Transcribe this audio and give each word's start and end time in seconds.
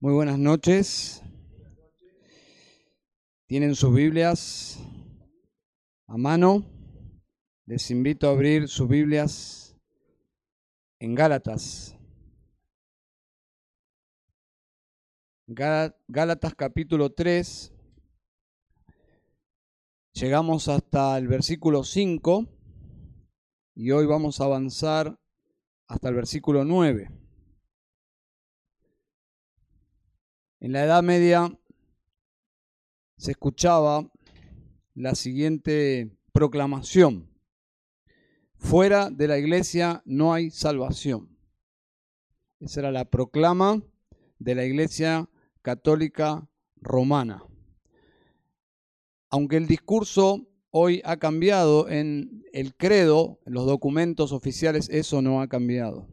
Muy 0.00 0.12
buenas 0.12 0.38
noches. 0.38 1.24
Tienen 3.48 3.74
sus 3.74 3.92
Biblias 3.92 4.78
a 6.06 6.16
mano. 6.16 6.64
Les 7.66 7.90
invito 7.90 8.28
a 8.28 8.30
abrir 8.30 8.68
sus 8.68 8.88
Biblias 8.88 9.76
en 11.00 11.16
Gálatas. 11.16 11.96
Gálatas 15.48 16.54
capítulo 16.54 17.10
3. 17.12 17.72
Llegamos 20.12 20.68
hasta 20.68 21.18
el 21.18 21.26
versículo 21.26 21.82
5 21.82 22.46
y 23.74 23.90
hoy 23.90 24.06
vamos 24.06 24.40
a 24.40 24.44
avanzar 24.44 25.18
hasta 25.88 26.08
el 26.08 26.14
versículo 26.14 26.64
9. 26.64 27.17
En 30.60 30.72
la 30.72 30.82
Edad 30.82 31.04
Media 31.04 31.56
se 33.16 33.30
escuchaba 33.30 34.10
la 34.94 35.14
siguiente 35.14 36.10
proclamación. 36.32 37.30
Fuera 38.56 39.08
de 39.08 39.28
la 39.28 39.38
iglesia 39.38 40.02
no 40.04 40.34
hay 40.34 40.50
salvación. 40.50 41.38
Esa 42.58 42.80
era 42.80 42.90
la 42.90 43.04
proclama 43.04 43.80
de 44.40 44.56
la 44.56 44.64
iglesia 44.64 45.30
católica 45.62 46.50
romana. 46.74 47.44
Aunque 49.30 49.58
el 49.58 49.68
discurso 49.68 50.48
hoy 50.70 51.00
ha 51.04 51.18
cambiado 51.18 51.88
en 51.88 52.44
el 52.52 52.74
credo, 52.74 53.38
en 53.46 53.52
los 53.52 53.64
documentos 53.64 54.32
oficiales, 54.32 54.88
eso 54.88 55.22
no 55.22 55.40
ha 55.40 55.46
cambiado. 55.46 56.08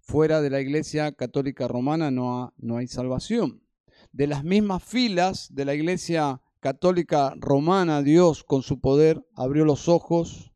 Fuera 0.00 0.40
de 0.40 0.50
la 0.50 0.60
iglesia 0.60 1.12
católica 1.12 1.68
romana 1.68 2.10
no, 2.10 2.52
no 2.56 2.78
hay 2.78 2.88
salvación 2.88 3.67
de 4.12 4.26
las 4.26 4.44
mismas 4.44 4.82
filas 4.82 5.54
de 5.54 5.64
la 5.64 5.74
Iglesia 5.74 6.40
Católica 6.60 7.34
Romana, 7.36 8.02
Dios 8.02 8.42
con 8.42 8.62
su 8.62 8.80
poder 8.80 9.24
abrió 9.34 9.64
los 9.64 9.88
ojos 9.88 10.52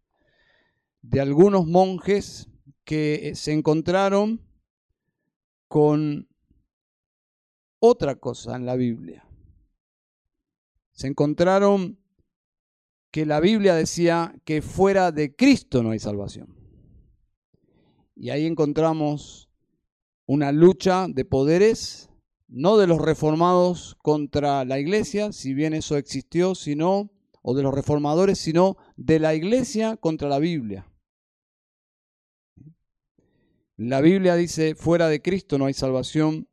de 1.00 1.20
algunos 1.20 1.66
monjes 1.66 2.48
que 2.84 3.28
eh, 3.28 3.34
se 3.34 3.52
encontraron 3.52 4.40
con 5.68 6.28
otra 7.78 8.16
cosa 8.16 8.56
en 8.56 8.66
la 8.66 8.76
Biblia. 8.76 9.28
Se 10.92 11.06
encontraron 11.06 11.98
que 13.10 13.26
la 13.26 13.40
Biblia 13.40 13.74
decía 13.74 14.34
que 14.44 14.62
fuera 14.62 15.12
de 15.12 15.34
Cristo 15.34 15.82
no 15.82 15.90
hay 15.90 15.98
salvación. 15.98 16.54
Y 18.14 18.30
ahí 18.30 18.46
encontramos 18.46 19.50
una 20.26 20.52
lucha 20.52 21.06
de 21.08 21.24
poderes 21.24 22.11
no 22.52 22.76
de 22.76 22.86
los 22.86 23.00
reformados 23.00 23.96
contra 24.02 24.66
la 24.66 24.78
iglesia, 24.78 25.32
si 25.32 25.54
bien 25.54 25.72
eso 25.72 25.96
existió, 25.96 26.54
sino, 26.54 27.10
o 27.40 27.54
de 27.54 27.62
los 27.62 27.74
reformadores, 27.74 28.38
sino 28.38 28.76
de 28.96 29.18
la 29.18 29.34
iglesia 29.34 29.96
contra 29.96 30.28
la 30.28 30.38
Biblia. 30.38 30.86
La 33.78 34.02
Biblia 34.02 34.36
dice, 34.36 34.74
fuera 34.74 35.08
de 35.08 35.22
Cristo 35.22 35.56
no 35.56 35.64
hay 35.64 35.72
salvación, 35.72 36.46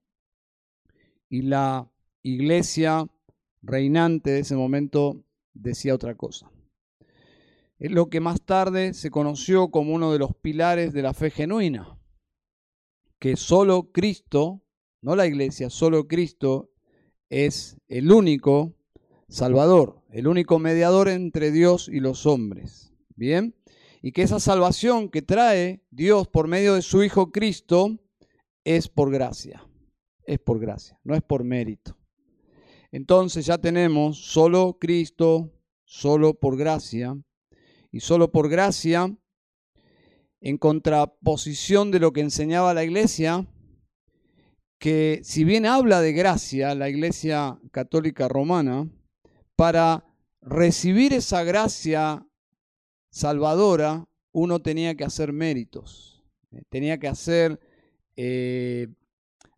y 1.27 1.41
la 1.41 1.91
iglesia 2.23 3.05
reinante 3.61 4.31
de 4.31 4.39
ese 4.39 4.55
momento 4.55 5.25
decía 5.53 5.93
otra 5.93 6.15
cosa. 6.15 6.49
Es 7.77 7.91
lo 7.91 8.09
que 8.09 8.21
más 8.21 8.41
tarde 8.41 8.93
se 8.93 9.11
conoció 9.11 9.69
como 9.69 9.93
uno 9.93 10.13
de 10.13 10.19
los 10.19 10.33
pilares 10.33 10.93
de 10.93 11.01
la 11.01 11.13
fe 11.13 11.29
genuina, 11.29 11.99
que 13.19 13.35
solo 13.35 13.91
Cristo 13.91 14.63
no 15.01 15.15
la 15.15 15.27
iglesia, 15.27 15.69
solo 15.69 16.07
Cristo 16.07 16.71
es 17.29 17.77
el 17.87 18.11
único 18.11 18.75
Salvador, 19.27 20.01
el 20.11 20.27
único 20.27 20.59
mediador 20.59 21.07
entre 21.07 21.51
Dios 21.51 21.87
y 21.87 21.99
los 21.99 22.25
hombres. 22.25 22.93
Bien, 23.15 23.55
y 24.01 24.11
que 24.11 24.23
esa 24.23 24.39
salvación 24.39 25.09
que 25.09 25.21
trae 25.21 25.83
Dios 25.91 26.27
por 26.27 26.47
medio 26.47 26.73
de 26.75 26.81
su 26.81 27.03
Hijo 27.03 27.31
Cristo 27.31 27.99
es 28.63 28.87
por 28.87 29.11
gracia, 29.11 29.65
es 30.23 30.39
por 30.39 30.59
gracia, 30.59 30.99
no 31.03 31.15
es 31.15 31.21
por 31.21 31.43
mérito. 31.43 31.97
Entonces 32.91 33.45
ya 33.45 33.57
tenemos 33.57 34.17
solo 34.31 34.77
Cristo, 34.79 35.51
solo 35.83 36.33
por 36.33 36.57
gracia, 36.57 37.17
y 37.91 37.99
solo 37.99 38.31
por 38.31 38.49
gracia, 38.49 39.15
en 40.41 40.57
contraposición 40.57 41.91
de 41.91 41.99
lo 41.99 42.13
que 42.13 42.21
enseñaba 42.21 42.73
la 42.73 42.83
iglesia, 42.83 43.47
que 44.79 45.19
si 45.23 45.43
bien 45.43 45.65
habla 45.65 46.01
de 46.01 46.13
gracia 46.13 46.73
la 46.73 46.89
Iglesia 46.89 47.59
Católica 47.71 48.27
Romana, 48.27 48.89
para 49.55 50.05
recibir 50.41 51.13
esa 51.13 51.43
gracia 51.43 52.25
salvadora 53.11 54.07
uno 54.31 54.61
tenía 54.61 54.95
que 54.95 55.03
hacer 55.03 55.33
méritos, 55.33 56.23
eh, 56.51 56.61
tenía 56.69 56.97
que 56.97 57.09
hacer 57.09 57.59
eh, 58.15 58.87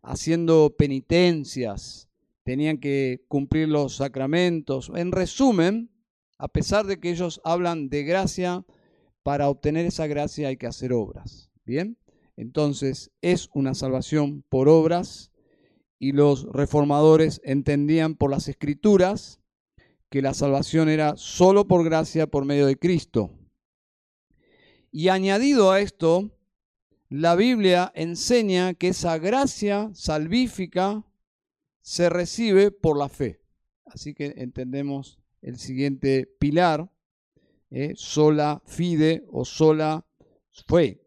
haciendo 0.02 0.74
penitencias, 0.76 2.08
tenían 2.42 2.78
que 2.78 3.24
cumplir 3.28 3.68
los 3.68 3.96
sacramentos. 3.96 4.90
En 4.94 5.12
resumen, 5.12 5.90
a 6.38 6.48
pesar 6.48 6.86
de 6.86 6.98
que 6.98 7.10
ellos 7.10 7.40
hablan 7.44 7.88
de 7.88 8.02
gracia, 8.02 8.64
para 9.22 9.48
obtener 9.48 9.86
esa 9.86 10.08
gracia 10.08 10.48
hay 10.48 10.56
que 10.56 10.66
hacer 10.66 10.92
obras. 10.92 11.50
¿Bien? 11.64 11.96
Entonces 12.36 13.10
es 13.20 13.48
una 13.54 13.74
salvación 13.74 14.44
por 14.48 14.68
obras 14.68 15.32
y 15.98 16.12
los 16.12 16.44
reformadores 16.52 17.40
entendían 17.44 18.14
por 18.14 18.30
las 18.30 18.48
escrituras 18.48 19.40
que 20.10 20.22
la 20.22 20.34
salvación 20.34 20.88
era 20.88 21.16
solo 21.16 21.66
por 21.66 21.84
gracia 21.84 22.26
por 22.26 22.44
medio 22.44 22.66
de 22.66 22.78
Cristo. 22.78 23.30
Y 24.90 25.08
añadido 25.08 25.70
a 25.70 25.80
esto, 25.80 26.30
la 27.08 27.34
Biblia 27.34 27.92
enseña 27.94 28.74
que 28.74 28.88
esa 28.88 29.18
gracia 29.18 29.90
salvífica 29.94 31.04
se 31.82 32.08
recibe 32.08 32.70
por 32.70 32.98
la 32.98 33.08
fe. 33.08 33.40
Así 33.84 34.14
que 34.14 34.34
entendemos 34.36 35.18
el 35.40 35.58
siguiente 35.58 36.26
pilar, 36.38 36.90
eh, 37.70 37.92
sola 37.96 38.62
fide 38.66 39.24
o 39.30 39.44
sola 39.44 40.06
fe. 40.66 41.02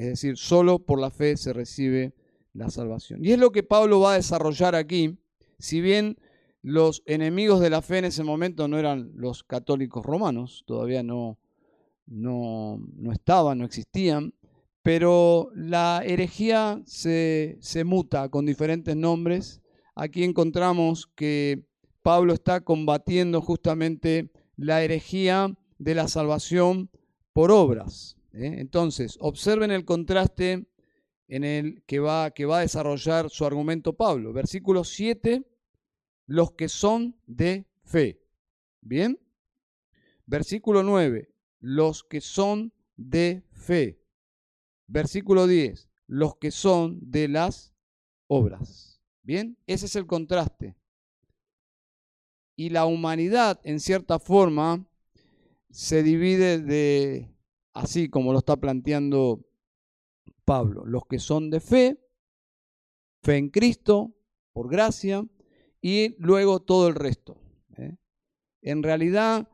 Es 0.00 0.06
decir, 0.06 0.38
solo 0.38 0.78
por 0.78 0.98
la 0.98 1.10
fe 1.10 1.36
se 1.36 1.52
recibe 1.52 2.14
la 2.54 2.70
salvación. 2.70 3.22
Y 3.22 3.32
es 3.32 3.38
lo 3.38 3.52
que 3.52 3.62
Pablo 3.62 4.00
va 4.00 4.14
a 4.14 4.16
desarrollar 4.16 4.74
aquí, 4.74 5.18
si 5.58 5.82
bien 5.82 6.16
los 6.62 7.02
enemigos 7.04 7.60
de 7.60 7.68
la 7.68 7.82
fe 7.82 7.98
en 7.98 8.06
ese 8.06 8.24
momento 8.24 8.66
no 8.66 8.78
eran 8.78 9.12
los 9.14 9.44
católicos 9.44 10.02
romanos, 10.06 10.64
todavía 10.66 11.02
no, 11.02 11.38
no, 12.06 12.80
estaban, 13.12 13.58
no 13.58 13.66
existían, 13.66 14.32
pero 14.82 15.50
la 15.54 16.02
herejía 16.02 16.80
se, 16.86 17.58
se 17.60 17.84
muta 17.84 18.30
con 18.30 18.46
diferentes 18.46 18.96
nombres. 18.96 19.60
Aquí 19.94 20.24
encontramos 20.24 21.08
que 21.14 21.66
Pablo 22.00 22.32
está 22.32 22.62
combatiendo 22.62 23.42
justamente 23.42 24.32
la 24.56 24.82
herejía 24.82 25.54
de 25.78 25.94
la 25.94 26.08
salvación 26.08 26.88
por 27.34 27.50
obras. 27.50 28.16
¿Eh? 28.32 28.56
Entonces, 28.58 29.16
observen 29.20 29.70
el 29.70 29.84
contraste 29.84 30.66
en 31.28 31.44
el 31.44 31.82
que 31.86 32.00
va, 32.00 32.32
que 32.32 32.44
va 32.44 32.58
a 32.58 32.62
desarrollar 32.62 33.30
su 33.30 33.44
argumento 33.44 33.96
Pablo. 33.96 34.32
Versículo 34.32 34.84
7, 34.84 35.46
los 36.26 36.52
que 36.52 36.68
son 36.68 37.16
de 37.26 37.66
fe. 37.84 38.20
¿Bien? 38.80 39.18
Versículo 40.26 40.82
9, 40.82 41.32
los 41.60 42.04
que 42.04 42.20
son 42.20 42.72
de 42.96 43.42
fe. 43.52 44.00
Versículo 44.86 45.46
10, 45.46 45.88
los 46.06 46.36
que 46.36 46.50
son 46.50 46.98
de 47.00 47.28
las 47.28 47.74
obras. 48.26 49.00
¿Bien? 49.22 49.56
Ese 49.66 49.86
es 49.86 49.96
el 49.96 50.06
contraste. 50.06 50.76
Y 52.56 52.70
la 52.70 52.84
humanidad, 52.86 53.60
en 53.64 53.80
cierta 53.80 54.18
forma, 54.18 54.86
se 55.70 56.02
divide 56.02 56.58
de 56.58 57.32
así 57.72 58.08
como 58.08 58.32
lo 58.32 58.38
está 58.38 58.56
planteando 58.56 59.46
Pablo. 60.44 60.84
Los 60.84 61.06
que 61.06 61.18
son 61.18 61.50
de 61.50 61.60
fe, 61.60 61.98
fe 63.22 63.36
en 63.36 63.50
Cristo, 63.50 64.14
por 64.52 64.68
gracia, 64.68 65.24
y 65.80 66.16
luego 66.18 66.60
todo 66.60 66.88
el 66.88 66.94
resto. 66.94 67.40
¿eh? 67.76 67.96
En 68.62 68.82
realidad, 68.82 69.48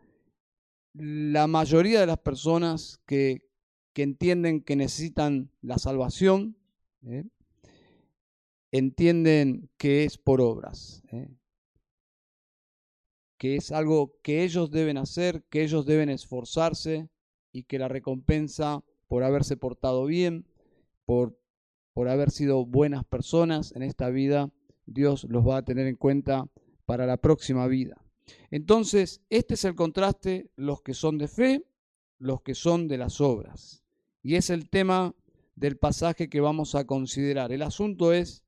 la 0.95 1.47
mayoría 1.47 2.01
de 2.01 2.07
las 2.07 2.19
personas 2.19 3.01
que, 3.07 3.45
entienden 3.95 4.63
que 4.63 4.77
necesitan 4.77 5.51
la 5.63 5.79
salvación, 5.79 6.59
¿eh? 7.03 7.25
entienden 8.71 9.71
que 9.79 10.05
es 10.05 10.19
por 10.19 10.43
obras, 10.43 11.03
¿eh? 11.13 11.31
que 13.39 13.57
es 13.57 13.73
algo 13.73 14.19
que 14.23 14.45
ellos 14.45 14.71
deben 14.71 14.99
hacer, 14.99 15.45
que 15.49 15.63
ellos 15.63 15.87
deben 15.87 16.11
esforzarse, 16.11 17.09
y 17.57 17.63
que 17.63 17.79
la 17.79 17.89
recompensa 17.89 18.85
por 19.09 19.23
haberse 19.23 19.57
portado 19.57 20.05
bien, 20.05 20.47
por, 21.07 21.39
por 21.95 22.09
haber 22.09 22.31
sido 22.31 22.67
buenas 22.67 23.03
personas 23.05 23.73
en 23.75 23.83
esta 23.83 24.11
vida, 24.11 24.53
Dios 24.85 25.25
los 25.25 25.47
va 25.47 25.57
a 25.57 25.65
tener 25.65 25.87
en 25.87 25.97
cuenta 25.97 26.51
para 26.85 27.07
la 27.07 27.17
próxima 27.17 27.67
vida. 27.67 28.05
Entonces, 28.51 29.23
este 29.31 29.55
es 29.55 29.65
el 29.65 29.75
contraste, 29.75 30.51
los 30.57 30.83
que 30.83 30.93
son 30.93 31.17
de 31.17 31.29
fe, 31.29 31.65
los 32.19 32.43
que 32.43 32.55
son 32.55 32.89
de 32.89 32.99
las 32.99 33.23
obras. 33.23 33.83
Y 34.23 34.35
es 34.35 34.51
el 34.51 34.69
tema 34.69 35.15
del 35.55 35.79
pasaje 35.79 36.29
que 36.29 36.43
vamos 36.43 36.75
a 36.75 36.85
considerar. 36.85 37.53
El 37.53 37.63
asunto 37.63 38.13
es, 38.13 38.45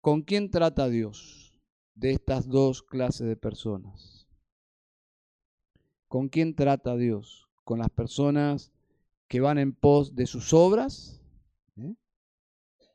¿con 0.00 0.22
quién 0.22 0.48
trata 0.48 0.88
Dios 0.88 1.58
de 1.96 2.12
estas 2.12 2.46
dos 2.46 2.84
clases 2.84 3.26
de 3.26 3.36
personas? 3.36 4.28
¿Con 6.06 6.28
quién 6.28 6.54
trata 6.54 6.96
Dios? 6.96 7.41
¿Con 7.64 7.78
las 7.78 7.90
personas 7.90 8.72
que 9.28 9.40
van 9.40 9.58
en 9.58 9.72
pos 9.72 10.14
de 10.14 10.26
sus 10.26 10.52
obras? 10.52 11.20
¿Eh? 11.76 11.94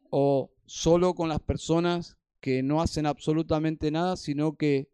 ¿O 0.09 0.51
solo 0.65 1.15
con 1.15 1.29
las 1.29 1.39
personas 1.39 2.17
que 2.39 2.63
no 2.63 2.81
hacen 2.81 3.05
absolutamente 3.05 3.91
nada, 3.91 4.15
sino 4.17 4.55
que 4.55 4.89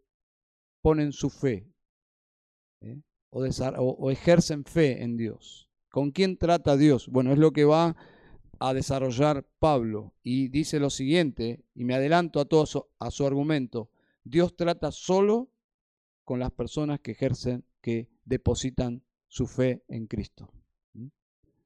ponen 0.81 1.11
su 1.11 1.29
fe? 1.29 1.67
¿Eh? 2.81 3.01
O, 3.29 4.11
ejercen 4.11 4.63
fe 4.63 5.03
en 5.03 5.17
Dios. 5.17 5.67
¿Con 5.89 6.11
quién 6.11 6.37
trata 6.37 6.77
Dios? 6.77 7.07
Bueno, 7.09 7.31
es 7.31 7.39
lo 7.39 7.51
que 7.51 7.65
va 7.65 7.95
a 8.59 8.73
desarrollar 8.73 9.45
Pablo 9.59 10.13
y 10.23 10.49
dice 10.49 10.79
lo 10.79 10.89
siguiente, 10.89 11.65
y 11.73 11.83
me 11.83 11.95
adelanto 11.95 12.39
a 12.39 12.45
todo 12.45 12.65
su, 12.65 12.85
a 12.99 13.11
su 13.11 13.25
argumento, 13.25 13.89
Dios 14.23 14.55
trata 14.55 14.91
solo 14.91 15.49
con 16.23 16.39
las 16.39 16.51
personas 16.51 16.99
que 16.99 17.11
ejercen, 17.11 17.65
que 17.81 18.07
depositan 18.23 19.03
su 19.33 19.47
fe 19.47 19.83
en 19.87 20.05
Cristo. 20.05 20.51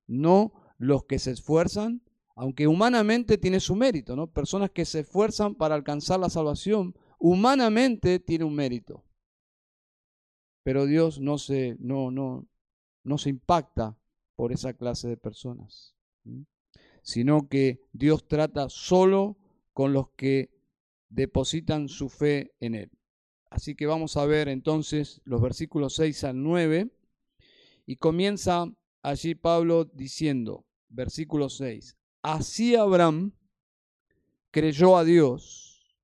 No 0.08 0.54
los 0.78 1.04
que 1.04 1.20
se 1.20 1.32
esfuerzan, 1.32 2.02
aunque 2.36 2.68
humanamente 2.68 3.38
tiene 3.38 3.60
su 3.60 3.76
mérito, 3.76 4.16
¿no? 4.16 4.28
Personas 4.28 4.72
que 4.72 4.86
se 4.86 5.02
esfuerzan 5.02 5.56
para 5.56 5.76
alcanzar 5.76 6.20
la 6.20 6.30
salvación, 6.30 6.96
humanamente 7.20 8.20
tiene 8.20 8.46
un 8.46 8.56
mérito. 8.56 9.04
Pero 10.64 10.86
Dios 10.86 11.20
no 11.20 11.38
se, 11.38 11.76
no, 11.80 12.12
no, 12.12 12.48
no 13.04 13.18
se 13.18 13.30
impacta 13.30 13.98
por 14.36 14.54
esa 14.54 14.74
clase 14.74 15.10
de 15.10 15.18
personas 15.18 15.98
sino 17.08 17.48
que 17.48 17.80
Dios 17.94 18.28
trata 18.28 18.68
solo 18.68 19.38
con 19.72 19.94
los 19.94 20.10
que 20.18 20.52
depositan 21.08 21.88
su 21.88 22.10
fe 22.10 22.54
en 22.60 22.76
Él. 22.76 22.92
Así 23.50 23.76
que 23.76 23.86
vamos 23.86 24.18
a 24.18 24.26
ver 24.26 24.50
entonces 24.50 25.22
los 25.24 25.42
versículos 25.42 25.96
6 25.96 26.26
al 26.26 26.44
9 26.44 26.92
y 27.88 27.96
comienza 27.96 28.66
allí 29.02 29.34
Pablo 29.34 29.86
diciendo, 29.86 30.66
versículo 30.90 31.50
6, 31.50 31.98
así 32.22 32.76
Abraham 32.76 33.32
creyó 34.52 34.98
a 34.98 35.06
Dios, 35.06 35.96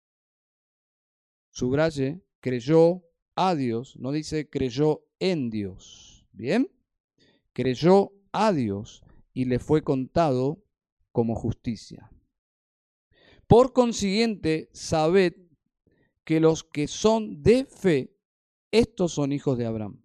subraye, 1.51 2.23
creyó 2.39 3.03
a 3.35 3.53
Dios, 3.53 3.97
no 3.97 4.11
dice 4.13 4.49
creyó 4.49 5.03
en 5.19 5.49
Dios, 5.49 6.25
¿bien? 6.31 6.71
Creyó 7.51 8.13
a 8.31 8.53
Dios 8.53 9.03
y 9.33 9.45
le 9.45 9.59
fue 9.59 9.83
contado 9.83 10.63
como 11.11 11.35
justicia. 11.35 12.09
Por 13.45 13.73
consiguiente, 13.73 14.69
sabed 14.71 15.33
que 16.23 16.39
los 16.39 16.63
que 16.63 16.87
son 16.87 17.43
de 17.43 17.65
fe, 17.65 18.15
estos 18.71 19.11
son 19.11 19.33
hijos 19.33 19.57
de 19.57 19.65
Abraham. 19.65 20.02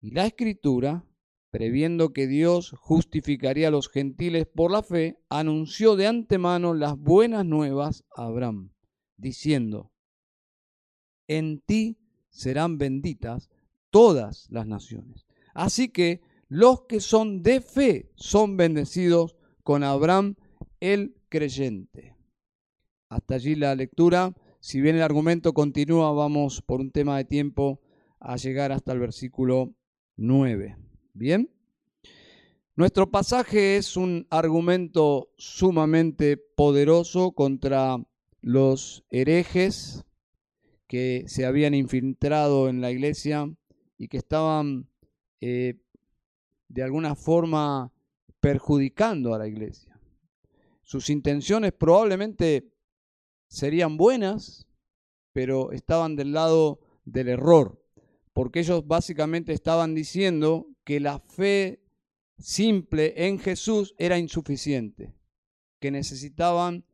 Y 0.00 0.12
la 0.12 0.26
escritura, 0.26 1.04
previendo 1.50 2.12
que 2.12 2.26
Dios 2.26 2.74
justificaría 2.78 3.68
a 3.68 3.72
los 3.72 3.88
gentiles 3.88 4.46
por 4.46 4.70
la 4.70 4.82
fe, 4.82 5.18
anunció 5.28 5.96
de 5.96 6.06
antemano 6.06 6.74
las 6.74 6.96
buenas 6.96 7.44
nuevas 7.44 8.04
a 8.14 8.24
Abraham, 8.24 8.72
diciendo, 9.16 9.92
en 11.26 11.60
ti 11.60 11.98
serán 12.30 12.78
benditas 12.78 13.50
todas 13.90 14.46
las 14.50 14.66
naciones. 14.66 15.26
Así 15.54 15.88
que 15.88 16.22
los 16.48 16.82
que 16.82 17.00
son 17.00 17.42
de 17.42 17.60
fe 17.60 18.10
son 18.14 18.56
bendecidos 18.56 19.36
con 19.62 19.82
Abraham 19.82 20.36
el 20.80 21.16
creyente. 21.28 22.16
Hasta 23.08 23.34
allí 23.34 23.54
la 23.54 23.74
lectura. 23.74 24.34
Si 24.60 24.80
bien 24.80 24.96
el 24.96 25.02
argumento 25.02 25.52
continúa, 25.52 26.12
vamos 26.12 26.62
por 26.62 26.80
un 26.80 26.90
tema 26.90 27.16
de 27.16 27.24
tiempo 27.24 27.80
a 28.20 28.36
llegar 28.36 28.72
hasta 28.72 28.92
el 28.92 28.98
versículo 28.98 29.74
9. 30.18 30.76
Bien. 31.14 31.48
Nuestro 32.74 33.10
pasaje 33.10 33.76
es 33.76 33.96
un 33.96 34.26
argumento 34.30 35.30
sumamente 35.36 36.36
poderoso 36.36 37.32
contra 37.32 37.96
los 38.40 39.04
herejes 39.10 40.04
que 40.88 41.24
se 41.28 41.46
habían 41.46 41.74
infiltrado 41.74 42.68
en 42.68 42.80
la 42.80 42.90
iglesia 42.90 43.48
y 43.96 44.08
que 44.08 44.16
estaban 44.16 44.88
eh, 45.40 45.80
de 46.68 46.82
alguna 46.82 47.14
forma 47.14 47.92
perjudicando 48.40 49.34
a 49.34 49.38
la 49.38 49.46
iglesia. 49.46 50.00
Sus 50.82 51.10
intenciones 51.10 51.72
probablemente 51.72 52.72
serían 53.48 53.96
buenas, 53.96 54.66
pero 55.32 55.70
estaban 55.70 56.16
del 56.16 56.32
lado 56.32 56.80
del 57.04 57.28
error, 57.28 57.80
porque 58.38 58.60
ellos 58.60 58.86
básicamente 58.86 59.52
estaban 59.52 59.96
diciendo 59.96 60.68
que 60.84 61.00
la 61.00 61.18
fe 61.18 61.82
simple 62.38 63.12
en 63.26 63.40
Jesús 63.40 63.96
era 63.98 64.16
insuficiente, 64.16 65.12
que 65.80 65.90
necesitaban 65.90 66.84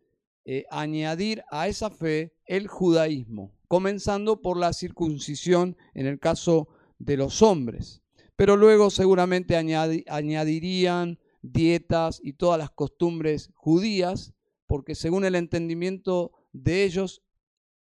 eh, 0.47 0.65
añadir 0.71 1.45
a 1.51 1.69
esa 1.69 1.91
fe 1.91 2.33
el 2.47 2.67
judaísmo, 2.67 3.53
comenzando 3.69 4.41
por 4.41 4.57
la 4.57 4.73
circuncisión 4.73 5.77
en 5.93 6.07
el 6.07 6.19
caso 6.19 6.69
de 6.99 7.19
los 7.19 7.43
hombres, 7.43 8.01
pero 8.37 8.57
luego 8.57 8.89
seguramente 8.89 9.55
añadirían 9.55 11.19
dietas 11.43 12.21
y 12.25 12.33
todas 12.33 12.59
las 12.59 12.71
costumbres 12.71 13.51
judías, 13.53 14.33
porque 14.67 14.95
según 14.95 15.27
el 15.27 15.35
entendimiento 15.35 16.33
de 16.55 16.85
ellos, 16.85 17.21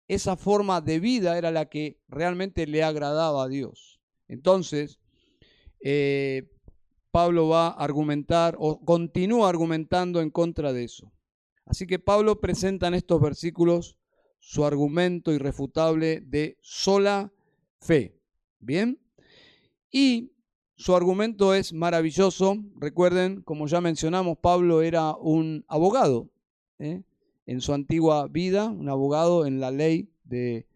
esa 0.09 0.37
forma 0.37 0.81
de 0.81 1.01
vida 1.01 1.39
era 1.39 1.51
la 1.51 1.67
que 1.67 1.99
realmente 2.09 2.67
le 2.67 2.83
agradaba 2.83 3.45
a 3.45 3.49
Dios. 3.49 4.01
Entonces, 4.29 4.99
eh, 5.81 6.51
Pablo 7.11 7.49
va 7.49 7.69
a 7.69 7.85
argumentar 7.85 8.56
o 8.59 8.85
continúa 8.85 9.49
argumentando 9.49 10.21
en 10.21 10.31
contra 10.31 10.73
de 10.73 10.85
eso. 10.85 11.12
Así 11.65 11.87
que 11.87 11.99
Pablo 11.99 12.41
presenta 12.41 12.89
en 12.89 12.95
estos 12.95 13.21
versículos 13.21 13.97
su 14.41 14.65
argumento 14.65 15.33
irrefutable 15.33 16.21
de 16.21 16.59
sola 16.61 17.33
fe. 17.81 18.19
¿Bien? 18.59 18.99
Y 19.90 20.33
su 20.76 20.95
argumento 20.95 21.55
es 21.55 21.73
maravilloso. 21.73 22.57
Recuerden, 22.76 23.43
como 23.43 23.67
ya 23.67 23.81
mencionamos, 23.81 24.38
Pablo 24.38 24.83
era 24.83 25.14
un 25.17 25.64
abogado 25.69 26.31
¿eh? 26.78 27.02
En 27.47 27.61
su 27.61 27.73
antigua 27.73 28.29
vida, 28.29 28.67
un 28.67 28.89
abogado 28.89 29.47
en 29.47 29.61
la 29.61 29.71
ley 29.71 30.11
de, 30.25 30.67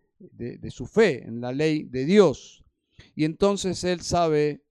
su 0.70 0.86
fe, 0.86 1.24
en 1.24 1.40
la 1.40 1.52
ley 1.52 1.84
de 1.84 2.04
Dios. 2.04 2.64
Y 3.14 3.24
entonces 3.24 3.82
él 3.84 4.00
sabe 4.00 4.62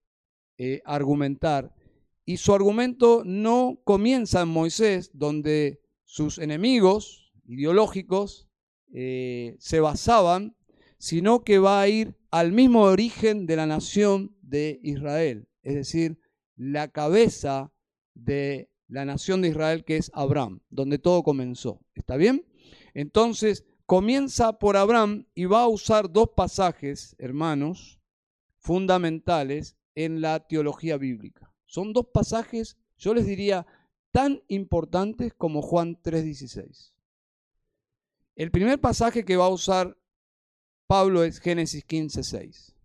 eh, 0.57 0.81
argumentar. 0.85 1.73
Y 2.25 2.37
su 2.37 2.53
argumento 2.53 3.23
no 3.25 3.79
comienza 3.83 4.41
en 4.41 4.49
Moisés, 4.49 5.11
donde 5.13 5.81
sus 6.03 6.37
enemigos 6.37 7.33
ideológicos 7.45 8.47
eh, 8.93 9.55
se 9.59 9.79
basaban, 9.79 10.55
sino 10.97 11.43
que 11.43 11.59
va 11.59 11.81
a 11.81 11.87
ir 11.87 12.15
al 12.31 12.51
mismo 12.51 12.83
origen 12.83 13.45
de 13.45 13.55
la 13.55 13.65
nación 13.65 14.35
de 14.41 14.79
Israel, 14.83 15.47
es 15.61 15.75
decir, 15.75 16.19
la 16.55 16.87
cabeza 16.89 17.71
de 18.13 18.69
la 18.87 19.05
nación 19.05 19.41
de 19.41 19.49
Israel 19.49 19.83
que 19.83 19.97
es 19.97 20.11
Abraham, 20.13 20.61
donde 20.69 20.99
todo 20.99 21.23
comenzó. 21.23 21.81
¿Está 21.93 22.15
bien? 22.15 22.45
Entonces, 22.93 23.65
comienza 23.85 24.59
por 24.59 24.77
Abraham 24.77 25.25
y 25.35 25.45
va 25.45 25.61
a 25.61 25.67
usar 25.67 26.11
dos 26.11 26.29
pasajes, 26.35 27.15
hermanos, 27.19 27.99
fundamentales 28.57 29.77
en 29.95 30.21
la 30.21 30.47
teología 30.47 30.97
bíblica. 30.97 31.53
Son 31.65 31.93
dos 31.93 32.07
pasajes, 32.13 32.77
yo 32.97 33.13
les 33.13 33.25
diría, 33.25 33.65
tan 34.11 34.41
importantes 34.47 35.33
como 35.33 35.61
Juan 35.61 36.01
3:16. 36.01 36.93
El 38.35 38.51
primer 38.51 38.79
pasaje 38.79 39.25
que 39.25 39.37
va 39.37 39.45
a 39.45 39.49
usar 39.49 39.97
Pablo 40.87 41.23
es 41.23 41.39
Génesis 41.39 41.83
15:6 41.85 42.77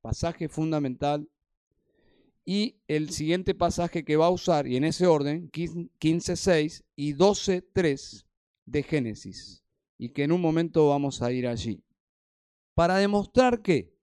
pasaje 0.00 0.48
fundamental. 0.48 1.28
Y 2.44 2.80
el 2.88 3.10
siguiente 3.10 3.54
pasaje 3.54 4.04
que 4.04 4.16
va 4.16 4.26
a 4.26 4.30
usar, 4.30 4.66
y 4.66 4.76
en 4.76 4.84
ese 4.84 5.06
orden, 5.06 5.50
15.6 5.50 6.84
y 6.96 7.14
12.3 7.14 8.24
de 8.66 8.82
Génesis, 8.82 9.64
y 9.98 10.10
que 10.10 10.24
en 10.24 10.32
un 10.32 10.40
momento 10.40 10.88
vamos 10.88 11.22
a 11.22 11.32
ir 11.32 11.46
allí. 11.46 11.84
Para 12.74 12.96
demostrar 12.96 13.62
que, 13.62 13.94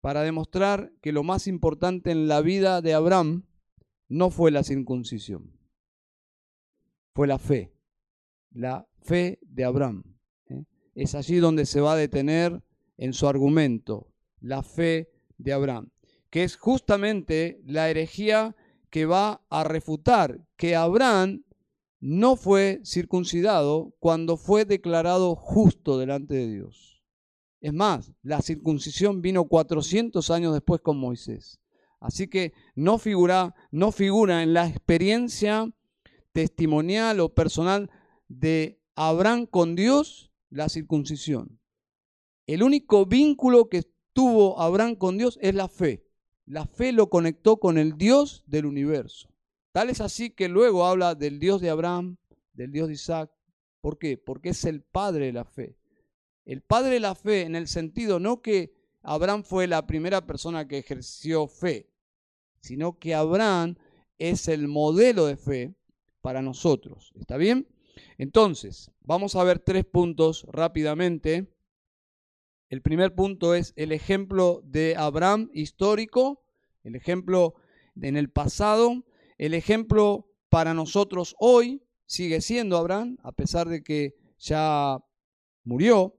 para 0.00 0.22
demostrar 0.22 0.92
que 1.00 1.12
lo 1.12 1.22
más 1.22 1.46
importante 1.46 2.10
en 2.10 2.26
la 2.26 2.40
vida 2.40 2.82
de 2.82 2.94
Abraham 2.94 3.46
no 4.08 4.30
fue 4.30 4.50
la 4.50 4.64
circuncisión, 4.64 5.56
fue 7.14 7.28
la 7.28 7.38
fe, 7.38 7.72
la 8.50 8.88
fe 9.00 9.38
de 9.42 9.64
Abraham. 9.64 10.04
es 10.94 11.14
allí 11.14 11.36
donde 11.36 11.64
se 11.64 11.80
va 11.80 11.94
a 11.94 11.96
detener 11.96 12.62
en 12.98 13.12
su 13.12 13.26
argumento, 13.26 14.12
la 14.40 14.62
fe 14.62 15.10
de 15.38 15.52
Abraham, 15.52 15.90
que 16.32 16.44
es 16.44 16.56
justamente 16.56 17.60
la 17.66 17.90
herejía 17.90 18.56
que 18.88 19.04
va 19.04 19.42
a 19.50 19.64
refutar 19.64 20.40
que 20.56 20.74
Abraham 20.74 21.44
no 22.00 22.36
fue 22.36 22.80
circuncidado 22.86 23.94
cuando 23.98 24.38
fue 24.38 24.64
declarado 24.64 25.36
justo 25.36 25.98
delante 25.98 26.34
de 26.34 26.48
Dios. 26.48 27.02
Es 27.60 27.74
más, 27.74 28.14
la 28.22 28.40
circuncisión 28.40 29.20
vino 29.20 29.44
400 29.44 30.30
años 30.30 30.54
después 30.54 30.80
con 30.80 30.96
Moisés. 30.96 31.60
Así 32.00 32.28
que 32.28 32.54
no 32.74 32.96
figura, 32.96 33.54
no 33.70 33.92
figura 33.92 34.42
en 34.42 34.54
la 34.54 34.66
experiencia 34.66 35.70
testimonial 36.32 37.20
o 37.20 37.34
personal 37.34 37.90
de 38.28 38.80
Abraham 38.94 39.44
con 39.44 39.76
Dios 39.76 40.32
la 40.48 40.70
circuncisión. 40.70 41.60
El 42.46 42.62
único 42.62 43.04
vínculo 43.04 43.68
que 43.68 43.82
tuvo 44.14 44.58
Abraham 44.58 44.96
con 44.96 45.18
Dios 45.18 45.38
es 45.42 45.54
la 45.54 45.68
fe. 45.68 46.01
La 46.46 46.66
fe 46.66 46.92
lo 46.92 47.08
conectó 47.08 47.58
con 47.58 47.78
el 47.78 47.96
Dios 47.96 48.42
del 48.46 48.66
universo. 48.66 49.28
Tal 49.72 49.90
es 49.90 50.00
así 50.00 50.30
que 50.30 50.48
luego 50.48 50.86
habla 50.86 51.14
del 51.14 51.38
Dios 51.38 51.60
de 51.60 51.70
Abraham, 51.70 52.16
del 52.52 52.72
Dios 52.72 52.88
de 52.88 52.94
Isaac. 52.94 53.30
¿Por 53.80 53.98
qué? 53.98 54.18
Porque 54.18 54.50
es 54.50 54.64
el 54.64 54.82
padre 54.82 55.26
de 55.26 55.32
la 55.32 55.44
fe. 55.44 55.76
El 56.44 56.60
padre 56.60 56.94
de 56.94 57.00
la 57.00 57.14
fe 57.14 57.42
en 57.42 57.56
el 57.56 57.68
sentido 57.68 58.18
no 58.18 58.42
que 58.42 58.74
Abraham 59.02 59.44
fue 59.44 59.66
la 59.66 59.86
primera 59.86 60.26
persona 60.26 60.68
que 60.68 60.78
ejerció 60.78 61.46
fe, 61.46 61.90
sino 62.60 62.98
que 62.98 63.14
Abraham 63.14 63.76
es 64.18 64.48
el 64.48 64.68
modelo 64.68 65.26
de 65.26 65.36
fe 65.36 65.74
para 66.20 66.42
nosotros. 66.42 67.12
¿Está 67.18 67.36
bien? 67.36 67.66
Entonces, 68.18 68.90
vamos 69.00 69.36
a 69.36 69.44
ver 69.44 69.58
tres 69.58 69.84
puntos 69.84 70.46
rápidamente. 70.50 71.51
El 72.72 72.80
primer 72.80 73.14
punto 73.14 73.54
es 73.54 73.74
el 73.76 73.92
ejemplo 73.92 74.62
de 74.64 74.96
Abraham 74.96 75.50
histórico, 75.52 76.42
el 76.84 76.96
ejemplo 76.96 77.52
en 78.00 78.16
el 78.16 78.30
pasado, 78.30 79.04
el 79.36 79.52
ejemplo 79.52 80.30
para 80.48 80.72
nosotros 80.72 81.36
hoy 81.38 81.82
sigue 82.06 82.40
siendo 82.40 82.78
Abraham, 82.78 83.18
a 83.24 83.32
pesar 83.32 83.68
de 83.68 83.82
que 83.82 84.16
ya 84.38 85.04
murió. 85.64 86.16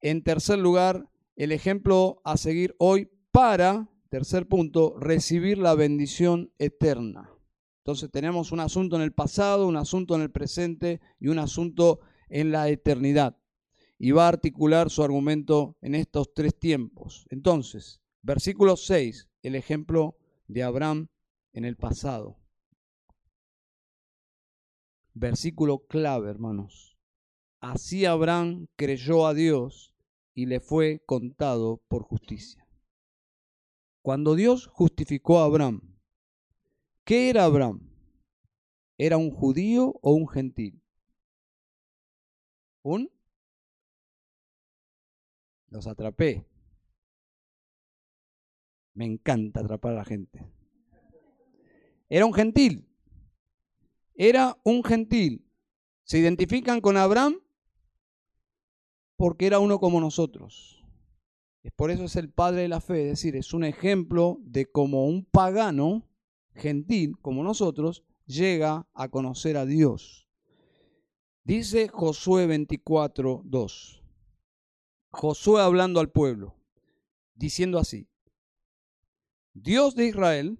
En 0.00 0.22
tercer 0.22 0.60
lugar, 0.60 1.08
el 1.34 1.50
ejemplo 1.50 2.22
a 2.22 2.36
seguir 2.36 2.76
hoy 2.78 3.10
para 3.32 3.90
Tercer 4.08 4.46
punto, 4.46 4.94
recibir 5.00 5.58
la 5.58 5.74
bendición 5.74 6.52
eterna. 6.60 7.28
Entonces 7.78 8.08
tenemos 8.12 8.52
un 8.52 8.60
asunto 8.60 8.94
en 8.94 9.02
el 9.02 9.12
pasado, 9.12 9.66
un 9.66 9.76
asunto 9.76 10.14
en 10.14 10.22
el 10.22 10.30
presente 10.30 11.00
y 11.18 11.26
un 11.26 11.40
asunto 11.40 11.98
en 12.28 12.52
la 12.52 12.68
eternidad. 12.68 13.36
Y 13.98 14.10
va 14.10 14.26
a 14.26 14.28
articular 14.28 14.90
su 14.90 15.02
argumento 15.02 15.76
en 15.80 15.94
estos 15.94 16.34
tres 16.34 16.58
tiempos. 16.58 17.26
Entonces, 17.30 18.00
versículo 18.22 18.76
6, 18.76 19.28
el 19.42 19.54
ejemplo 19.54 20.16
de 20.48 20.62
Abraham 20.62 21.08
en 21.52 21.64
el 21.64 21.76
pasado. 21.76 22.38
Versículo 25.14 25.86
clave, 25.86 26.28
hermanos. 26.28 26.98
Así 27.60 28.04
Abraham 28.04 28.66
creyó 28.76 29.26
a 29.26 29.32
Dios 29.32 29.94
y 30.34 30.44
le 30.46 30.60
fue 30.60 31.02
contado 31.06 31.82
por 31.88 32.02
justicia. 32.02 32.68
Cuando 34.02 34.34
Dios 34.34 34.66
justificó 34.66 35.40
a 35.40 35.44
Abraham, 35.44 35.98
¿qué 37.04 37.30
era 37.30 37.44
Abraham? 37.44 37.90
¿Era 38.98 39.16
un 39.16 39.30
judío 39.30 39.98
o 40.02 40.12
un 40.12 40.28
gentil? 40.28 40.82
¿Un? 42.82 43.10
Los 45.68 45.86
atrapé. 45.86 46.46
Me 48.94 49.04
encanta 49.04 49.60
atrapar 49.60 49.92
a 49.92 49.96
la 49.96 50.04
gente. 50.04 50.46
Era 52.08 52.24
un 52.24 52.32
gentil. 52.32 52.88
Era 54.14 54.56
un 54.64 54.82
gentil. 54.84 55.44
Se 56.04 56.18
identifican 56.18 56.80
con 56.80 56.96
Abraham 56.96 57.40
porque 59.16 59.46
era 59.46 59.58
uno 59.58 59.78
como 59.78 60.00
nosotros. 60.00 60.84
Por 61.74 61.90
eso 61.90 62.04
es 62.04 62.16
el 62.16 62.30
padre 62.30 62.62
de 62.62 62.68
la 62.68 62.80
fe, 62.80 63.02
es 63.02 63.08
decir, 63.08 63.34
es 63.34 63.52
un 63.52 63.64
ejemplo 63.64 64.38
de 64.42 64.66
cómo 64.66 65.06
un 65.06 65.24
pagano 65.24 66.08
gentil 66.54 67.18
como 67.20 67.42
nosotros 67.42 68.04
llega 68.24 68.86
a 68.94 69.08
conocer 69.08 69.56
a 69.56 69.66
Dios. 69.66 70.28
Dice 71.44 71.88
Josué 71.88 72.46
24, 72.46 73.42
2. 73.44 74.05
Josué 75.16 75.62
hablando 75.62 75.98
al 76.00 76.10
pueblo, 76.10 76.54
diciendo 77.34 77.78
así, 77.78 78.06
Dios 79.54 79.94
de 79.94 80.08
Israel, 80.08 80.58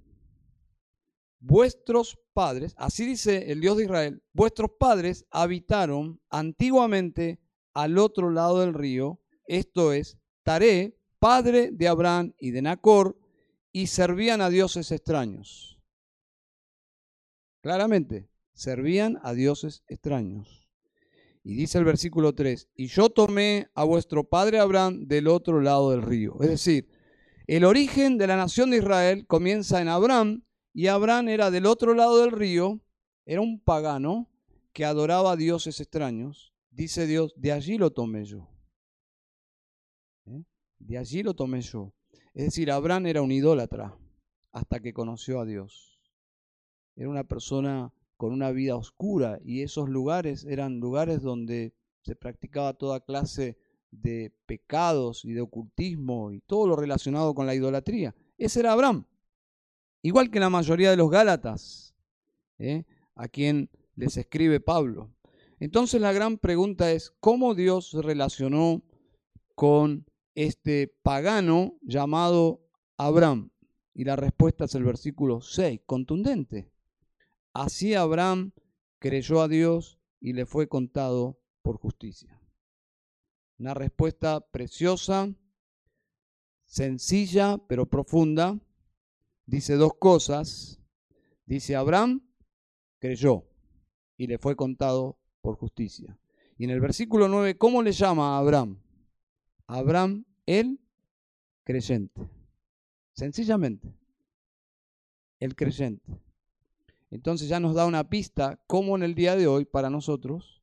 vuestros 1.41 2.19
padres, 2.33 2.75
así 2.79 3.05
dice 3.05 3.53
el 3.53 3.61
Dios 3.61 3.77
de 3.77 3.85
Israel, 3.85 4.23
vuestros 4.33 4.71
padres 4.81 5.27
habitaron 5.31 6.23
antiguamente 6.31 7.39
al 7.75 7.99
otro 7.99 8.31
lado 8.31 8.61
del 8.61 8.73
río, 8.73 9.21
esto 9.47 9.93
es, 9.93 10.17
Taré, 10.43 10.99
padre 11.19 11.71
de 11.71 11.89
Abraham 11.89 12.33
y 12.39 12.53
de 12.53 12.63
Nacor, 12.63 13.19
y 13.73 13.89
servían 13.89 14.41
a 14.41 14.49
dioses 14.49 14.91
extraños. 14.91 15.79
Claramente, 17.61 18.31
servían 18.55 19.19
a 19.23 19.35
dioses 19.35 19.83
extraños. 19.87 20.66
Y 21.49 21.55
dice 21.55 21.79
el 21.79 21.85
versículo 21.85 22.35
3, 22.35 22.71
y 22.75 22.89
yo 22.89 23.09
tomé 23.09 23.69
a 23.73 23.85
vuestro 23.85 24.25
padre 24.25 24.59
Abraham 24.59 25.07
del 25.07 25.29
otro 25.29 25.61
lado 25.61 25.93
del 25.93 26.03
río. 26.03 26.37
Es 26.41 26.49
decir, 26.49 26.89
el 27.47 27.65
origen 27.65 28.19
de 28.19 28.27
la 28.27 28.37
nación 28.37 28.73
de 28.73 28.79
Israel 28.79 29.29
comienza 29.29 29.81
en 29.81 29.87
Abraham, 29.87 30.43
y 30.73 30.89
Abraham 30.89 31.29
era 31.29 31.53
del 31.53 31.67
otro 31.67 31.95
lado 31.95 32.19
del 32.21 32.33
río, 32.33 32.81
era 33.25 33.43
un 33.43 33.61
pagano 33.61 34.29
que 34.73 34.85
adoraba 34.85 35.31
a 35.31 35.37
dioses 35.37 35.79
extraños. 35.79 36.53
Dice 36.71 37.07
Dios, 37.07 37.33
de 37.37 37.53
allí 37.53 37.79
lo 37.79 37.93
tomé 37.93 38.25
yo. 38.25 38.49
De 40.81 40.99
allí 40.99 41.23
lo 41.23 41.35
tomé 41.35 41.61
yo. 41.61 41.95
Es 42.35 42.47
decir, 42.47 42.73
Abraham 42.73 43.07
era 43.07 43.23
un 43.23 43.31
idólatra 43.31 43.97
hasta 44.51 44.81
que 44.81 44.93
conoció 44.93 45.39
a 45.39 45.45
Dios. 45.45 46.01
Era 46.97 47.09
una 47.09 47.23
persona 47.23 47.93
con 48.17 48.33
una 48.33 48.51
vida 48.51 48.77
oscura 48.77 49.39
y 49.45 49.63
esos 49.63 49.89
lugares 49.89 50.45
eran 50.45 50.81
lugares 50.81 51.23
donde 51.23 51.75
se 52.03 52.17
practicaba 52.17 52.75
toda 52.75 53.01
clase 53.01 53.59
de 53.91 54.33
pecados 54.47 55.25
y 55.25 55.33
de 55.33 55.41
ocultismo 55.41 56.33
y 56.33 56.41
todo 56.41 56.67
lo 56.67 56.77
relacionado 56.77 57.35
con 57.35 57.47
la 57.47 57.55
idolatría. 57.55 58.15
Ese 58.39 58.61
era 58.61 58.73
Abraham. 58.73 59.07
Igual 60.03 60.31
que 60.31 60.41
la 60.41 60.51
mayoría 60.51 60.91
de 60.91 60.97
los 60.97 61.11
Gálatas, 61.11 61.95
¿eh? 62.59 62.85
a 63.15 63.29
quien 63.29 63.71
les 63.97 64.17
escribe 64.17 64.61
Pablo. 64.61 65.11
Entonces 65.59 66.01
la 66.01 66.13
gran 66.13 66.39
pregunta 66.39 66.93
es, 66.93 67.13
¿cómo 67.19 67.55
Dios 67.55 67.91
se 67.91 68.03
relacionó 68.03 68.83
con 69.55 70.07
este 70.35 70.95
pagano 71.03 71.79
llamado 71.83 72.61
Abraham? 72.99 73.51
Y 73.95 74.05
la 74.05 74.17
respuesta 74.17 74.67
es 74.67 74.75
el 74.75 74.85
versículo 74.85 75.41
6, 75.41 75.81
contundente. 75.87 76.71
Así 77.57 77.95
Abraham 77.95 78.53
creyó 78.99 79.41
a 79.41 79.49
Dios 79.49 79.99
y 80.21 80.35
le 80.35 80.45
fue 80.45 80.69
contado 80.69 81.41
por 81.63 81.79
justicia. 81.79 82.39
Una 83.59 83.73
respuesta 83.73 84.41
preciosa, 84.41 85.35
sencilla 86.67 87.57
pero 87.67 87.89
profunda. 87.89 88.61
Dice 89.47 89.77
dos 89.77 89.93
cosas. 89.99 90.83
Dice 91.47 91.77
Abraham 91.77 92.29
creyó 92.99 93.47
y 94.19 94.27
le 94.27 94.37
fue 94.37 94.55
contado 94.55 95.19
por 95.41 95.57
justicia. 95.57 96.19
Y 96.59 96.65
en 96.65 96.71
el 96.71 96.81
versículo 96.81 97.27
9, 97.27 97.57
¿cómo 97.57 97.83
le 97.83 97.93
llama 97.93 98.37
a 98.37 98.39
Abraham? 98.39 98.83
Abraham 99.67 100.27
el 100.45 100.79
creyente. 101.65 102.21
Sencillamente, 103.15 103.95
el 105.41 105.57
creyente. 105.57 106.26
Entonces 107.11 107.49
ya 107.49 107.61
nos 107.61 107.75
da 107.75 107.87
una 107.87 108.09
pista 108.09 108.61
cómo 108.67 108.97
en 108.97 109.03
el 109.03 109.15
día 109.15 109.37
de 109.37 109.47
hoy 109.47 109.65
para 109.65 109.91
nosotros, 109.91 110.63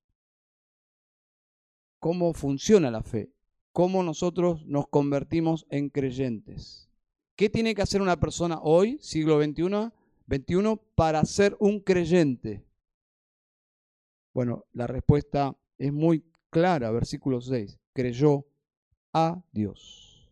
cómo 1.99 2.33
funciona 2.33 2.91
la 2.91 3.01
fe, 3.01 3.31
cómo 3.71 4.03
nosotros 4.03 4.65
nos 4.65 4.87
convertimos 4.87 5.65
en 5.69 5.89
creyentes. 5.89 6.89
¿Qué 7.35 7.49
tiene 7.49 7.73
que 7.73 7.81
hacer 7.81 8.01
una 8.01 8.19
persona 8.19 8.59
hoy, 8.61 8.97
siglo 9.01 9.41
XXI, 9.41 9.91
21, 10.27 10.77
para 10.95 11.23
ser 11.25 11.55
un 11.59 11.79
creyente? 11.79 12.65
Bueno, 14.33 14.65
la 14.73 14.87
respuesta 14.87 15.57
es 15.77 15.93
muy 15.93 16.23
clara, 16.49 16.91
versículo 16.91 17.41
6. 17.41 17.79
Creyó 17.93 18.45
a 19.13 19.43
Dios. 19.51 20.31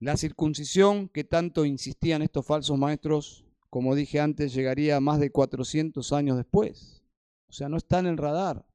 La 0.00 0.16
circuncisión 0.16 1.08
que 1.08 1.22
tanto 1.22 1.64
insistían 1.64 2.22
estos 2.22 2.44
falsos 2.44 2.76
maestros, 2.76 3.41
como 3.72 3.94
dije 3.94 4.20
antes, 4.20 4.52
llegaría 4.52 5.00
más 5.00 5.18
de 5.18 5.32
400 5.32 6.12
años 6.12 6.36
después. 6.36 7.02
O 7.48 7.54
sea, 7.54 7.70
no 7.70 7.78
está 7.78 8.00
en 8.00 8.06
el 8.06 8.18
radar. 8.18 8.66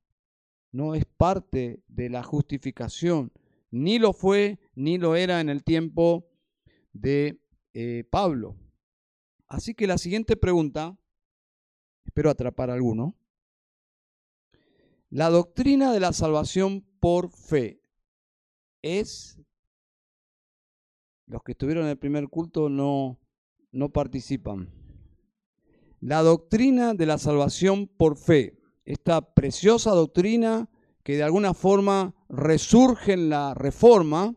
no 0.72 0.96
es 0.96 1.06
parte 1.06 1.84
de 1.88 2.10
la 2.10 2.24
justificación. 2.24 3.32
Ni 3.70 4.00
lo 4.00 4.12
fue, 4.12 4.60
ni 4.74 4.98
lo 4.98 5.16
era 5.16 5.39
en 5.39 5.50
el 5.50 5.63
tiempo 5.63 6.27
de 6.94 7.39
eh, 7.75 8.06
Pablo. 8.10 8.56
Así 9.48 9.75
que 9.75 9.86
la 9.86 10.00
siguiente 10.00 10.36
pregunta, 10.36 10.98
espero 12.04 12.32
atrapar 12.32 12.72
a 12.72 12.74
alguno. 12.74 13.16
La 15.12 15.30
doctrina 15.30 15.94
de 15.94 16.00
la 16.00 16.12
salvación 16.12 16.84
por 17.00 17.30
fe 17.30 17.84
es, 18.82 19.39
los 21.27 21.44
que 21.44 21.51
estuvieron 21.51 21.84
en 21.84 21.92
el 21.92 22.00
primer 22.00 22.30
culto 22.30 22.68
no, 22.68 23.20
no 23.72 23.89
participan. 23.89 24.77
La 26.08 26.22
doctrina 26.24 26.94
de 26.94 27.06
la 27.06 27.18
salvación 27.18 27.86
por 27.86 28.16
fe, 28.16 28.58
esta 28.86 29.34
preciosa 29.34 29.92
doctrina 29.92 30.70
que 31.04 31.18
de 31.18 31.24
alguna 31.24 31.54
forma 31.54 32.16
resurge 32.30 33.12
en 33.12 33.28
la 33.28 33.54
reforma, 33.54 34.34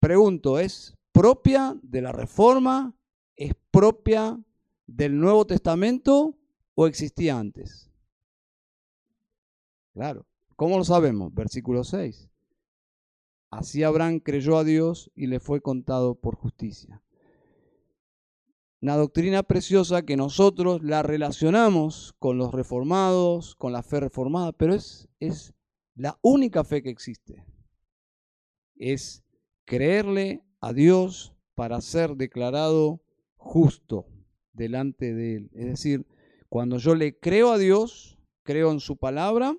pregunto, 0.00 0.58
¿es 0.58 0.96
propia 1.12 1.78
de 1.84 2.02
la 2.02 2.10
reforma? 2.10 2.96
¿Es 3.36 3.52
propia 3.70 4.36
del 4.88 5.20
Nuevo 5.20 5.46
Testamento 5.46 6.36
o 6.74 6.88
existía 6.88 7.38
antes? 7.38 7.92
Claro, 9.92 10.26
¿cómo 10.56 10.78
lo 10.78 10.82
sabemos? 10.82 11.32
Versículo 11.32 11.84
6. 11.84 12.28
Así 13.52 13.84
Abraham 13.84 14.18
creyó 14.18 14.58
a 14.58 14.64
Dios 14.64 15.12
y 15.14 15.28
le 15.28 15.38
fue 15.38 15.60
contado 15.60 16.16
por 16.16 16.34
justicia. 16.34 17.03
Una 18.84 18.98
doctrina 18.98 19.42
preciosa 19.42 20.02
que 20.02 20.14
nosotros 20.14 20.82
la 20.82 21.02
relacionamos 21.02 22.14
con 22.18 22.36
los 22.36 22.52
reformados, 22.52 23.54
con 23.54 23.72
la 23.72 23.82
fe 23.82 23.98
reformada, 23.98 24.52
pero 24.52 24.74
es, 24.74 25.08
es 25.20 25.54
la 25.94 26.18
única 26.20 26.64
fe 26.64 26.82
que 26.82 26.90
existe. 26.90 27.46
Es 28.76 29.24
creerle 29.64 30.44
a 30.60 30.74
Dios 30.74 31.34
para 31.54 31.80
ser 31.80 32.16
declarado 32.16 33.00
justo 33.36 34.06
delante 34.52 35.14
de 35.14 35.36
Él. 35.36 35.50
Es 35.54 35.64
decir, 35.64 36.06
cuando 36.50 36.76
yo 36.76 36.94
le 36.94 37.18
creo 37.18 37.52
a 37.52 37.58
Dios, 37.58 38.18
creo 38.42 38.70
en 38.70 38.80
su 38.80 38.98
palabra, 38.98 39.56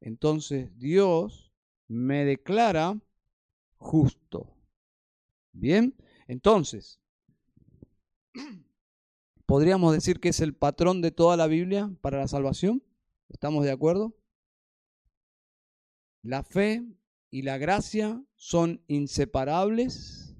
entonces 0.00 0.74
Dios 0.78 1.52
me 1.86 2.24
declara 2.24 2.98
justo. 3.76 4.56
Bien, 5.52 5.94
entonces, 6.28 7.03
¿podríamos 9.46 9.92
decir 9.92 10.20
que 10.20 10.30
es 10.30 10.40
el 10.40 10.54
patrón 10.54 11.02
de 11.02 11.10
toda 11.10 11.36
la 11.36 11.46
Biblia 11.46 11.90
para 12.00 12.18
la 12.18 12.28
salvación? 12.28 12.82
¿Estamos 13.28 13.64
de 13.64 13.70
acuerdo? 13.70 14.14
La 16.22 16.42
fe 16.42 16.84
y 17.30 17.42
la 17.42 17.58
gracia 17.58 18.22
son 18.36 18.82
inseparables. 18.86 20.36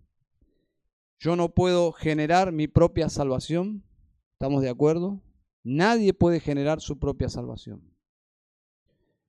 Yo 1.19 1.37
no 1.37 1.55
puedo 1.55 1.93
generar 1.93 2.53
mi 2.53 2.69
propia 2.69 3.09
salvación. 3.09 3.85
¿Estamos 4.33 4.63
de 4.63 4.71
acuerdo? 4.71 5.21
Nadie 5.63 6.13
puede 6.13 6.41
generar 6.41 6.81
su 6.81 6.99
propia 6.99 7.29
salvación. 7.29 7.95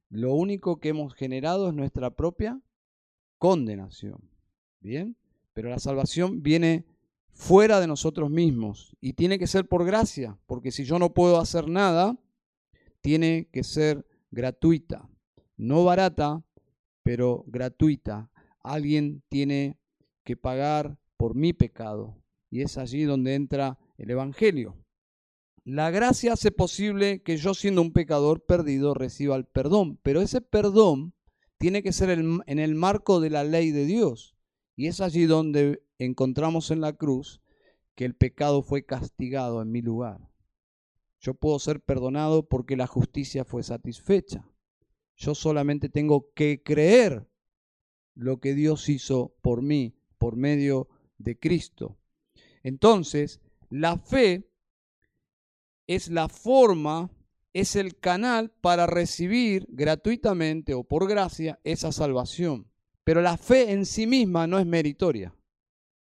Lo 0.10 0.34
único 0.34 0.80
que 0.80 0.90
hemos 0.90 1.14
generado 1.14 1.70
es 1.70 1.74
nuestra 1.74 2.10
propia 2.12 2.62
condenación. 3.38 4.30
¿Bien? 4.80 5.18
Pero 5.54 5.70
la 5.70 5.80
salvación 5.80 6.44
viene 6.44 6.86
fuera 7.36 7.82
de 7.82 7.88
nosotros 7.88 8.32
mismos 8.32 8.96
y 9.01 9.13
tiene 9.13 9.38
que 9.38 9.46
ser 9.46 9.68
por 9.68 9.86
gracia, 9.86 10.39
porque 10.48 10.72
si 10.72 10.86
yo 10.86 10.98
no 10.98 11.13
puedo 11.13 11.38
hacer 11.38 11.68
nada, 11.68 12.18
tiene 13.01 13.50
que 13.51 13.63
ser 13.63 14.08
gratuita. 14.32 15.08
No 15.58 15.84
barata, 15.84 16.44
pero 17.04 17.44
gratuita. 17.48 18.32
Alguien 18.62 19.22
tiene 19.30 19.77
que 20.24 20.38
pagar 20.38 20.98
por 21.18 21.36
mi 21.36 21.53
pecado. 21.53 22.18
Y 22.50 22.62
es 22.62 22.77
allí 22.77 23.03
donde 23.03 23.36
entra 23.36 23.77
el 23.98 24.10
Evangelio. 24.10 24.77
La 25.66 25.92
gracia 25.92 26.33
hace 26.33 26.51
posible 26.51 27.22
que 27.22 27.38
yo 27.38 27.53
siendo 27.53 27.81
un 27.81 27.92
pecador 27.92 28.46
perdido 28.46 28.94
reciba 28.94 29.36
el 29.36 29.46
perdón, 29.46 30.00
pero 30.03 30.22
ese 30.22 30.40
perdón 30.40 31.14
tiene 31.57 31.83
que 31.83 31.92
ser 31.92 32.10
en 32.12 32.60
el 32.60 32.75
marco 32.75 33.20
de 33.20 33.29
la 33.29 33.44
ley 33.44 33.72
de 33.72 33.86
Dios. 33.86 34.36
Y 34.75 34.88
es 34.88 35.01
allí 35.01 35.25
donde 35.25 35.85
encontramos 36.00 36.72
en 36.72 36.81
la 36.81 36.94
cruz 36.94 37.42
que 37.96 38.05
el 38.05 38.16
pecado 38.16 38.62
fue 38.62 38.86
castigado 38.86 39.62
en 39.62 39.72
mi 39.72 39.81
lugar. 39.81 40.29
Yo 41.20 41.34
puedo 41.34 41.58
ser 41.60 41.81
perdonado 41.81 42.48
porque 42.48 42.75
la 42.75 42.88
justicia 42.88 43.46
fue 43.46 43.64
satisfecha. 43.64 44.48
Yo 45.16 45.34
solamente 45.34 45.90
tengo 45.90 46.31
que 46.34 46.62
creer 46.62 47.27
lo 48.14 48.40
que 48.40 48.53
Dios 48.53 48.90
hizo 48.90 49.36
por 49.42 49.62
mí, 49.62 49.96
por 50.18 50.36
medio 50.36 50.90
de 51.18 51.40
Cristo. 51.40 51.98
Entonces, 52.64 53.40
la 53.70 53.98
fe 53.98 54.50
es 55.88 56.10
la 56.10 56.27
forma, 56.29 57.10
es 57.53 57.75
el 57.75 57.98
canal 57.98 58.51
para 58.62 58.88
recibir 58.88 59.68
gratuitamente 59.70 60.74
o 60.74 60.84
por 60.84 61.08
gracia 61.08 61.60
esa 61.64 61.92
salvación. 61.92 62.68
Pero 63.03 63.22
la 63.22 63.38
fe 63.38 63.72
en 63.72 63.86
sí 63.86 64.08
misma 64.08 64.48
no 64.48 64.60
es 64.60 64.66
meritoria, 64.66 65.36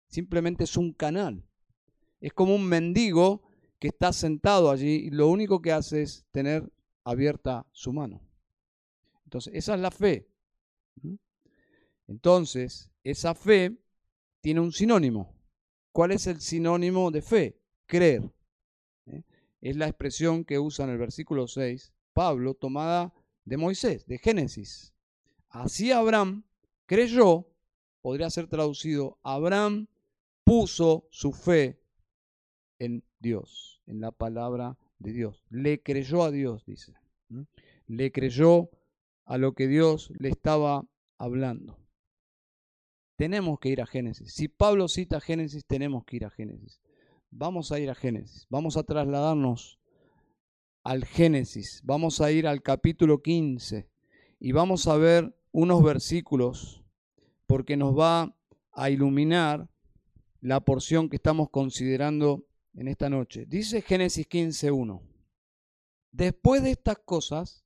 simplemente 0.07 0.63
es 0.63 0.77
un 0.77 0.93
canal. 0.93 1.43
Es 2.21 2.33
como 2.33 2.55
un 2.55 2.65
mendigo 2.65 3.43
que 3.79 3.89
está 3.89 4.13
sentado 4.13 4.71
allí 4.71 5.07
y 5.07 5.09
lo 5.09 5.27
único 5.27 5.61
que 5.61 5.71
hace 5.71 6.01
es 6.01 6.25
tener 6.31 6.71
abierta 7.03 7.65
su 7.71 7.93
mano. 7.93 8.21
Entonces, 9.25 9.53
esa 9.55 9.75
es 9.75 9.81
la 9.81 9.91
fe. 9.91 10.27
Entonces, 12.07 12.91
esa 13.03 13.35
fe 13.35 13.77
tiene 14.41 14.61
un 14.61 14.71
sinónimo. 14.71 15.35
¿Cuál 15.91 16.11
es 16.11 16.27
el 16.27 16.41
sinónimo 16.41 17.11
de 17.11 17.21
fe? 17.21 17.59
Creer 17.85 18.31
es 19.65 19.75
la 19.75 19.87
expresión 19.87 20.45
que 20.45 20.59
usa 20.59 20.85
en 20.85 20.91
el 20.91 20.99
versículo 20.99 21.47
6 21.47 21.91
Pablo, 22.13 22.53
tomada 22.53 23.13
de 23.45 23.57
Moisés, 23.57 24.05
de 24.05 24.19
Génesis. 24.19 24.93
Así 25.49 25.91
Abraham 25.91 26.43
creyó, 26.85 27.47
podría 28.01 28.29
ser 28.29 28.47
traducido, 28.47 29.17
Abraham 29.23 29.87
puso 30.45 31.07
su 31.09 31.33
fe 31.33 31.81
en 32.79 33.03
Dios, 33.19 33.81
en 33.87 33.99
la 33.99 34.11
palabra 34.11 34.77
de 34.99 35.11
Dios. 35.11 35.43
Le 35.49 35.81
creyó 35.81 36.23
a 36.23 36.31
Dios, 36.31 36.65
dice. 36.65 36.93
Le 37.87 38.11
creyó 38.13 38.69
a 39.25 39.37
lo 39.37 39.53
que 39.53 39.67
Dios 39.67 40.13
le 40.17 40.29
estaba 40.29 40.87
hablando. 41.17 41.77
Tenemos 43.17 43.59
que 43.59 43.69
ir 43.69 43.81
a 43.81 43.85
Génesis. 43.85 44.33
Si 44.33 44.47
Pablo 44.47 44.87
cita 44.87 45.19
Génesis, 45.19 45.65
tenemos 45.65 46.05
que 46.05 46.17
ir 46.17 46.25
a 46.25 46.29
Génesis. 46.29 46.79
Vamos 47.31 47.71
a 47.71 47.79
ir 47.79 47.89
a 47.89 47.95
Génesis, 47.95 48.45
vamos 48.49 48.77
a 48.77 48.83
trasladarnos 48.83 49.79
al 50.83 51.03
Génesis, 51.03 51.81
vamos 51.83 52.21
a 52.21 52.31
ir 52.31 52.47
al 52.47 52.61
capítulo 52.61 53.21
15 53.21 53.89
y 54.39 54.51
vamos 54.51 54.87
a 54.87 54.95
ver 54.95 55.35
unos 55.51 55.83
versículos 55.83 56.85
porque 57.45 57.75
nos 57.75 57.97
va 57.97 58.37
a 58.71 58.89
iluminar 58.89 59.67
la 60.45 60.59
porción 60.59 61.09
que 61.09 61.15
estamos 61.15 61.49
considerando 61.49 62.45
en 62.75 62.87
esta 62.87 63.09
noche. 63.09 63.47
Dice 63.47 63.81
Génesis 63.81 64.29
15.1. 64.29 65.01
Después 66.11 66.61
de 66.61 66.69
estas 66.69 66.99
cosas, 66.99 67.65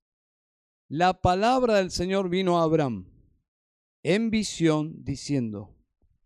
la 0.88 1.22
palabra 1.22 1.76
del 1.76 1.92
Señor 1.92 2.30
vino 2.30 2.58
a 2.58 2.64
Abraham 2.64 3.12
en 4.02 4.32
visión 4.32 5.04
diciendo, 5.04 5.76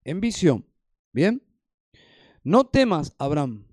en 0.03 0.21
visión, 0.21 0.67
¿bien? 1.11 1.41
No 2.43 2.67
temas, 2.67 3.15
Abraham, 3.17 3.65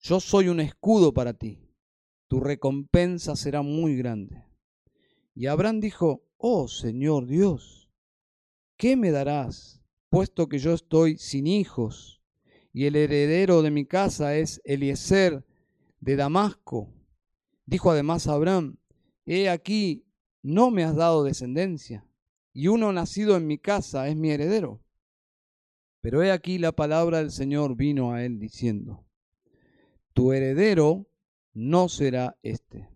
yo 0.00 0.18
soy 0.18 0.48
un 0.48 0.60
escudo 0.60 1.12
para 1.12 1.34
ti, 1.34 1.68
tu 2.28 2.40
recompensa 2.40 3.36
será 3.36 3.60
muy 3.60 3.96
grande. 3.96 4.46
Y 5.34 5.48
Abraham 5.48 5.80
dijo, 5.80 6.24
oh 6.38 6.68
Señor 6.68 7.26
Dios, 7.26 7.90
¿qué 8.78 8.96
me 8.96 9.10
darás, 9.10 9.82
puesto 10.08 10.48
que 10.48 10.58
yo 10.58 10.72
estoy 10.72 11.18
sin 11.18 11.46
hijos, 11.46 12.13
y 12.74 12.86
el 12.86 12.96
heredero 12.96 13.62
de 13.62 13.70
mi 13.70 13.86
casa 13.86 14.36
es 14.36 14.60
Eliezer 14.64 15.44
de 16.00 16.16
Damasco? 16.16 16.92
Dijo 17.64 17.90
además 17.90 18.26
Abraham, 18.26 18.76
he 19.24 19.48
aquí, 19.48 20.04
no 20.42 20.70
me 20.70 20.84
has 20.84 20.96
dado 20.96 21.22
descendencia, 21.24 22.04
y 22.52 22.66
uno 22.66 22.92
nacido 22.92 23.36
en 23.36 23.46
mi 23.46 23.58
casa 23.58 24.08
es 24.08 24.16
mi 24.16 24.32
heredero. 24.32 24.82
Pero 26.00 26.22
he 26.22 26.32
aquí 26.32 26.58
la 26.58 26.72
palabra 26.72 27.18
del 27.18 27.30
Señor 27.30 27.76
vino 27.76 28.12
a 28.12 28.24
él 28.24 28.38
diciendo, 28.38 29.06
tu 30.12 30.32
heredero 30.32 31.06
no 31.54 31.88
será 31.88 32.36
este, 32.42 32.88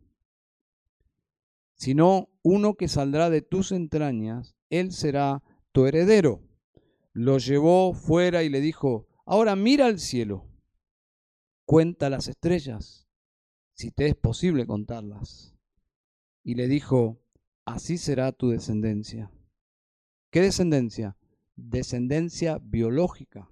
sino 1.75 2.29
uno 2.43 2.75
que 2.75 2.89
saldrá 2.89 3.31
de 3.31 3.43
tus 3.43 3.71
entrañas, 3.71 4.57
él 4.71 4.93
será 4.93 5.43
tu 5.71 5.87
heredero. 5.87 6.43
Lo 7.13 7.39
llevó 7.39 7.95
fuera 7.95 8.43
y 8.43 8.49
le 8.49 8.61
dijo, 8.61 9.08
ahora 9.29 9.55
mira 9.57 9.85
al 9.87 9.99
cielo, 9.99 10.47
cuenta 11.67 12.09
las 12.09 12.29
estrellas, 12.29 13.07
si 13.75 13.91
te 13.91 14.07
es 14.07 14.17
posible 14.17 14.67
contarlas. 14.67 15.55
Y 16.43 16.55
le 16.55 16.67
dijo, 16.67 17.21
así 17.67 17.99
será 17.99 18.33
tu 18.33 18.49
descendencia. 18.49 19.31
¿Qué 20.31 20.41
descendencia? 20.41 21.19
Descendencia 21.57 22.59
biológica. 22.59 23.51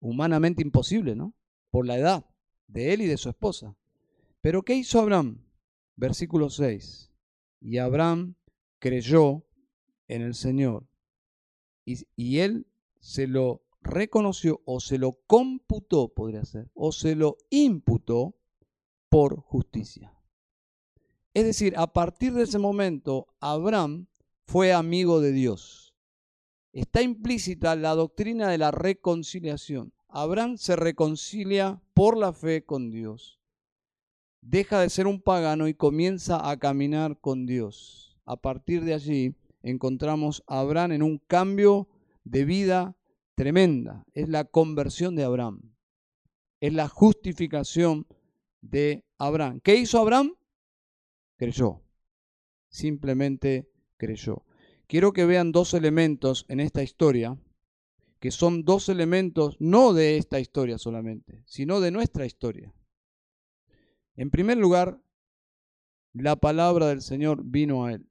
Humanamente 0.00 0.62
imposible, 0.62 1.14
¿no? 1.14 1.34
Por 1.70 1.86
la 1.86 1.98
edad 1.98 2.26
de 2.66 2.94
él 2.94 3.02
y 3.02 3.06
de 3.06 3.18
su 3.18 3.28
esposa. 3.28 3.76
Pero 4.40 4.62
¿qué 4.62 4.76
hizo 4.76 4.98
Abraham? 4.98 5.44
Versículo 5.94 6.48
6. 6.48 7.12
Y 7.60 7.78
Abraham 7.78 8.34
creyó 8.78 9.44
en 10.08 10.22
el 10.22 10.34
Señor. 10.34 10.88
Y, 11.84 12.06
y 12.16 12.38
él 12.38 12.66
se 12.98 13.26
lo 13.26 13.65
reconoció 13.86 14.60
o 14.64 14.80
se 14.80 14.98
lo 14.98 15.12
computó, 15.26 16.08
podría 16.08 16.44
ser, 16.44 16.70
o 16.74 16.92
se 16.92 17.14
lo 17.14 17.36
imputó 17.50 18.34
por 19.08 19.40
justicia. 19.40 20.12
Es 21.34 21.44
decir, 21.44 21.74
a 21.76 21.92
partir 21.92 22.32
de 22.32 22.44
ese 22.44 22.58
momento, 22.58 23.28
Abraham 23.40 24.06
fue 24.46 24.72
amigo 24.72 25.20
de 25.20 25.32
Dios. 25.32 25.94
Está 26.72 27.02
implícita 27.02 27.76
la 27.76 27.94
doctrina 27.94 28.48
de 28.48 28.58
la 28.58 28.70
reconciliación. 28.70 29.92
Abraham 30.08 30.56
se 30.56 30.76
reconcilia 30.76 31.82
por 31.94 32.16
la 32.16 32.32
fe 32.32 32.64
con 32.64 32.90
Dios. 32.90 33.40
Deja 34.40 34.80
de 34.80 34.90
ser 34.90 35.06
un 35.06 35.20
pagano 35.20 35.68
y 35.68 35.74
comienza 35.74 36.48
a 36.48 36.56
caminar 36.58 37.18
con 37.20 37.46
Dios. 37.46 38.16
A 38.24 38.36
partir 38.36 38.84
de 38.84 38.94
allí 38.94 39.34
encontramos 39.62 40.42
a 40.46 40.60
Abraham 40.60 40.92
en 40.92 41.02
un 41.02 41.18
cambio 41.18 41.88
de 42.24 42.44
vida 42.44 42.95
tremenda. 43.36 44.04
Es 44.12 44.28
la 44.28 44.44
conversión 44.44 45.14
de 45.14 45.22
Abraham. 45.22 45.60
Es 46.60 46.72
la 46.72 46.88
justificación 46.88 48.06
de 48.60 49.04
Abraham. 49.18 49.60
¿Qué 49.62 49.76
hizo 49.76 50.00
Abraham? 50.00 50.34
creyó. 51.36 51.82
Simplemente 52.68 53.70
creyó. 53.96 54.44
Quiero 54.88 55.12
que 55.12 55.26
vean 55.26 55.52
dos 55.52 55.74
elementos 55.74 56.46
en 56.48 56.60
esta 56.60 56.82
historia, 56.82 57.38
que 58.20 58.30
son 58.30 58.64
dos 58.64 58.88
elementos 58.88 59.56
no 59.60 59.92
de 59.92 60.16
esta 60.16 60.40
historia 60.40 60.78
solamente, 60.78 61.42
sino 61.46 61.80
de 61.80 61.90
nuestra 61.90 62.24
historia. 62.24 62.72
En 64.16 64.30
primer 64.30 64.56
lugar, 64.56 65.00
la 66.14 66.36
palabra 66.36 66.86
del 66.86 67.02
Señor 67.02 67.42
vino 67.44 67.84
a 67.84 67.92
él. 67.92 68.08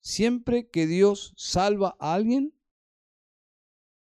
Siempre 0.00 0.68
que 0.68 0.86
Dios 0.86 1.34
salva 1.36 1.96
a 1.98 2.14
alguien, 2.14 2.55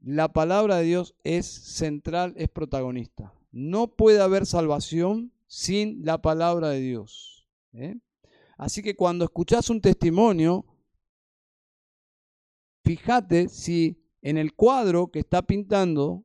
la 0.00 0.32
palabra 0.32 0.76
de 0.76 0.84
Dios 0.84 1.14
es 1.24 1.46
central, 1.46 2.34
es 2.36 2.48
protagonista. 2.48 3.32
No 3.50 3.88
puede 3.88 4.20
haber 4.20 4.46
salvación 4.46 5.32
sin 5.46 6.04
la 6.04 6.22
palabra 6.22 6.68
de 6.68 6.80
Dios. 6.80 7.48
¿eh? 7.72 7.96
Así 8.56 8.82
que 8.82 8.94
cuando 8.94 9.24
escuchas 9.24 9.70
un 9.70 9.80
testimonio, 9.80 10.66
fíjate 12.84 13.48
si 13.48 14.00
en 14.22 14.36
el 14.36 14.54
cuadro 14.54 15.10
que 15.10 15.20
está 15.20 15.42
pintando 15.42 16.24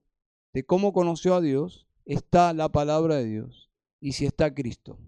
de 0.54 0.66
cómo 0.66 0.94
conoció 0.94 1.36
a 1.36 1.42
Dios 1.42 1.88
está 2.06 2.54
la 2.54 2.70
palabra 2.70 3.16
de 3.16 3.26
Dios 3.26 3.72
y 4.00 4.14
si 4.14 4.26
está 4.26 4.54
Cristo. 4.54 5.00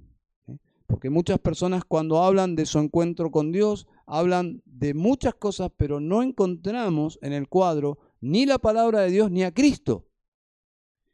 ¿eh? 0.48 0.58
Porque 0.88 1.10
muchas 1.10 1.40
personas 1.40 1.84
cuando 1.86 2.24
hablan 2.24 2.56
de 2.56 2.66
su 2.66 2.80
encuentro 2.80 3.30
con 3.32 3.52
Dios, 3.52 3.88
hablan 4.08 4.62
de 4.66 4.94
muchas 4.94 5.36
cosas, 5.36 5.72
pero 5.76 6.00
no 6.00 6.24
encontramos 6.24 7.20
en 7.22 7.34
el 7.34 7.48
cuadro 7.48 8.00
ni 8.26 8.48
la 8.48 8.58
palabra 8.58 9.02
de 9.02 9.12
Dios 9.12 9.30
ni 9.30 9.44
a 9.44 9.54
Cristo. 9.54 10.08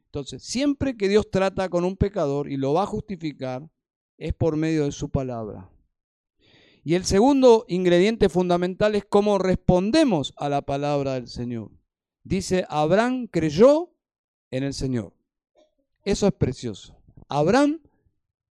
Entonces, 0.05 0.43
siempre 0.43 0.95
que 0.95 1.09
Dios 1.09 1.29
trata 1.29 1.69
con 1.69 1.83
un 1.83 1.97
pecador 1.97 2.49
y 2.49 2.55
lo 2.55 2.73
va 2.73 2.83
a 2.83 2.85
justificar, 2.87 3.69
es 4.17 4.33
por 4.33 4.55
medio 4.55 4.85
de 4.85 4.91
su 4.91 5.09
palabra. 5.09 5.69
Y 6.83 6.95
el 6.95 7.03
segundo 7.03 7.65
ingrediente 7.67 8.29
fundamental 8.29 8.95
es 8.95 9.03
cómo 9.05 9.37
respondemos 9.37 10.33
a 10.37 10.47
la 10.47 10.61
palabra 10.61 11.13
del 11.15 11.27
Señor. 11.27 11.71
Dice, 12.23 12.65
Abraham 12.69 13.27
creyó 13.27 13.93
en 14.49 14.63
el 14.63 14.73
Señor. 14.73 15.13
Eso 16.03 16.27
es 16.27 16.33
precioso. 16.33 16.97
Abraham 17.27 17.81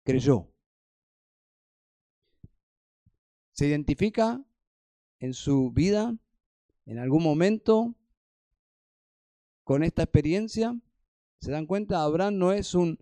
creyó. 0.04 0.48
¿Se 3.54 3.68
identifica 3.68 4.44
en 5.20 5.34
su 5.34 5.72
vida, 5.72 6.16
en 6.86 7.00
algún 7.00 7.24
momento, 7.24 7.96
con 9.70 9.84
esta 9.84 10.02
experiencia? 10.02 10.76
¿Se 11.42 11.52
dan 11.52 11.68
cuenta? 11.68 12.02
Abraham 12.02 12.40
no 12.40 12.54
es 12.54 12.74
un, 12.74 12.98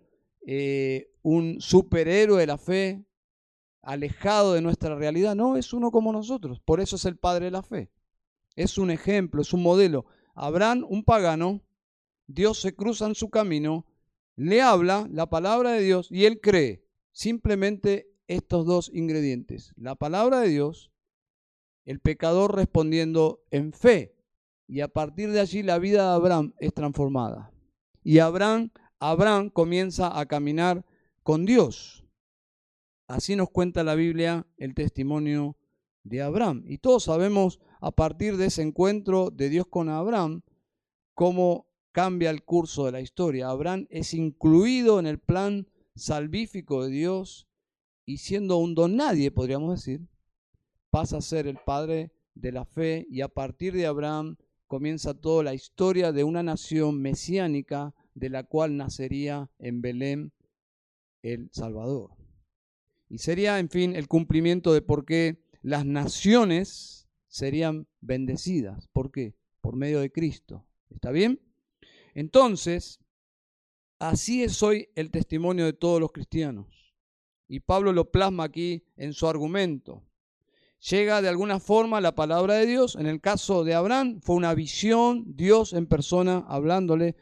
eh, 0.46 1.14
un 1.22 1.62
superhéroe 1.62 2.42
de 2.42 2.46
la 2.46 2.58
fe, 2.58 3.06
alejado 3.82 4.52
de 4.52 4.62
nuestra 4.62 4.94
realidad. 4.94 5.34
No, 5.34 5.56
es 5.56 5.72
uno 5.72 5.92
como 5.92 6.12
nosotros. 6.12 6.60
Por 6.60 6.82
eso 6.82 6.98
es 6.98 7.06
el 7.06 7.16
padre 7.16 7.46
de 7.46 7.52
la 7.52 7.64
fe. 7.64 7.90
Es 8.58 8.78
un 8.78 8.92
ejemplo, 8.92 9.42
es 9.42 9.54
un 9.54 9.64
modelo. 9.64 10.08
Abraham, 10.36 10.86
un 10.90 11.06
pagano, 11.06 11.62
Dios 12.26 12.60
se 12.60 12.76
cruza 12.76 13.06
en 13.06 13.16
su 13.16 13.30
camino, 13.30 13.86
le 14.36 14.62
habla 14.62 15.08
la 15.10 15.30
palabra 15.30 15.72
de 15.72 15.84
Dios 15.84 16.12
y 16.12 16.26
él 16.26 16.42
cree. 16.42 16.84
Simplemente 17.14 18.12
estos 18.28 18.66
dos 18.66 18.92
ingredientes. 18.94 19.72
La 19.78 19.96
palabra 19.96 20.42
de 20.42 20.50
Dios, 20.50 20.92
el 21.86 22.02
pecador 22.02 22.58
respondiendo 22.58 23.42
en 23.52 23.72
fe. 23.72 24.17
Y 24.68 24.82
a 24.82 24.88
partir 24.88 25.32
de 25.32 25.40
allí 25.40 25.64
la 25.64 25.80
vida 25.80 26.10
de 26.10 26.16
Abraham 26.16 26.54
es 26.60 26.74
transformada. 26.74 27.52
Y 28.04 28.20
Abraham, 28.20 28.72
Abraham 29.00 29.50
comienza 29.50 30.20
a 30.20 30.26
caminar 30.26 30.86
con 31.24 31.46
Dios. 31.46 32.06
Así 33.08 33.36
nos 33.36 33.50
cuenta 33.50 33.84
la 33.84 33.96
Biblia 33.96 34.46
el 34.58 34.74
testimonio 34.76 35.58
de 36.04 36.22
Abraham. 36.22 36.64
Y 36.66 36.80
todos 36.80 37.06
sabemos 37.06 37.60
a 37.80 37.92
partir 37.92 38.38
de 38.38 38.48
ese 38.48 38.62
encuentro 38.62 39.30
de 39.30 39.50
Dios 39.50 39.68
con 39.68 39.90
Abraham 39.90 40.42
cómo 41.14 41.68
cambia 41.92 42.30
el 42.30 42.44
curso 42.44 42.86
de 42.86 42.92
la 42.92 43.02
historia. 43.02 43.50
Abraham 43.50 43.88
es 43.90 44.14
incluido 44.14 45.00
en 45.00 45.08
el 45.08 45.20
plan 45.20 45.68
salvífico 45.96 46.84
de 46.84 46.92
Dios 46.92 47.48
y 48.06 48.18
siendo 48.18 48.58
un 48.58 48.76
don 48.76 48.96
nadie, 48.96 49.32
podríamos 49.32 49.76
decir, 49.76 50.08
pasa 50.90 51.18
a 51.18 51.22
ser 51.22 51.48
el 51.48 51.58
padre 51.58 52.12
de 52.36 52.52
la 52.52 52.66
fe 52.66 53.06
y 53.10 53.22
a 53.22 53.28
partir 53.28 53.74
de 53.74 53.88
Abraham 53.88 54.38
comienza 54.68 55.14
toda 55.14 55.44
la 55.44 55.54
historia 55.54 56.12
de 56.12 56.24
una 56.24 56.44
nación 56.44 57.02
mesiánica 57.02 57.96
de 58.14 58.30
la 58.30 58.44
cual 58.44 58.78
nacería 58.78 59.50
en 59.60 59.82
Belén 59.82 60.34
el 61.24 61.50
Salvador. 61.52 62.12
Y 63.10 63.20
sería, 63.20 63.60
en 63.60 63.70
fin, 63.70 63.96
el 63.96 64.08
cumplimiento 64.08 64.74
de 64.74 64.82
por 64.82 65.06
qué 65.06 65.42
las 65.62 65.86
naciones 65.86 67.08
serían 67.28 67.88
bendecidas. 68.02 68.88
¿Por 68.88 69.12
qué? 69.12 69.36
Por 69.62 69.76
medio 69.76 70.00
de 70.00 70.12
Cristo. 70.12 70.66
¿Está 70.90 71.12
bien? 71.12 71.40
Entonces, 72.14 73.00
así 74.00 74.44
es 74.44 74.62
hoy 74.64 74.90
el 74.96 75.12
testimonio 75.12 75.66
de 75.66 75.74
todos 75.74 76.02
los 76.02 76.12
cristianos. 76.12 76.94
Y 77.48 77.62
Pablo 77.62 77.94
lo 77.94 78.12
plasma 78.12 78.46
aquí 78.46 78.84
en 78.98 79.14
su 79.14 79.28
argumento. 79.28 80.04
Llega 80.80 81.22
de 81.22 81.30
alguna 81.30 81.60
forma 81.60 82.02
la 82.02 82.14
palabra 82.14 82.56
de 82.56 82.66
Dios. 82.68 82.96
En 82.96 83.08
el 83.08 83.20
caso 83.20 83.64
de 83.64 83.74
Abraham 83.74 84.22
fue 84.22 84.36
una 84.36 84.54
visión, 84.54 85.24
Dios 85.36 85.74
en 85.74 85.88
persona 85.88 86.46
hablándole. 86.48 87.16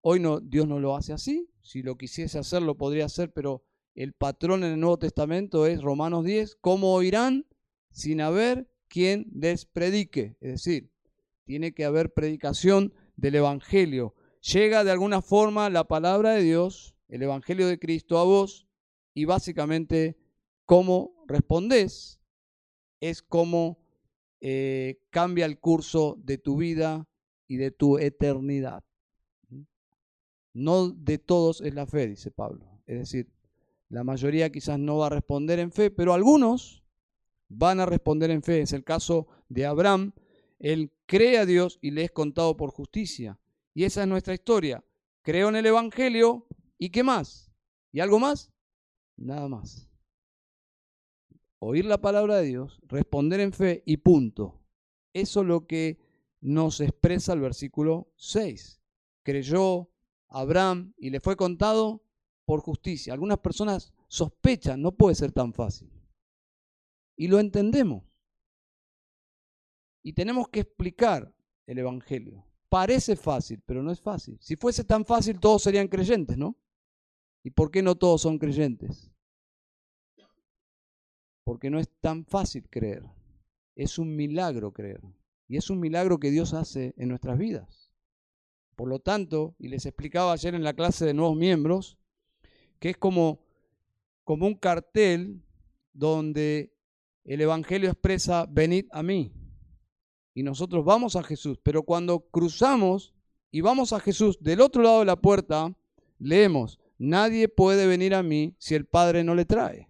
Hoy 0.00 0.20
no, 0.20 0.40
Dios 0.40 0.68
no 0.68 0.78
lo 0.78 0.96
hace 0.96 1.12
así. 1.12 1.50
Si 1.62 1.82
lo 1.82 1.96
quisiese 1.96 2.38
hacer, 2.38 2.62
lo 2.62 2.76
podría 2.76 3.06
hacer, 3.06 3.32
pero 3.32 3.64
el 3.94 4.12
patrón 4.12 4.64
en 4.64 4.72
el 4.72 4.80
Nuevo 4.80 4.98
Testamento 4.98 5.66
es 5.66 5.82
Romanos 5.82 6.24
10, 6.24 6.56
¿cómo 6.60 6.94
oirán 6.94 7.46
sin 7.90 8.20
haber 8.20 8.70
quien 8.88 9.26
les 9.34 9.66
predique? 9.66 10.36
Es 10.40 10.52
decir, 10.52 10.90
tiene 11.44 11.74
que 11.74 11.84
haber 11.84 12.14
predicación 12.14 12.94
del 13.16 13.34
Evangelio. 13.34 14.14
Llega 14.40 14.84
de 14.84 14.92
alguna 14.92 15.20
forma 15.20 15.68
la 15.68 15.84
palabra 15.84 16.32
de 16.32 16.42
Dios, 16.42 16.94
el 17.08 17.22
Evangelio 17.22 17.66
de 17.66 17.78
Cristo 17.78 18.18
a 18.18 18.24
vos, 18.24 18.68
y 19.12 19.24
básicamente 19.24 20.16
cómo 20.64 21.24
respondés 21.26 22.19
es 23.00 23.22
cómo 23.22 23.78
eh, 24.40 25.00
cambia 25.10 25.46
el 25.46 25.58
curso 25.58 26.18
de 26.22 26.38
tu 26.38 26.56
vida 26.56 27.08
y 27.46 27.56
de 27.56 27.70
tu 27.70 27.98
eternidad. 27.98 28.84
No 30.52 30.88
de 30.90 31.18
todos 31.18 31.60
es 31.60 31.74
la 31.74 31.86
fe, 31.86 32.06
dice 32.08 32.30
Pablo. 32.30 32.66
Es 32.86 32.98
decir, 32.98 33.30
la 33.88 34.04
mayoría 34.04 34.50
quizás 34.50 34.78
no 34.78 34.98
va 34.98 35.06
a 35.06 35.10
responder 35.10 35.58
en 35.58 35.72
fe, 35.72 35.90
pero 35.90 36.14
algunos 36.14 36.84
van 37.48 37.80
a 37.80 37.86
responder 37.86 38.30
en 38.30 38.42
fe. 38.42 38.62
Es 38.62 38.72
el 38.72 38.84
caso 38.84 39.26
de 39.48 39.66
Abraham. 39.66 40.12
Él 40.58 40.92
cree 41.06 41.38
a 41.38 41.46
Dios 41.46 41.78
y 41.80 41.90
le 41.90 42.04
es 42.04 42.10
contado 42.10 42.56
por 42.56 42.70
justicia. 42.70 43.38
Y 43.74 43.84
esa 43.84 44.02
es 44.02 44.08
nuestra 44.08 44.34
historia. 44.34 44.84
Creo 45.22 45.48
en 45.48 45.56
el 45.56 45.66
Evangelio 45.66 46.46
y 46.78 46.90
¿qué 46.90 47.02
más? 47.02 47.52
¿Y 47.92 48.00
algo 48.00 48.18
más? 48.18 48.52
Nada 49.16 49.48
más. 49.48 49.89
Oír 51.60 51.84
la 51.84 52.00
palabra 52.00 52.38
de 52.38 52.46
Dios, 52.46 52.80
responder 52.88 53.40
en 53.40 53.52
fe 53.52 53.82
y 53.86 53.98
punto. 53.98 54.60
Eso 55.12 55.42
es 55.42 55.46
lo 55.46 55.66
que 55.66 55.98
nos 56.40 56.80
expresa 56.80 57.34
el 57.34 57.40
versículo 57.40 58.12
6. 58.16 58.80
Creyó 59.22 59.90
Abraham 60.28 60.94
y 60.96 61.10
le 61.10 61.20
fue 61.20 61.36
contado 61.36 62.02
por 62.46 62.60
justicia. 62.60 63.12
Algunas 63.12 63.38
personas 63.38 63.92
sospechan, 64.08 64.80
no 64.80 64.92
puede 64.92 65.14
ser 65.14 65.32
tan 65.32 65.52
fácil. 65.52 65.90
Y 67.16 67.28
lo 67.28 67.38
entendemos. 67.38 68.04
y 70.02 70.14
tenemos 70.14 70.48
que 70.48 70.60
explicar 70.60 71.32
el 71.66 71.78
Evangelio. 71.78 72.46
Parece 72.68 73.16
fácil, 73.16 73.62
pero 73.66 73.82
no 73.82 73.90
es 73.90 74.00
fácil. 74.00 74.38
Si 74.40 74.56
fuese 74.56 74.84
tan 74.84 75.04
fácil, 75.04 75.38
todos 75.38 75.62
serían 75.62 75.88
creyentes, 75.88 76.38
¿no? 76.38 76.56
¿Y 77.42 77.50
por 77.50 77.70
qué 77.70 77.82
no 77.82 77.96
todos 77.96 78.22
son 78.22 78.38
creyentes? 78.38 79.09
Porque 81.50 81.68
no 81.68 81.80
es 81.80 81.88
tan 82.00 82.24
fácil 82.24 82.68
creer. 82.70 83.02
Es 83.74 83.98
un 83.98 84.14
milagro 84.14 84.72
creer. 84.72 85.00
Y 85.48 85.56
es 85.56 85.68
un 85.68 85.80
milagro 85.80 86.20
que 86.20 86.30
Dios 86.30 86.54
hace 86.54 86.94
en 86.96 87.08
nuestras 87.08 87.38
vidas. 87.38 87.90
Por 88.76 88.88
lo 88.88 89.00
tanto, 89.00 89.56
y 89.58 89.66
les 89.66 89.84
explicaba 89.84 90.32
ayer 90.32 90.54
en 90.54 90.62
la 90.62 90.74
clase 90.74 91.04
de 91.04 91.12
nuevos 91.12 91.36
miembros, 91.36 91.98
que 92.78 92.90
es 92.90 92.96
como, 92.96 93.40
como 94.22 94.46
un 94.46 94.54
cartel 94.54 95.42
donde 95.92 96.72
el 97.24 97.40
Evangelio 97.40 97.90
expresa, 97.90 98.46
venid 98.48 98.86
a 98.92 99.02
mí 99.02 99.32
y 100.32 100.44
nosotros 100.44 100.84
vamos 100.84 101.16
a 101.16 101.24
Jesús. 101.24 101.58
Pero 101.64 101.82
cuando 101.82 102.20
cruzamos 102.30 103.12
y 103.50 103.60
vamos 103.60 103.92
a 103.92 103.98
Jesús 103.98 104.38
del 104.40 104.60
otro 104.60 104.84
lado 104.84 105.00
de 105.00 105.06
la 105.06 105.20
puerta, 105.20 105.76
leemos, 106.20 106.78
nadie 106.96 107.48
puede 107.48 107.88
venir 107.88 108.14
a 108.14 108.22
mí 108.22 108.54
si 108.58 108.76
el 108.76 108.86
Padre 108.86 109.24
no 109.24 109.34
le 109.34 109.46
trae. 109.46 109.89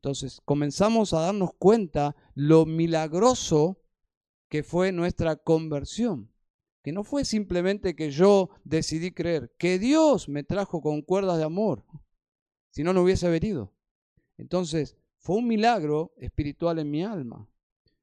Entonces 0.00 0.40
comenzamos 0.46 1.12
a 1.12 1.20
darnos 1.20 1.50
cuenta 1.58 2.16
lo 2.34 2.64
milagroso 2.64 3.82
que 4.48 4.62
fue 4.62 4.92
nuestra 4.92 5.36
conversión. 5.36 6.32
Que 6.82 6.90
no 6.90 7.04
fue 7.04 7.26
simplemente 7.26 7.94
que 7.94 8.10
yo 8.10 8.48
decidí 8.64 9.12
creer, 9.12 9.54
que 9.58 9.78
Dios 9.78 10.30
me 10.30 10.42
trajo 10.42 10.80
con 10.80 11.02
cuerdas 11.02 11.36
de 11.36 11.44
amor, 11.44 11.84
si 12.70 12.82
no, 12.82 12.94
no 12.94 13.02
hubiese 13.02 13.28
venido. 13.28 13.74
Entonces, 14.38 14.96
fue 15.18 15.36
un 15.36 15.46
milagro 15.46 16.14
espiritual 16.16 16.78
en 16.78 16.90
mi 16.90 17.04
alma. 17.04 17.46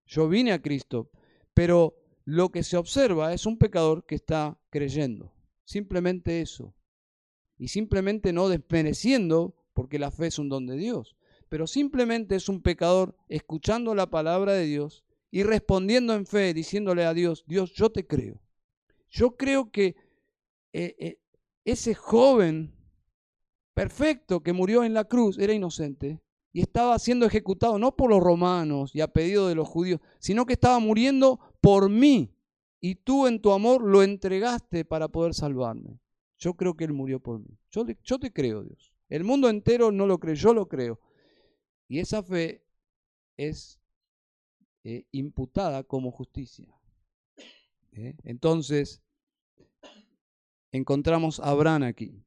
Yo 0.06 0.30
vine 0.30 0.52
a 0.52 0.62
Cristo, 0.62 1.10
pero 1.56 1.96
lo 2.26 2.50
que 2.50 2.62
se 2.62 2.78
observa 2.78 3.34
es 3.34 3.48
un 3.48 3.58
pecador 3.58 4.06
que 4.06 4.14
está 4.14 4.60
creyendo. 4.70 5.34
Simplemente 5.64 6.42
eso. 6.42 6.76
Y 7.58 7.70
simplemente 7.70 8.34
no 8.34 8.50
desmereciendo, 8.50 9.56
porque 9.74 9.98
la 9.98 10.12
fe 10.12 10.28
es 10.28 10.38
un 10.38 10.50
don 10.50 10.68
de 10.68 10.78
Dios, 10.78 11.17
pero 11.50 11.68
simplemente 11.68 12.36
es 12.36 12.50
un 12.50 12.62
pecador 12.62 13.16
escuchando 13.30 13.96
la 13.96 14.10
palabra 14.10 14.54
de 14.54 14.66
Dios 14.66 15.04
y 15.32 15.44
respondiendo 15.44 16.14
en 16.14 16.26
fe, 16.26 16.54
diciéndole 16.54 17.06
a 17.06 17.14
Dios, 17.14 17.44
Dios, 17.48 17.74
yo 17.74 17.92
te 17.92 18.06
creo. 18.06 18.40
Yo 19.10 19.36
creo 19.36 19.72
que 19.72 19.96
eh, 20.74 20.96
eh, 21.00 21.20
ese 21.66 21.96
joven 21.96 22.74
perfecto 23.74 24.42
que 24.42 24.54
murió 24.54 24.84
en 24.84 24.94
la 24.94 25.06
cruz 25.06 25.38
era 25.38 25.54
inocente 25.54 26.22
y 26.52 26.62
estaba 26.62 26.98
siendo 26.98 27.26
ejecutado 27.26 27.78
no 27.78 27.96
por 27.96 28.10
los 28.10 28.22
romanos 28.22 28.96
y 28.96 29.02
a 29.02 29.08
pedido 29.08 29.48
de 29.48 29.56
los 29.56 29.68
judíos, 29.68 30.02
sino 30.20 30.46
que 30.46 30.54
estaba 30.54 30.80
muriendo 30.80 31.40
por 31.62 31.90
mí. 31.90 32.34
Y 32.80 32.96
tú 32.96 33.28
en 33.28 33.42
tu 33.42 33.52
amor 33.52 33.82
lo 33.84 34.04
entregaste 34.04 34.86
para 34.86 35.08
poder 35.08 35.34
salvarme. 35.34 36.00
Yo 36.38 36.54
creo 36.54 36.76
que 36.76 36.86
Él 36.86 36.94
murió 36.94 37.20
por 37.20 37.40
mí. 37.40 37.58
Yo, 37.72 37.86
yo 38.04 38.20
te 38.20 38.32
creo, 38.32 38.64
Dios. 38.64 38.94
El 39.10 39.24
mundo 39.24 39.50
entero 39.50 39.92
no 39.92 40.06
lo 40.06 40.20
cree, 40.20 40.36
yo 40.36 40.54
lo 40.54 40.68
creo. 40.68 41.00
Y 41.88 42.00
esa 42.00 42.22
fe 42.24 42.64
es 43.38 43.80
eh, 44.84 45.06
imputada 45.12 45.84
como 45.84 46.12
justicia. 46.12 46.74
¿Eh? 47.94 48.16
Entonces, 48.24 49.02
encontramos 50.72 51.40
a 51.40 51.50
Abraham 51.50 51.84
aquí. 51.84 52.24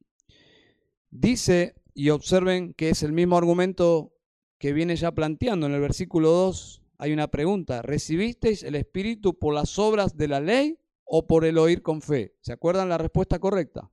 Dice, 1.11 1.75
y 1.94 2.11
observen 2.11 2.75
que 2.75 2.90
es 2.90 3.03
el 3.03 3.12
mismo 3.12 3.37
argumento 3.37 4.14
que 4.59 4.73
viene 4.73 4.96
ya 4.96 5.12
planteando. 5.12 5.66
En 5.66 5.73
el 5.73 5.81
versículo 5.81 6.31
2 6.31 6.83
hay 6.99 7.12
una 7.12 7.29
pregunta. 7.29 7.83
¿Recibisteis 7.83 8.62
el 8.62 8.75
Espíritu 8.75 9.38
por 9.38 9.55
las 9.55 9.79
obras 9.79 10.16
de 10.16 10.29
la 10.29 10.40
ley 10.40 10.79
o 11.05 11.27
por 11.27 11.44
el 11.44 11.59
oír 11.59 11.83
con 11.83 12.03
fe? 12.03 12.37
¿Se 12.40 12.53
acuerdan 12.53 12.88
la 12.88 12.99
respuesta 12.99 13.38
correcta? 13.38 13.90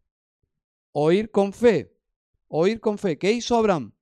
Oír 0.91 1.31
con 1.31 1.53
fe. 1.53 1.95
Oír 2.47 2.79
con 2.79 2.97
fe. 2.97 3.17
¿Qué 3.17 3.31
hizo 3.31 3.55
Abraham? 3.55 3.93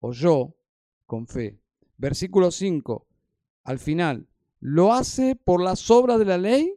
Oyó 0.00 0.54
con 1.06 1.26
fe. 1.26 1.58
Versículo 1.96 2.50
5. 2.50 3.06
Al 3.64 3.78
final. 3.78 4.26
¿Lo 4.60 4.92
hace 4.92 5.36
por 5.36 5.62
las 5.62 5.90
obras 5.90 6.18
de 6.18 6.24
la 6.24 6.38
ley 6.38 6.74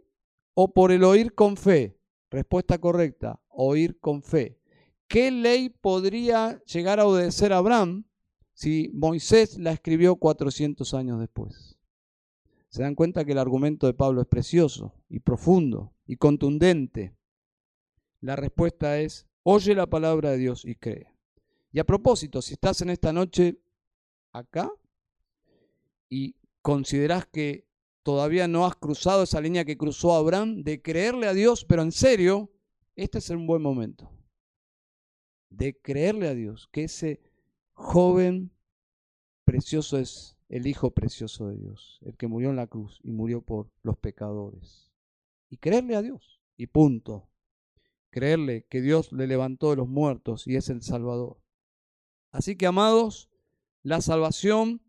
o 0.53 0.73
por 0.73 0.91
el 0.91 1.03
oír 1.03 1.34
con 1.34 1.57
fe? 1.57 1.97
Respuesta 2.29 2.77
correcta. 2.77 3.41
Oír 3.49 3.99
con 3.99 4.21
fe. 4.21 4.60
¿Qué 5.07 5.31
ley 5.31 5.69
podría 5.69 6.62
llegar 6.65 6.99
a 6.99 7.05
obedecer 7.05 7.53
a 7.53 7.57
Abraham 7.57 8.05
si 8.62 8.91
Moisés 8.93 9.57
la 9.57 9.71
escribió 9.71 10.17
400 10.17 10.93
años 10.93 11.19
después. 11.19 11.79
Se 12.69 12.84
dan 12.84 12.93
cuenta 12.93 13.25
que 13.25 13.31
el 13.31 13.39
argumento 13.39 13.88
de 13.88 13.95
Pablo 13.95 14.21
es 14.21 14.27
precioso 14.27 14.93
y 15.10 15.19
profundo 15.19 15.93
y 16.05 16.17
contundente. 16.17 17.15
La 18.19 18.36
respuesta 18.36 18.99
es, 18.99 19.27
oye 19.41 19.73
la 19.73 19.88
palabra 19.88 20.29
de 20.29 20.38
Dios 20.38 20.63
y 20.63 20.75
cree. 20.75 21.07
Y 21.71 21.79
a 21.79 21.86
propósito, 21.86 22.41
si 22.41 22.53
estás 22.53 22.81
en 22.81 22.89
esta 22.89 23.13
noche 23.13 23.57
acá 24.34 24.71
y 26.10 26.36
consideras 26.62 27.25
que 27.25 27.67
todavía 28.03 28.47
no 28.47 28.65
has 28.65 28.75
cruzado 28.75 29.23
esa 29.23 29.39
línea 29.41 29.65
que 29.65 29.77
cruzó 29.77 30.13
Abraham 30.13 30.63
de 30.63 30.81
creerle 30.81 31.27
a 31.27 31.34
Dios, 31.34 31.65
pero 31.65 31.81
en 31.81 31.91
serio, 31.91 32.51
este 32.95 33.19
es 33.19 33.29
un 33.29 33.47
buen 33.47 33.62
momento. 33.62 34.12
De 35.49 35.77
creerle 35.79 36.27
a 36.27 36.34
Dios, 36.34 36.67
que 36.71 36.86
ese 36.86 37.21
joven, 37.73 38.51
precioso 39.45 39.97
es 39.97 40.38
el 40.49 40.67
Hijo 40.67 40.91
precioso 40.91 41.47
de 41.47 41.57
Dios, 41.57 41.99
el 42.03 42.17
que 42.17 42.27
murió 42.27 42.49
en 42.49 42.57
la 42.57 42.67
cruz 42.67 42.99
y 43.03 43.12
murió 43.12 43.41
por 43.41 43.71
los 43.84 43.97
pecadores. 43.97 44.91
Y 45.49 45.57
creerle 45.57 45.95
a 45.95 46.01
Dios, 46.01 46.41
y 46.57 46.67
punto. 46.67 47.29
Creerle 48.10 48.65
que 48.69 48.81
Dios 48.81 49.13
le 49.13 49.25
levantó 49.25 49.69
de 49.69 49.77
los 49.77 49.88
muertos 49.88 50.45
y 50.45 50.57
es 50.57 50.69
el 50.69 50.81
Salvador. 50.81 51.40
Así 52.32 52.56
que, 52.56 52.65
amados, 52.65 53.30
la 53.84 54.02
salvación 54.02 54.82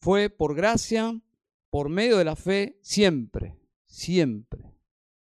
fue 0.00 0.30
por 0.30 0.54
gracia, 0.54 1.20
por 1.70 1.88
medio 1.88 2.18
de 2.18 2.24
la 2.24 2.36
fe, 2.36 2.78
siempre, 2.82 3.56
siempre, 3.86 4.72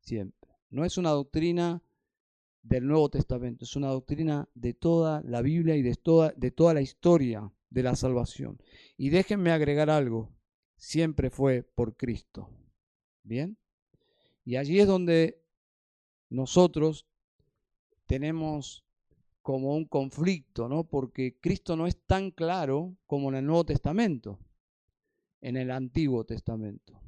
siempre. 0.00 0.50
No 0.70 0.84
es 0.84 0.98
una 0.98 1.10
doctrina 1.10 1.82
del 2.62 2.86
Nuevo 2.86 3.10
Testamento, 3.10 3.64
es 3.64 3.76
una 3.76 3.88
doctrina 3.88 4.48
de 4.54 4.72
toda 4.72 5.22
la 5.22 5.42
Biblia 5.42 5.76
y 5.76 5.82
de 5.82 5.94
toda, 5.94 6.32
de 6.36 6.50
toda 6.50 6.74
la 6.74 6.80
historia 6.80 7.52
de 7.68 7.82
la 7.82 7.94
salvación. 7.94 8.58
Y 8.96 9.10
déjenme 9.10 9.52
agregar 9.52 9.90
algo, 9.90 10.34
siempre 10.76 11.30
fue 11.30 11.62
por 11.62 11.96
Cristo. 11.96 12.50
¿Bien? 13.22 13.58
Y 14.44 14.56
allí 14.56 14.80
es 14.80 14.86
donde 14.86 15.42
nosotros 16.28 17.06
tenemos 18.06 18.83
como 19.44 19.76
un 19.76 19.84
conflicto, 19.84 20.70
¿no? 20.70 20.84
Porque 20.84 21.36
Cristo 21.38 21.76
no 21.76 21.86
es 21.86 22.00
tan 22.06 22.30
claro 22.30 22.96
como 23.06 23.28
en 23.28 23.34
el 23.34 23.44
Nuevo 23.44 23.66
Testamento, 23.66 24.38
en 25.42 25.58
el 25.58 25.70
Antiguo 25.70 26.24
Testamento. 26.24 26.98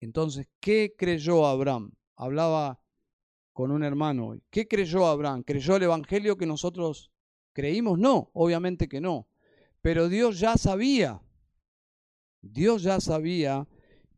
Entonces, 0.00 0.48
¿qué 0.60 0.94
creyó 0.96 1.46
Abraham? 1.46 1.92
Hablaba 2.16 2.80
con 3.52 3.70
un 3.70 3.84
hermano 3.84 4.28
hoy. 4.28 4.42
¿Qué 4.48 4.66
creyó 4.66 5.06
Abraham? 5.06 5.42
¿Creyó 5.42 5.76
el 5.76 5.82
Evangelio 5.82 6.38
que 6.38 6.46
nosotros 6.46 7.12
creímos? 7.52 7.98
No, 7.98 8.30
obviamente 8.32 8.88
que 8.88 9.02
no. 9.02 9.28
Pero 9.82 10.08
Dios 10.08 10.40
ya 10.40 10.56
sabía, 10.56 11.20
Dios 12.40 12.82
ya 12.82 12.98
sabía 12.98 13.68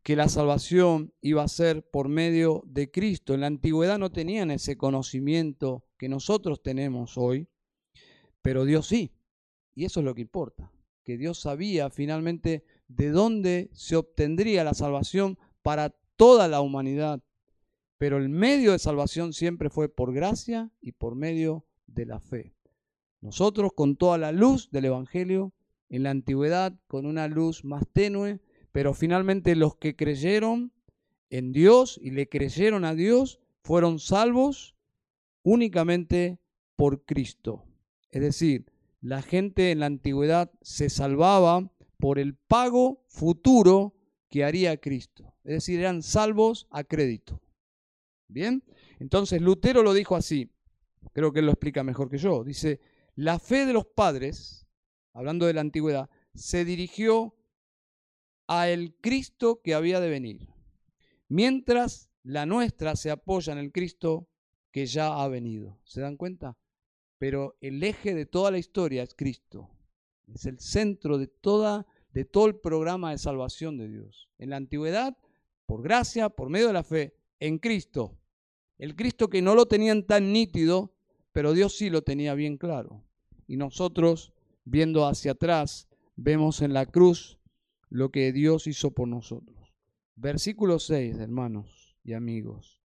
que 0.03 0.15
la 0.15 0.29
salvación 0.29 1.13
iba 1.21 1.43
a 1.43 1.47
ser 1.47 1.87
por 1.89 2.09
medio 2.09 2.63
de 2.65 2.89
Cristo. 2.89 3.33
En 3.33 3.41
la 3.41 3.47
antigüedad 3.47 3.99
no 3.99 4.11
tenían 4.11 4.51
ese 4.51 4.77
conocimiento 4.77 5.85
que 5.97 6.09
nosotros 6.09 6.61
tenemos 6.61 7.17
hoy, 7.17 7.47
pero 8.41 8.65
Dios 8.65 8.87
sí. 8.87 9.11
Y 9.75 9.85
eso 9.85 9.99
es 9.99 10.05
lo 10.05 10.15
que 10.15 10.21
importa, 10.21 10.71
que 11.03 11.17
Dios 11.17 11.39
sabía 11.39 11.89
finalmente 11.89 12.63
de 12.87 13.09
dónde 13.11 13.69
se 13.73 13.95
obtendría 13.95 14.63
la 14.63 14.73
salvación 14.73 15.37
para 15.61 15.95
toda 16.15 16.47
la 16.47 16.61
humanidad 16.61 17.21
pero 17.99 18.17
el 18.17 18.29
medio 18.29 18.71
de 18.71 18.79
salvación 18.79 19.33
siempre 19.33 19.69
fue 19.69 19.89
por 19.89 20.13
gracia 20.13 20.71
y 20.81 20.93
por 20.93 21.15
medio 21.15 21.65
de 21.85 22.05
la 22.05 22.21
fe. 22.21 22.55
Nosotros 23.19 23.73
con 23.75 23.97
toda 23.97 24.17
la 24.17 24.31
luz 24.31 24.71
del 24.71 24.85
Evangelio, 24.85 25.51
en 25.89 26.03
la 26.03 26.11
antigüedad 26.11 26.73
con 26.87 27.05
una 27.05 27.27
luz 27.27 27.65
más 27.65 27.83
tenue, 27.91 28.39
pero 28.71 28.93
finalmente 28.93 29.55
los 29.55 29.75
que 29.75 29.95
creyeron 29.95 30.71
en 31.29 31.51
Dios 31.51 31.99
y 32.01 32.11
le 32.11 32.27
creyeron 32.27 32.85
a 32.85 32.95
Dios 32.95 33.39
fueron 33.61 33.99
salvos 33.99 34.75
únicamente 35.43 36.39
por 36.75 37.05
Cristo. 37.05 37.65
Es 38.11 38.21
decir, 38.21 38.71
la 39.01 39.21
gente 39.21 39.71
en 39.71 39.79
la 39.79 39.85
antigüedad 39.85 40.51
se 40.61 40.89
salvaba 40.89 41.71
por 41.97 42.19
el 42.19 42.35
pago 42.35 43.03
futuro 43.07 43.93
que 44.29 44.43
haría 44.43 44.77
Cristo. 44.77 45.33
Es 45.43 45.53
decir, 45.53 45.79
eran 45.79 46.01
salvos 46.03 46.67
a 46.69 46.83
crédito. 46.83 47.41
Bien, 48.27 48.63
entonces 48.99 49.41
Lutero 49.41 49.81
lo 49.81 49.93
dijo 49.93 50.15
así, 50.15 50.51
creo 51.13 51.31
que 51.31 51.39
él 51.39 51.45
lo 51.45 51.51
explica 51.51 51.83
mejor 51.83 52.09
que 52.09 52.17
yo. 52.17 52.43
Dice, 52.43 52.79
la 53.15 53.39
fe 53.39 53.65
de 53.65 53.73
los 53.73 53.85
padres, 53.85 54.67
hablando 55.13 55.45
de 55.45 55.53
la 55.53 55.61
antigüedad, 55.61 56.09
se 56.33 56.63
dirigió 56.63 57.35
a 58.51 58.67
el 58.67 58.95
Cristo 58.95 59.61
que 59.63 59.75
había 59.75 59.99
de 59.99 60.09
venir, 60.09 60.49
mientras 61.27 62.09
la 62.23 62.47
nuestra 62.47 62.95
se 62.95 63.11
apoya 63.11 63.53
en 63.53 63.59
el 63.59 63.71
Cristo 63.71 64.27
que 64.71 64.87
ya 64.87 65.21
ha 65.21 65.27
venido. 65.27 65.79
¿Se 65.83 66.01
dan 66.01 66.17
cuenta? 66.17 66.57
Pero 67.19 67.57
el 67.61 67.83
eje 67.83 68.15
de 68.15 68.25
toda 68.25 68.49
la 68.49 68.57
historia 68.57 69.03
es 69.03 69.13
Cristo. 69.13 69.69
Es 70.33 70.45
el 70.45 70.59
centro 70.59 71.19
de, 71.19 71.27
toda, 71.27 71.85
de 72.11 72.25
todo 72.25 72.47
el 72.47 72.55
programa 72.55 73.11
de 73.11 73.19
salvación 73.19 73.77
de 73.77 73.87
Dios. 73.87 74.29
En 74.39 74.49
la 74.49 74.57
antigüedad, 74.57 75.15
por 75.67 75.83
gracia, 75.83 76.29
por 76.29 76.49
medio 76.49 76.67
de 76.67 76.73
la 76.73 76.83
fe, 76.83 77.15
en 77.39 77.59
Cristo. 77.59 78.17
El 78.79 78.95
Cristo 78.95 79.29
que 79.29 79.43
no 79.43 79.53
lo 79.53 79.67
tenían 79.67 80.07
tan 80.07 80.33
nítido, 80.33 80.95
pero 81.33 81.53
Dios 81.53 81.77
sí 81.77 81.91
lo 81.91 82.01
tenía 82.01 82.33
bien 82.33 82.57
claro. 82.57 83.03
Y 83.45 83.57
nosotros, 83.57 84.33
viendo 84.65 85.05
hacia 85.05 85.33
atrás, 85.33 85.87
vemos 86.15 86.63
en 86.63 86.73
la 86.73 86.87
cruz 86.87 87.38
lo 87.89 88.11
que 88.11 88.31
Dios 88.31 88.67
hizo 88.67 88.91
por 88.91 89.07
nosotros. 89.07 89.57
Versículo 90.15 90.79
6, 90.79 91.17
hermanos 91.19 91.97
y 92.03 92.13
amigos. 92.13 92.81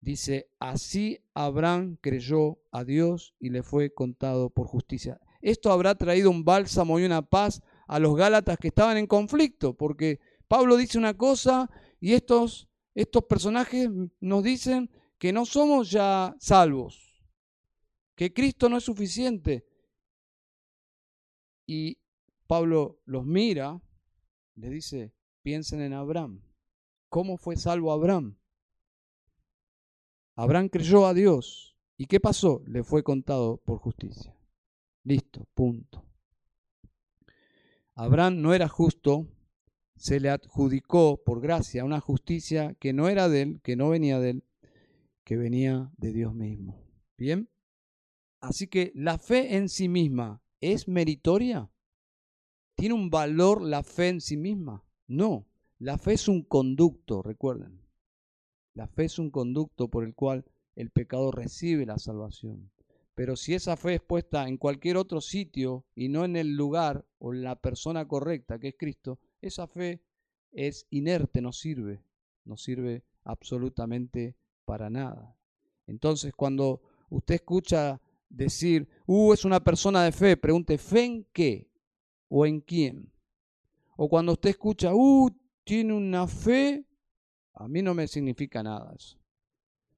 Dice, 0.00 0.50
así 0.58 1.20
Abraham 1.32 1.96
creyó 2.00 2.58
a 2.72 2.82
Dios 2.82 3.34
y 3.38 3.50
le 3.50 3.62
fue 3.62 3.94
contado 3.94 4.50
por 4.50 4.66
justicia. 4.66 5.20
Esto 5.40 5.70
habrá 5.70 5.94
traído 5.94 6.30
un 6.30 6.44
bálsamo 6.44 6.98
y 6.98 7.04
una 7.04 7.22
paz 7.22 7.62
a 7.86 7.98
los 7.98 8.16
Gálatas 8.16 8.58
que 8.58 8.68
estaban 8.68 8.96
en 8.96 9.06
conflicto, 9.06 9.74
porque 9.74 10.20
Pablo 10.48 10.76
dice 10.76 10.98
una 10.98 11.16
cosa 11.16 11.70
y 12.00 12.14
estos, 12.14 12.68
estos 12.94 13.24
personajes 13.24 13.88
nos 14.20 14.42
dicen 14.42 14.90
que 15.18 15.32
no 15.32 15.46
somos 15.46 15.90
ya 15.90 16.34
salvos, 16.40 17.22
que 18.16 18.32
Cristo 18.32 18.68
no 18.68 18.78
es 18.78 18.84
suficiente. 18.84 19.66
Y 21.64 21.98
Pablo 22.48 23.00
los 23.04 23.24
mira, 23.24 23.80
le 24.54 24.70
dice, 24.70 25.12
piensen 25.42 25.80
en 25.80 25.92
Abraham. 25.92 26.42
¿Cómo 27.08 27.36
fue 27.36 27.56
salvo 27.56 27.92
Abraham? 27.92 28.36
Abraham 30.34 30.68
creyó 30.68 31.06
a 31.06 31.14
Dios. 31.14 31.76
¿Y 31.96 32.06
qué 32.06 32.20
pasó? 32.20 32.62
Le 32.66 32.82
fue 32.82 33.02
contado 33.02 33.58
por 33.58 33.78
justicia. 33.78 34.34
Listo, 35.04 35.46
punto. 35.54 36.04
Abraham 37.94 38.40
no 38.40 38.54
era 38.54 38.68
justo, 38.68 39.28
se 39.96 40.18
le 40.18 40.30
adjudicó 40.30 41.22
por 41.22 41.40
gracia 41.40 41.84
una 41.84 42.00
justicia 42.00 42.74
que 42.80 42.92
no 42.92 43.08
era 43.08 43.28
de 43.28 43.42
él, 43.42 43.60
que 43.62 43.76
no 43.76 43.90
venía 43.90 44.18
de 44.18 44.30
él, 44.30 44.44
que 45.24 45.36
venía 45.36 45.92
de 45.98 46.12
Dios 46.12 46.34
mismo. 46.34 46.82
Bien. 47.16 47.48
Así 48.40 48.66
que 48.66 48.90
la 48.94 49.18
fe 49.18 49.56
en 49.56 49.68
sí 49.68 49.88
misma 49.88 50.42
es 50.60 50.88
meritoria. 50.88 51.70
¿Tiene 52.74 52.94
un 52.94 53.10
valor 53.10 53.62
la 53.62 53.82
fe 53.82 54.08
en 54.08 54.20
sí 54.20 54.36
misma? 54.36 54.84
No. 55.06 55.46
La 55.78 55.98
fe 55.98 56.14
es 56.14 56.28
un 56.28 56.42
conducto, 56.42 57.22
recuerden. 57.22 57.80
La 58.74 58.86
fe 58.86 59.04
es 59.04 59.18
un 59.18 59.30
conducto 59.30 59.88
por 59.88 60.04
el 60.04 60.14
cual 60.14 60.44
el 60.76 60.90
pecado 60.90 61.30
recibe 61.30 61.86
la 61.86 61.98
salvación. 61.98 62.70
Pero 63.14 63.36
si 63.36 63.54
esa 63.54 63.76
fe 63.76 63.94
es 63.94 64.00
puesta 64.00 64.48
en 64.48 64.56
cualquier 64.56 64.96
otro 64.96 65.20
sitio 65.20 65.84
y 65.94 66.08
no 66.08 66.24
en 66.24 66.36
el 66.36 66.56
lugar 66.56 67.04
o 67.18 67.34
en 67.34 67.42
la 67.42 67.56
persona 67.56 68.08
correcta, 68.08 68.58
que 68.58 68.68
es 68.68 68.74
Cristo, 68.78 69.18
esa 69.42 69.66
fe 69.66 70.02
es 70.52 70.86
inerte, 70.90 71.42
no 71.42 71.52
sirve, 71.52 72.02
no 72.44 72.56
sirve 72.56 73.04
absolutamente 73.24 74.36
para 74.64 74.88
nada. 74.88 75.36
Entonces, 75.86 76.32
cuando 76.34 76.80
usted 77.10 77.34
escucha 77.36 78.00
decir, 78.28 78.88
uh, 79.06 79.32
es 79.32 79.44
una 79.44 79.60
persona 79.60 80.04
de 80.04 80.12
fe, 80.12 80.36
pregunte, 80.36 80.78
¿fe 80.78 81.04
en 81.04 81.26
qué? 81.32 81.70
¿O 82.34 82.46
en 82.46 82.60
quién? 82.60 83.12
O 83.96 84.08
cuando 84.08 84.32
usted 84.32 84.50
escucha, 84.50 84.94
uh, 84.94 85.30
tiene 85.64 85.92
una 85.92 86.26
fe 86.26 86.86
a 87.54 87.68
mí 87.68 87.82
no 87.82 87.94
me 87.94 88.08
significa 88.08 88.62
nada 88.62 88.92
eso. 88.96 89.18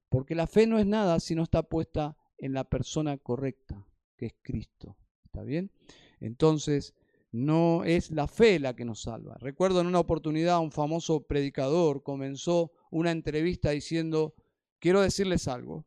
Porque 0.09 0.35
la 0.35 0.47
fe 0.47 0.67
no 0.67 0.77
es 0.79 0.85
nada 0.85 1.19
si 1.19 1.35
no 1.35 1.43
está 1.43 1.63
puesta 1.63 2.17
en 2.37 2.53
la 2.53 2.63
persona 2.65 3.17
correcta, 3.17 3.87
que 4.17 4.27
es 4.27 4.35
Cristo. 4.41 4.97
¿Está 5.25 5.43
bien? 5.43 5.71
Entonces, 6.19 6.93
no 7.31 7.83
es 7.83 8.11
la 8.11 8.27
fe 8.27 8.59
la 8.59 8.75
que 8.75 8.85
nos 8.85 9.01
salva. 9.01 9.35
Recuerdo 9.39 9.81
en 9.81 9.87
una 9.87 9.99
oportunidad 9.99 10.59
un 10.59 10.71
famoso 10.71 11.25
predicador 11.25 12.03
comenzó 12.03 12.71
una 12.91 13.11
entrevista 13.11 13.71
diciendo, 13.71 14.35
quiero 14.79 15.01
decirles 15.01 15.47
algo, 15.47 15.85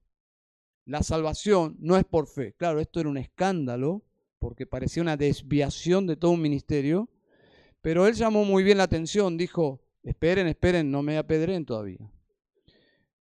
la 0.85 1.03
salvación 1.03 1.77
no 1.79 1.97
es 1.97 2.05
por 2.05 2.27
fe. 2.27 2.55
Claro, 2.55 2.81
esto 2.81 3.01
era 3.01 3.09
un 3.09 3.19
escándalo 3.19 4.05
porque 4.39 4.67
parecía 4.67 5.03
una 5.03 5.17
desviación 5.17 6.07
de 6.07 6.17
todo 6.17 6.33
un 6.33 6.43
ministerio, 6.43 7.09
pero 7.81 8.07
él 8.07 8.15
llamó 8.15 8.45
muy 8.45 8.63
bien 8.63 8.79
la 8.79 8.85
atención, 8.85 9.37
dijo, 9.37 9.81
Esperen, 10.03 10.47
esperen, 10.47 10.91
no 10.91 11.03
me 11.03 11.19
apedren 11.19 11.67
todavía. 11.67 12.11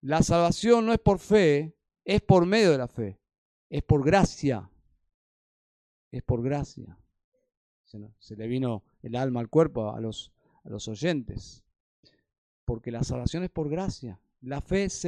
La 0.01 0.21
salvación 0.21 0.85
no 0.85 0.93
es 0.93 0.99
por 0.99 1.19
fe, 1.19 1.75
es 2.05 2.21
por 2.21 2.45
medio 2.45 2.71
de 2.71 2.77
la 2.77 2.87
fe. 2.87 3.19
Es 3.69 3.83
por 3.83 4.05
gracia. 4.05 4.69
Es 6.11 6.23
por 6.23 6.41
gracia. 6.41 6.97
Se, 8.19 8.35
le 8.37 8.47
vino 8.47 8.83
el 9.01 9.15
alma 9.15 9.39
al 9.41 9.49
cuerpo 9.49 9.91
a 9.91 9.99
los, 9.99 10.31
a 10.63 10.69
los 10.69 10.87
oyentes. 10.87 11.63
Porque 12.63 12.91
la 12.91 13.03
salvación 13.03 13.43
es 13.43 13.49
por 13.49 13.69
gracia. 13.69 14.19
La 14.39 14.61
fe 14.61 14.85
es 14.85 15.05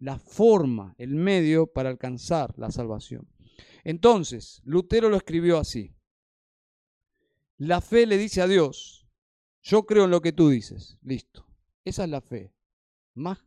la 0.00 0.18
forma, 0.18 0.94
el 0.98 1.14
medio 1.14 1.66
para 1.66 1.90
alcanzar 1.90 2.58
la 2.58 2.72
salvación. 2.72 3.28
Entonces, 3.84 4.60
Lutero 4.64 5.08
lo 5.08 5.16
escribió 5.16 5.58
así. 5.58 5.94
La 7.56 7.80
fe 7.80 8.06
le 8.06 8.18
dice 8.18 8.40
a 8.40 8.48
Dios, 8.48 9.06
yo 9.62 9.86
creo 9.86 10.04
en 10.04 10.10
lo 10.10 10.20
que 10.20 10.32
tú 10.32 10.48
dices. 10.48 10.98
Listo. 11.02 11.46
Esa 11.84 12.04
es 12.04 12.10
la 12.10 12.20
fe. 12.20 12.52
Más, 13.14 13.38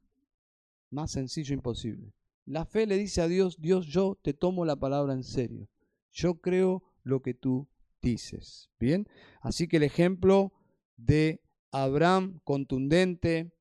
más 0.89 1.11
sencillo 1.11 1.53
imposible. 1.53 2.13
La 2.45 2.65
fe 2.65 2.87
le 2.87 2.97
dice 2.97 3.21
a 3.21 3.27
Dios, 3.27 3.59
Dios, 3.59 3.87
yo 3.87 4.17
te 4.21 4.33
tomo 4.33 4.65
la 4.65 4.77
palabra 4.77 5.13
en 5.13 5.23
serio. 5.23 5.69
Yo 6.11 6.39
creo 6.39 6.83
lo 7.03 7.21
que 7.21 7.33
tú 7.33 7.67
dices. 8.01 8.69
Bien. 8.79 9.07
Así 9.41 9.67
que 9.67 9.77
el 9.77 9.83
ejemplo 9.83 10.53
de 10.95 11.41
Abraham 11.71 12.39
contundente 12.43 13.51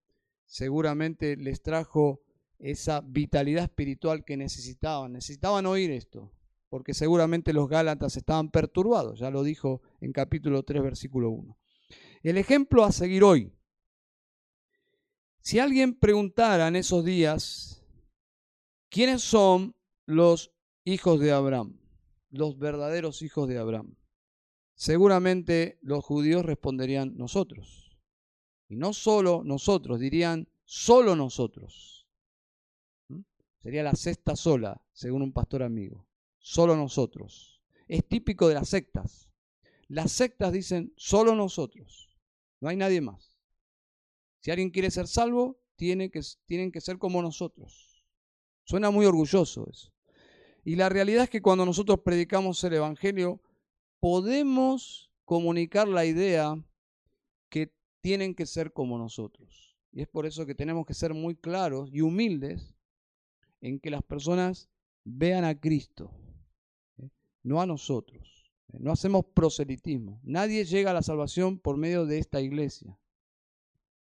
seguramente 0.44 1.36
les 1.36 1.60
trajo 1.62 2.22
esa 2.58 3.00
vitalidad 3.00 3.64
espiritual 3.64 4.24
que 4.24 4.36
necesitaban. 4.36 5.12
Necesitaban 5.12 5.66
oír 5.66 5.90
esto, 5.90 6.32
porque 6.76 6.92
seguramente 6.92 7.54
los 7.54 7.70
Gálatas 7.70 8.18
estaban 8.18 8.50
perturbados. 8.50 9.18
Ya 9.18 9.30
lo 9.30 9.42
dijo 9.42 9.80
en 10.02 10.12
capítulo 10.12 10.62
3, 10.62 10.82
versículo 10.82 11.30
1. 11.30 11.56
El 12.22 12.36
ejemplo 12.36 12.84
a 12.84 12.92
seguir 12.92 13.24
hoy. 13.24 13.50
Si 15.40 15.58
alguien 15.58 15.98
preguntara 15.98 16.68
en 16.68 16.76
esos 16.76 17.02
días, 17.02 17.82
¿quiénes 18.90 19.22
son 19.22 19.74
los 20.04 20.52
hijos 20.84 21.18
de 21.18 21.32
Abraham? 21.32 21.80
Los 22.28 22.58
verdaderos 22.58 23.22
hijos 23.22 23.48
de 23.48 23.56
Abraham. 23.56 23.96
Seguramente 24.74 25.78
los 25.80 26.04
judíos 26.04 26.44
responderían 26.44 27.16
nosotros. 27.16 27.96
Y 28.68 28.76
no 28.76 28.92
solo 28.92 29.40
nosotros, 29.46 29.98
dirían 29.98 30.46
solo 30.66 31.16
nosotros. 31.16 32.06
¿Mm? 33.08 33.20
Sería 33.60 33.82
la 33.82 33.94
sexta 33.94 34.36
sola, 34.36 34.82
según 34.92 35.22
un 35.22 35.32
pastor 35.32 35.62
amigo. 35.62 36.05
Solo 36.48 36.76
nosotros. 36.76 37.60
Es 37.88 38.06
típico 38.06 38.46
de 38.46 38.54
las 38.54 38.68
sectas. 38.68 39.28
Las 39.88 40.12
sectas 40.12 40.52
dicen 40.52 40.92
solo 40.96 41.34
nosotros. 41.34 42.16
No 42.60 42.68
hay 42.68 42.76
nadie 42.76 43.00
más. 43.00 43.36
Si 44.38 44.52
alguien 44.52 44.70
quiere 44.70 44.92
ser 44.92 45.08
salvo, 45.08 45.58
tiene 45.74 46.08
que, 46.08 46.20
tienen 46.46 46.70
que 46.70 46.80
ser 46.80 46.98
como 46.98 47.20
nosotros. 47.20 48.00
Suena 48.62 48.92
muy 48.92 49.06
orgulloso 49.06 49.68
eso. 49.68 49.92
Y 50.62 50.76
la 50.76 50.88
realidad 50.88 51.24
es 51.24 51.30
que 51.30 51.42
cuando 51.42 51.66
nosotros 51.66 52.02
predicamos 52.04 52.62
el 52.62 52.74
Evangelio, 52.74 53.40
podemos 53.98 55.10
comunicar 55.24 55.88
la 55.88 56.04
idea 56.04 56.64
que 57.48 57.74
tienen 58.02 58.36
que 58.36 58.46
ser 58.46 58.72
como 58.72 58.98
nosotros. 58.98 59.76
Y 59.90 60.00
es 60.00 60.06
por 60.06 60.26
eso 60.26 60.46
que 60.46 60.54
tenemos 60.54 60.86
que 60.86 60.94
ser 60.94 61.12
muy 61.12 61.34
claros 61.34 61.90
y 61.92 62.02
humildes 62.02 62.76
en 63.60 63.80
que 63.80 63.90
las 63.90 64.04
personas 64.04 64.68
vean 65.02 65.44
a 65.44 65.58
Cristo. 65.58 66.12
No 67.46 67.60
a 67.60 67.66
nosotros. 67.66 68.50
No 68.72 68.90
hacemos 68.90 69.24
proselitismo. 69.32 70.20
Nadie 70.24 70.64
llega 70.64 70.90
a 70.90 70.94
la 70.94 71.02
salvación 71.02 71.60
por 71.60 71.76
medio 71.76 72.04
de 72.04 72.18
esta 72.18 72.40
iglesia, 72.40 72.98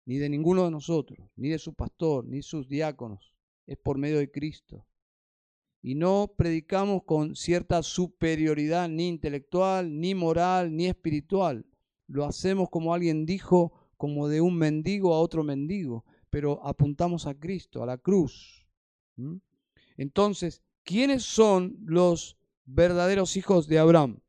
ni 0.07 0.19
de 0.19 0.29
ninguno 0.29 0.65
de 0.65 0.71
nosotros, 0.71 1.19
ni 1.35 1.49
de 1.49 1.59
su 1.59 1.75
pastor, 1.75 2.25
ni 2.25 2.43
sus 2.43 2.69
diáconos. 2.69 3.35
Es 3.67 3.77
por 3.77 3.99
medio 3.99 4.19
de 4.19 4.31
Cristo. 4.31 4.87
Y 5.83 5.97
no 5.97 6.33
predicamos 6.37 7.03
con 7.03 7.35
cierta 7.35 7.83
superioridad 7.83 8.89
ni 8.89 9.09
intelectual, 9.09 9.99
ni 9.99 10.15
moral, 10.15 10.75
ni 10.75 10.87
espiritual. 10.87 11.67
Lo 12.07 12.25
hacemos 12.25 12.71
como 12.71 12.95
alguien 12.95 13.27
dijo, 13.27 13.73
como 13.97 14.29
de 14.29 14.41
un 14.41 14.57
mendigo 14.57 15.13
a 15.13 15.19
otro 15.19 15.43
mendigo, 15.43 16.05
pero 16.31 16.65
apuntamos 16.65 17.27
a 17.27 17.35
Cristo, 17.35 17.83
a 17.83 17.87
la 17.87 17.99
cruz. 17.99 18.65
Entonces, 19.97 20.63
¿quiénes 20.85 21.25
son 21.25 21.77
los 21.85 22.39
verdaderos 22.65 23.37
hijos 23.37 23.69
de 23.69 23.79
Abraham? 23.79 24.21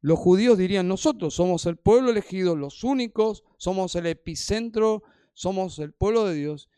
los 0.00 0.18
judíos 0.18 0.58
dirían, 0.58 0.86
nosotros 0.86 1.34
somos 1.34 1.66
el 1.66 1.76
pueblo 1.76 2.10
elegido, 2.10 2.54
los 2.54 2.84
únicos, 2.84 3.44
somos 3.56 3.94
el 3.96 4.06
epicentro, 4.06 5.02
somos 5.32 5.78
el 5.78 5.92
pueblo 5.92 6.24
de 6.24 6.34
Dios. 6.34 6.68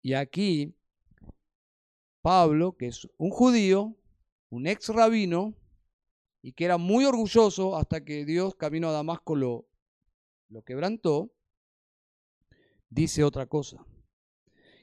Y 0.00 0.14
aquí 0.14 0.74
Pablo, 2.22 2.76
que 2.76 2.86
es 2.86 3.08
un 3.18 3.30
judío, 3.30 3.96
un 4.48 4.66
ex 4.66 4.88
rabino, 4.88 5.54
y 6.40 6.52
que 6.52 6.64
era 6.64 6.76
muy 6.76 7.04
orgulloso 7.04 7.76
hasta 7.76 8.04
que 8.04 8.24
Dios 8.24 8.54
camino 8.54 8.88
a 8.88 8.92
Damasco 8.92 9.34
lo, 9.34 9.66
lo 10.48 10.62
quebrantó, 10.62 11.32
dice 12.90 13.24
otra 13.24 13.46
cosa. 13.46 13.84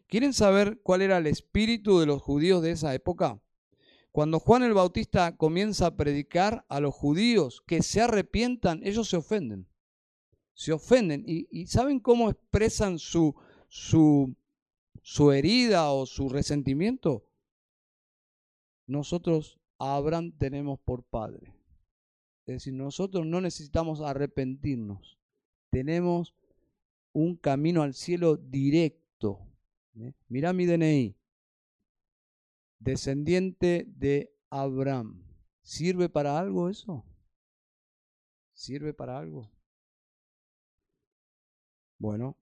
¿Quieren 0.07 0.33
saber 0.33 0.81
cuál 0.81 1.01
era 1.01 1.17
el 1.17 1.27
espíritu 1.27 1.99
de 1.99 2.05
los 2.05 2.21
judíos 2.21 2.61
de 2.61 2.71
esa 2.71 2.93
época? 2.93 3.41
Cuando 4.11 4.39
Juan 4.39 4.63
el 4.63 4.73
Bautista 4.73 5.37
comienza 5.37 5.87
a 5.87 5.95
predicar 5.95 6.65
a 6.67 6.81
los 6.81 6.93
judíos 6.93 7.63
que 7.65 7.81
se 7.81 8.01
arrepientan, 8.01 8.81
ellos 8.83 9.07
se 9.09 9.17
ofenden. 9.17 9.67
Se 10.53 10.73
ofenden. 10.73 11.23
¿Y, 11.25 11.65
saben 11.67 11.99
cómo 11.99 12.29
expresan 12.29 12.99
su, 12.99 13.35
su, 13.69 14.35
su 15.01 15.31
herida 15.31 15.91
o 15.91 16.05
su 16.05 16.27
resentimiento? 16.27 17.25
Nosotros 18.85 19.59
a 19.79 19.95
Abraham 19.95 20.33
tenemos 20.37 20.79
por 20.79 21.03
padre. 21.03 21.53
Es 22.45 22.55
decir, 22.55 22.73
nosotros 22.73 23.25
no 23.25 23.39
necesitamos 23.39 24.01
arrepentirnos. 24.01 25.17
Tenemos 25.69 26.35
un 27.13 27.37
camino 27.37 27.81
al 27.81 27.93
cielo 27.93 28.35
directo. 28.35 29.39
¿eh? 29.97 30.11
Mira 30.27 30.51
mi 30.51 30.65
DNI. 30.65 31.15
Descendiente 32.81 33.85
de 33.87 34.33
Abraham. 34.49 35.23
¿Sirve 35.61 36.09
para 36.09 36.39
algo 36.39 36.67
eso? 36.67 37.05
¿Sirve 38.53 38.91
para 38.91 39.19
algo? 39.19 39.51
Bueno, 41.99 42.39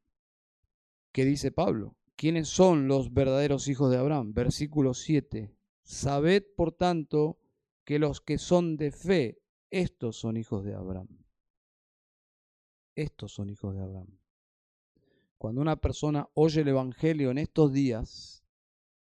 ¿qué 1.11 1.25
dice 1.25 1.51
Pablo? 1.51 1.97
¿Quiénes 2.15 2.47
son 2.47 2.87
los 2.87 3.13
verdaderos 3.13 3.67
hijos 3.67 3.91
de 3.91 3.97
Abraham? 3.97 4.33
Versículo 4.33 4.93
7. 4.93 5.53
Sabed, 5.83 6.45
por 6.55 6.71
tanto, 6.71 7.37
que 7.83 7.99
los 7.99 8.21
que 8.21 8.37
son 8.37 8.77
de 8.77 8.91
fe, 8.91 9.41
estos 9.69 10.15
son 10.15 10.37
hijos 10.37 10.63
de 10.63 10.73
Abraham. 10.73 11.09
Estos 12.95 13.33
son 13.33 13.49
hijos 13.49 13.75
de 13.75 13.81
Abraham. 13.81 14.17
Cuando 15.37 15.59
una 15.59 15.75
persona 15.75 16.29
oye 16.33 16.61
el 16.61 16.69
Evangelio 16.69 17.29
en 17.29 17.39
estos 17.39 17.73
días 17.73 18.45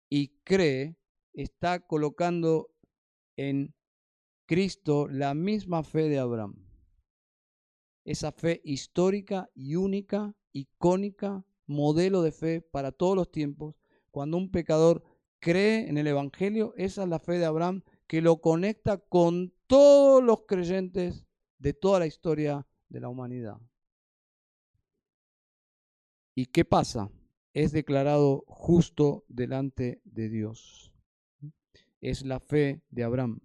y 0.07 0.27
cree, 0.43 0.99
está 1.35 1.79
colocando 1.79 2.71
en 3.35 3.73
Cristo 4.45 5.07
la 5.07 5.33
misma 5.33 5.83
fe 5.83 6.09
de 6.09 6.19
Abraham. 6.19 6.65
Esa 8.05 8.31
fe 8.31 8.61
histórica 8.63 9.49
y 9.53 9.75
única, 9.75 10.35
icónica, 10.51 11.45
modelo 11.65 12.21
de 12.21 12.31
fe 12.31 12.61
para 12.61 12.91
todos 12.91 13.15
los 13.15 13.31
tiempos. 13.31 13.75
Cuando 14.11 14.37
un 14.37 14.51
pecador 14.51 15.03
cree 15.39 15.89
en 15.89 15.97
el 15.97 16.07
Evangelio, 16.07 16.73
esa 16.77 17.03
es 17.03 17.09
la 17.09 17.19
fe 17.19 17.33
de 17.33 17.45
Abraham 17.45 17.83
que 18.07 18.21
lo 18.21 18.39
conecta 18.39 18.97
con 18.97 19.53
todos 19.67 20.23
los 20.23 20.45
creyentes 20.47 21.25
de 21.57 21.73
toda 21.73 21.99
la 21.99 22.07
historia 22.07 22.67
de 22.89 22.99
la 22.99 23.09
humanidad. 23.09 23.57
¿Y 26.35 26.45
qué 26.47 26.65
pasa? 26.65 27.09
Es 27.53 27.71
declarado 27.71 28.43
justo 28.47 29.23
delante 29.27 30.01
de 30.03 30.29
Dios. 30.29 30.94
Es 32.05 32.23
la 32.23 32.39
fe 32.39 32.83
de 32.91 33.03
Abraham. 33.03 33.39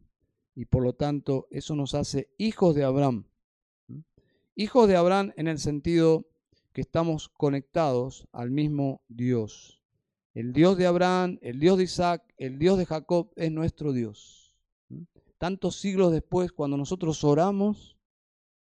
Y 0.55 0.67
por 0.67 0.83
lo 0.83 0.93
tanto, 0.93 1.49
eso 1.51 1.75
nos 1.75 1.95
hace 1.95 2.29
hijos 2.37 2.75
de 2.75 2.85
Abraham. 2.85 3.25
Hijos 4.55 4.87
de 4.87 4.97
Abraham 4.97 5.33
en 5.37 5.49
el 5.49 5.59
sentido 5.59 6.27
que 6.75 6.83
estamos 6.83 7.31
conectados 7.31 8.29
al 8.33 8.51
mismo 8.51 9.01
Dios. 9.09 9.83
El 10.35 10.53
Dios 10.53 10.77
de 10.77 10.87
Abraham, 10.87 11.39
el 11.41 11.59
Dios 11.59 11.79
de 11.79 11.85
Isaac, 11.85 12.23
el 12.37 12.59
Dios 12.59 12.77
de 12.77 12.85
Jacob 12.85 13.33
es 13.35 13.51
nuestro 13.51 13.95
Dios. 13.95 14.55
Tantos 15.39 15.77
siglos 15.77 16.13
después, 16.13 16.53
cuando 16.53 16.77
nosotros 16.77 17.25
oramos 17.25 17.97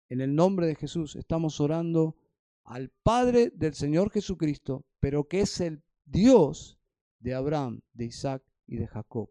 en 0.08 0.20
el 0.20 0.34
nombre 0.34 0.66
de 0.66 0.74
Jesús, 0.74 1.14
estamos 1.14 1.60
orando 1.60 2.16
al 2.64 2.90
Padre 3.04 3.52
del 3.54 3.74
Señor 3.74 4.10
Jesucristo, 4.10 4.84
pero 4.98 5.28
que 5.28 5.42
es 5.42 5.60
el 5.60 5.84
Dios 6.04 6.80
de 7.20 7.34
Abraham, 7.34 7.80
de 7.92 8.06
Isaac 8.06 8.42
y 8.66 8.78
de 8.78 8.88
Jacob. 8.88 9.30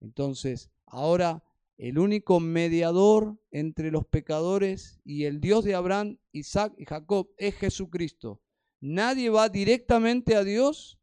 Entonces, 0.00 0.70
ahora 0.86 1.42
el 1.78 1.98
único 1.98 2.40
mediador 2.40 3.38
entre 3.50 3.90
los 3.90 4.06
pecadores 4.06 4.98
y 5.04 5.24
el 5.24 5.40
Dios 5.40 5.64
de 5.64 5.74
Abraham, 5.74 6.18
Isaac 6.32 6.74
y 6.78 6.86
Jacob 6.86 7.30
es 7.36 7.54
Jesucristo. 7.56 8.40
Nadie 8.80 9.28
va 9.30 9.48
directamente 9.48 10.36
a 10.36 10.44
Dios 10.44 10.98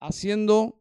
haciendo, 0.00 0.80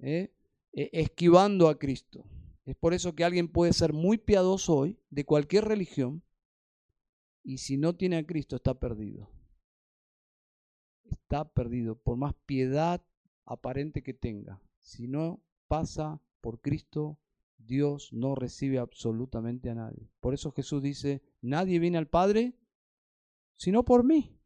eh, 0.00 0.32
e, 0.72 0.90
esquivando 0.92 1.68
a 1.68 1.78
Cristo. 1.78 2.24
Es 2.64 2.76
por 2.76 2.94
eso 2.94 3.14
que 3.14 3.24
alguien 3.24 3.48
puede 3.48 3.72
ser 3.72 3.92
muy 3.92 4.18
piadoso 4.18 4.74
hoy, 4.74 4.98
de 5.10 5.24
cualquier 5.24 5.64
religión, 5.66 6.22
y 7.42 7.58
si 7.58 7.76
no 7.76 7.94
tiene 7.94 8.16
a 8.16 8.26
Cristo 8.26 8.56
está 8.56 8.74
perdido. 8.74 9.30
Está 11.04 11.52
perdido, 11.52 11.96
por 11.96 12.16
más 12.16 12.34
piedad 12.46 13.04
aparente 13.44 14.02
que 14.02 14.14
tenga. 14.14 14.62
Si 14.80 15.06
no 15.06 15.42
pasa 15.74 16.20
por 16.40 16.60
Cristo, 16.60 17.18
Dios 17.58 18.12
no 18.12 18.36
recibe 18.36 18.78
absolutamente 18.78 19.70
a 19.70 19.74
nadie. 19.74 20.08
Por 20.20 20.32
eso 20.32 20.52
Jesús 20.52 20.80
dice, 20.82 21.20
nadie 21.42 21.80
viene 21.80 21.98
al 21.98 22.06
Padre 22.06 22.54
sino 23.56 23.84
por 23.84 24.04
mí 24.04 24.38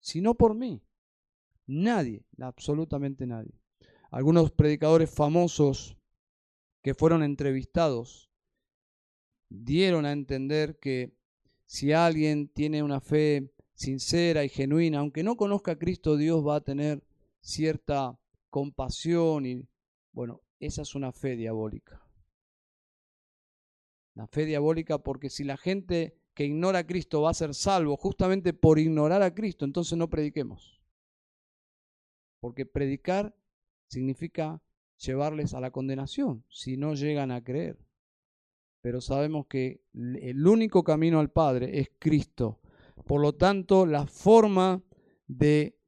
sino 0.00 0.34
por 0.34 0.54
mí. 0.54 0.82
Nadie, 1.66 2.24
absolutamente 2.38 3.26
nadie. 3.26 3.54
Algunos 4.10 4.50
predicadores 4.50 5.08
famosos 5.08 5.96
que 6.82 6.92
fueron 6.92 7.22
entrevistados 7.22 8.28
dieron 9.48 10.04
a 10.04 10.12
entender 10.12 10.78
que 10.78 11.16
si 11.64 11.92
alguien 11.92 12.48
tiene 12.48 12.82
una 12.82 13.00
fe 13.00 13.54
sincera 13.74 14.44
y 14.44 14.48
genuina, 14.48 14.98
aunque 14.98 15.22
no 15.22 15.36
conozca 15.36 15.72
a 15.72 15.78
Cristo, 15.78 16.16
Dios 16.16 16.44
va 16.46 16.56
a 16.56 16.64
tener 16.64 17.02
cierta 17.40 18.18
compasión 18.50 19.46
y 19.46 19.68
bueno, 20.12 20.42
esa 20.58 20.82
es 20.82 20.94
una 20.94 21.12
fe 21.12 21.36
diabólica. 21.36 22.06
La 24.14 24.26
fe 24.26 24.44
diabólica 24.44 24.98
porque 24.98 25.30
si 25.30 25.42
la 25.44 25.56
gente 25.56 26.18
que 26.34 26.44
ignora 26.44 26.80
a 26.80 26.86
Cristo 26.86 27.22
va 27.22 27.30
a 27.30 27.34
ser 27.34 27.54
salvo 27.54 27.96
justamente 27.96 28.52
por 28.52 28.78
ignorar 28.78 29.22
a 29.22 29.34
Cristo, 29.34 29.64
entonces 29.64 29.96
no 29.98 30.10
prediquemos. 30.10 30.82
Porque 32.40 32.66
predicar 32.66 33.34
significa 33.88 34.62
llevarles 34.98 35.54
a 35.54 35.60
la 35.60 35.70
condenación 35.70 36.44
si 36.48 36.76
no 36.76 36.94
llegan 36.94 37.30
a 37.30 37.42
creer. 37.42 37.78
Pero 38.82 39.00
sabemos 39.00 39.46
que 39.46 39.82
el 39.94 40.46
único 40.46 40.82
camino 40.82 41.20
al 41.20 41.30
Padre 41.30 41.78
es 41.78 41.90
Cristo. 41.98 42.60
Por 43.06 43.20
lo 43.20 43.34
tanto, 43.34 43.86
la 43.86 44.06
forma 44.06 44.82
de 45.26 45.78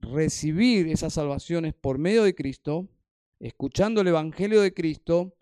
recibir 0.00 0.88
esas 0.88 1.14
salvaciones 1.14 1.74
por 1.74 1.98
medio 1.98 2.24
de 2.24 2.34
Cristo, 2.34 2.88
escuchando 3.40 4.00
el 4.00 4.08
Evangelio 4.08 4.60
de 4.60 4.74
Cristo, 4.74 5.36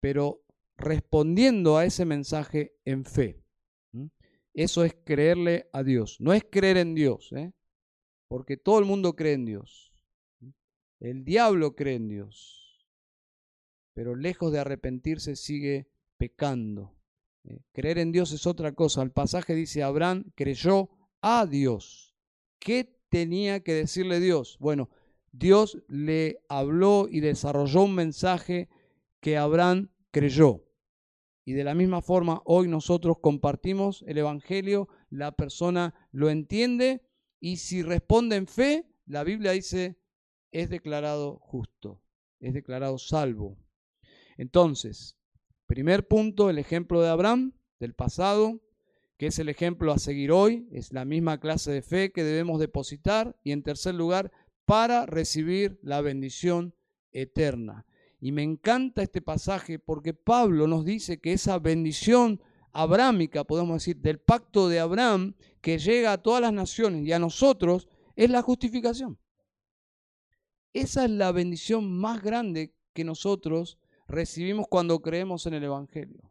pero 0.00 0.44
respondiendo 0.76 1.76
a 1.76 1.84
ese 1.84 2.04
mensaje 2.04 2.74
en 2.84 3.04
fe. 3.04 3.42
Eso 4.54 4.84
es 4.84 4.96
creerle 5.04 5.68
a 5.72 5.82
Dios. 5.82 6.16
No 6.20 6.32
es 6.32 6.44
creer 6.50 6.76
en 6.76 6.94
Dios, 6.94 7.32
¿eh? 7.32 7.52
porque 8.28 8.56
todo 8.56 8.78
el 8.78 8.84
mundo 8.84 9.14
cree 9.14 9.34
en 9.34 9.44
Dios. 9.44 9.92
El 10.98 11.24
diablo 11.24 11.74
cree 11.76 11.94
en 11.94 12.08
Dios, 12.08 12.86
pero 13.94 14.14
lejos 14.14 14.52
de 14.52 14.58
arrepentirse 14.58 15.36
sigue 15.36 15.88
pecando. 16.18 16.94
¿eh? 17.44 17.60
Creer 17.72 17.98
en 17.98 18.12
Dios 18.12 18.32
es 18.32 18.46
otra 18.46 18.72
cosa. 18.72 19.02
El 19.02 19.12
pasaje 19.12 19.54
dice, 19.54 19.82
Abraham 19.82 20.30
creyó 20.34 20.90
a 21.22 21.46
Dios. 21.46 22.14
¿Qué 22.58 22.98
tenía 23.08 23.60
que 23.60 23.72
decirle 23.72 24.20
Dios? 24.20 24.58
Bueno, 24.60 24.90
Dios 25.32 25.78
le 25.88 26.42
habló 26.48 27.06
y 27.10 27.20
desarrolló 27.20 27.82
un 27.82 27.94
mensaje 27.94 28.68
que 29.20 29.36
Abraham 29.36 29.90
creyó. 30.10 30.64
Y 31.44 31.52
de 31.52 31.64
la 31.64 31.74
misma 31.74 32.02
forma, 32.02 32.42
hoy 32.44 32.68
nosotros 32.68 33.18
compartimos 33.20 34.04
el 34.06 34.18
Evangelio, 34.18 34.88
la 35.08 35.32
persona 35.32 35.94
lo 36.12 36.30
entiende 36.30 37.02
y 37.40 37.56
si 37.56 37.82
responde 37.82 38.36
en 38.36 38.46
fe, 38.46 38.86
la 39.06 39.24
Biblia 39.24 39.52
dice, 39.52 39.98
es 40.52 40.68
declarado 40.70 41.38
justo, 41.38 42.02
es 42.38 42.54
declarado 42.54 42.98
salvo. 42.98 43.56
Entonces, 44.36 45.16
primer 45.66 46.06
punto, 46.06 46.50
el 46.50 46.58
ejemplo 46.58 47.00
de 47.00 47.08
Abraham 47.08 47.52
del 47.78 47.94
pasado, 47.94 48.60
que 49.16 49.26
es 49.26 49.38
el 49.38 49.48
ejemplo 49.48 49.92
a 49.92 49.98
seguir 49.98 50.32
hoy, 50.32 50.68
es 50.72 50.92
la 50.92 51.04
misma 51.04 51.40
clase 51.40 51.70
de 51.70 51.82
fe 51.82 52.12
que 52.12 52.24
debemos 52.24 52.58
depositar. 52.58 53.36
Y 53.44 53.52
en 53.52 53.62
tercer 53.62 53.94
lugar, 53.94 54.32
para 54.64 55.06
recibir 55.06 55.78
la 55.82 56.00
bendición 56.00 56.74
eterna. 57.12 57.86
Y 58.20 58.32
me 58.32 58.42
encanta 58.42 59.02
este 59.02 59.22
pasaje 59.22 59.78
porque 59.78 60.14
Pablo 60.14 60.66
nos 60.66 60.84
dice 60.84 61.20
que 61.20 61.32
esa 61.32 61.58
bendición 61.58 62.40
abrámica, 62.72 63.44
podemos 63.44 63.76
decir, 63.76 63.96
del 63.96 64.18
pacto 64.18 64.68
de 64.68 64.80
Abraham, 64.80 65.34
que 65.60 65.78
llega 65.78 66.12
a 66.12 66.18
todas 66.22 66.40
las 66.42 66.52
naciones 66.52 67.06
y 67.06 67.12
a 67.12 67.18
nosotros, 67.18 67.88
es 68.16 68.30
la 68.30 68.42
justificación. 68.42 69.18
Esa 70.72 71.04
es 71.04 71.10
la 71.10 71.32
bendición 71.32 71.90
más 71.90 72.22
grande 72.22 72.74
que 72.92 73.04
nosotros 73.04 73.78
recibimos 74.06 74.66
cuando 74.68 75.00
creemos 75.00 75.46
en 75.46 75.54
el 75.54 75.64
Evangelio. 75.64 76.30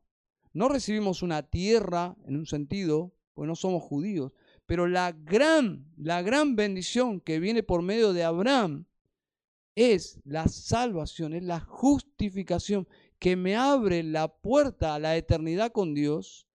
No 0.53 0.69
recibimos 0.69 1.21
una 1.21 1.43
tierra 1.43 2.15
en 2.25 2.37
un 2.37 2.45
sentido, 2.45 3.13
pues 3.33 3.47
no 3.47 3.55
somos 3.55 3.83
judíos, 3.83 4.31
pero 4.69 4.85
la 4.85 5.13
gran, 5.13 5.91
la 5.97 6.21
gran 6.21 6.55
bendición 6.55 7.21
que 7.21 7.39
viene 7.39 7.63
por 7.63 7.81
medio 7.81 8.13
de 8.13 8.23
Abraham 8.23 8.85
es 9.73 10.21
la 10.25 10.47
salvación, 10.47 11.33
es 11.33 11.41
la 11.41 11.59
justificación 11.59 12.87
que 13.17 13.35
me 13.35 13.55
abre 13.55 14.03
la 14.03 14.27
puerta 14.27 14.93
a 14.93 14.99
la 14.99 15.17
eternidad 15.17 15.71
con 15.71 15.95
Dios 15.95 16.47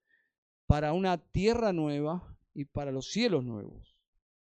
para 0.67 0.93
una 0.93 1.19
tierra 1.19 1.73
nueva 1.73 2.39
y 2.55 2.67
para 2.67 2.93
los 2.93 3.11
cielos 3.11 3.43
nuevos. 3.43 3.97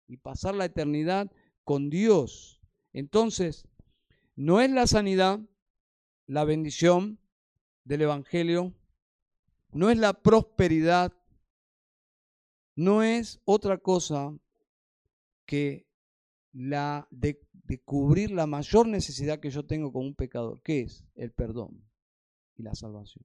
Y 0.09 0.17
pasar 0.17 0.57
la 0.57 0.65
eternidad 0.65 1.31
con 1.63 1.91
Dios. 1.91 2.61
Entonces, 2.93 3.69
no 4.35 4.61
es 4.61 4.69
la 4.69 4.89
sanidad, 4.89 5.39
la 6.27 6.43
bendición 6.43 7.21
del 7.85 8.03
Evangelio, 8.03 8.75
no 9.71 9.91
es 9.91 9.99
la 9.99 10.13
prosperidad, 10.13 11.13
no 12.77 13.03
es 13.03 13.41
otra 13.45 13.79
cosa 13.79 14.37
que 15.47 15.87
la 16.53 17.07
de, 17.11 17.41
cubrir 17.85 18.31
la 18.31 18.47
mayor 18.47 18.87
necesidad 18.87 19.41
que 19.41 19.51
yo 19.51 19.65
tengo 19.65 19.93
como 19.93 20.07
un 20.07 20.15
pecador, 20.15 20.63
que 20.63 20.83
es 20.83 21.05
el 21.15 21.33
perdón 21.33 21.85
y 22.57 22.63
la 22.63 22.75
salvación. 22.75 23.25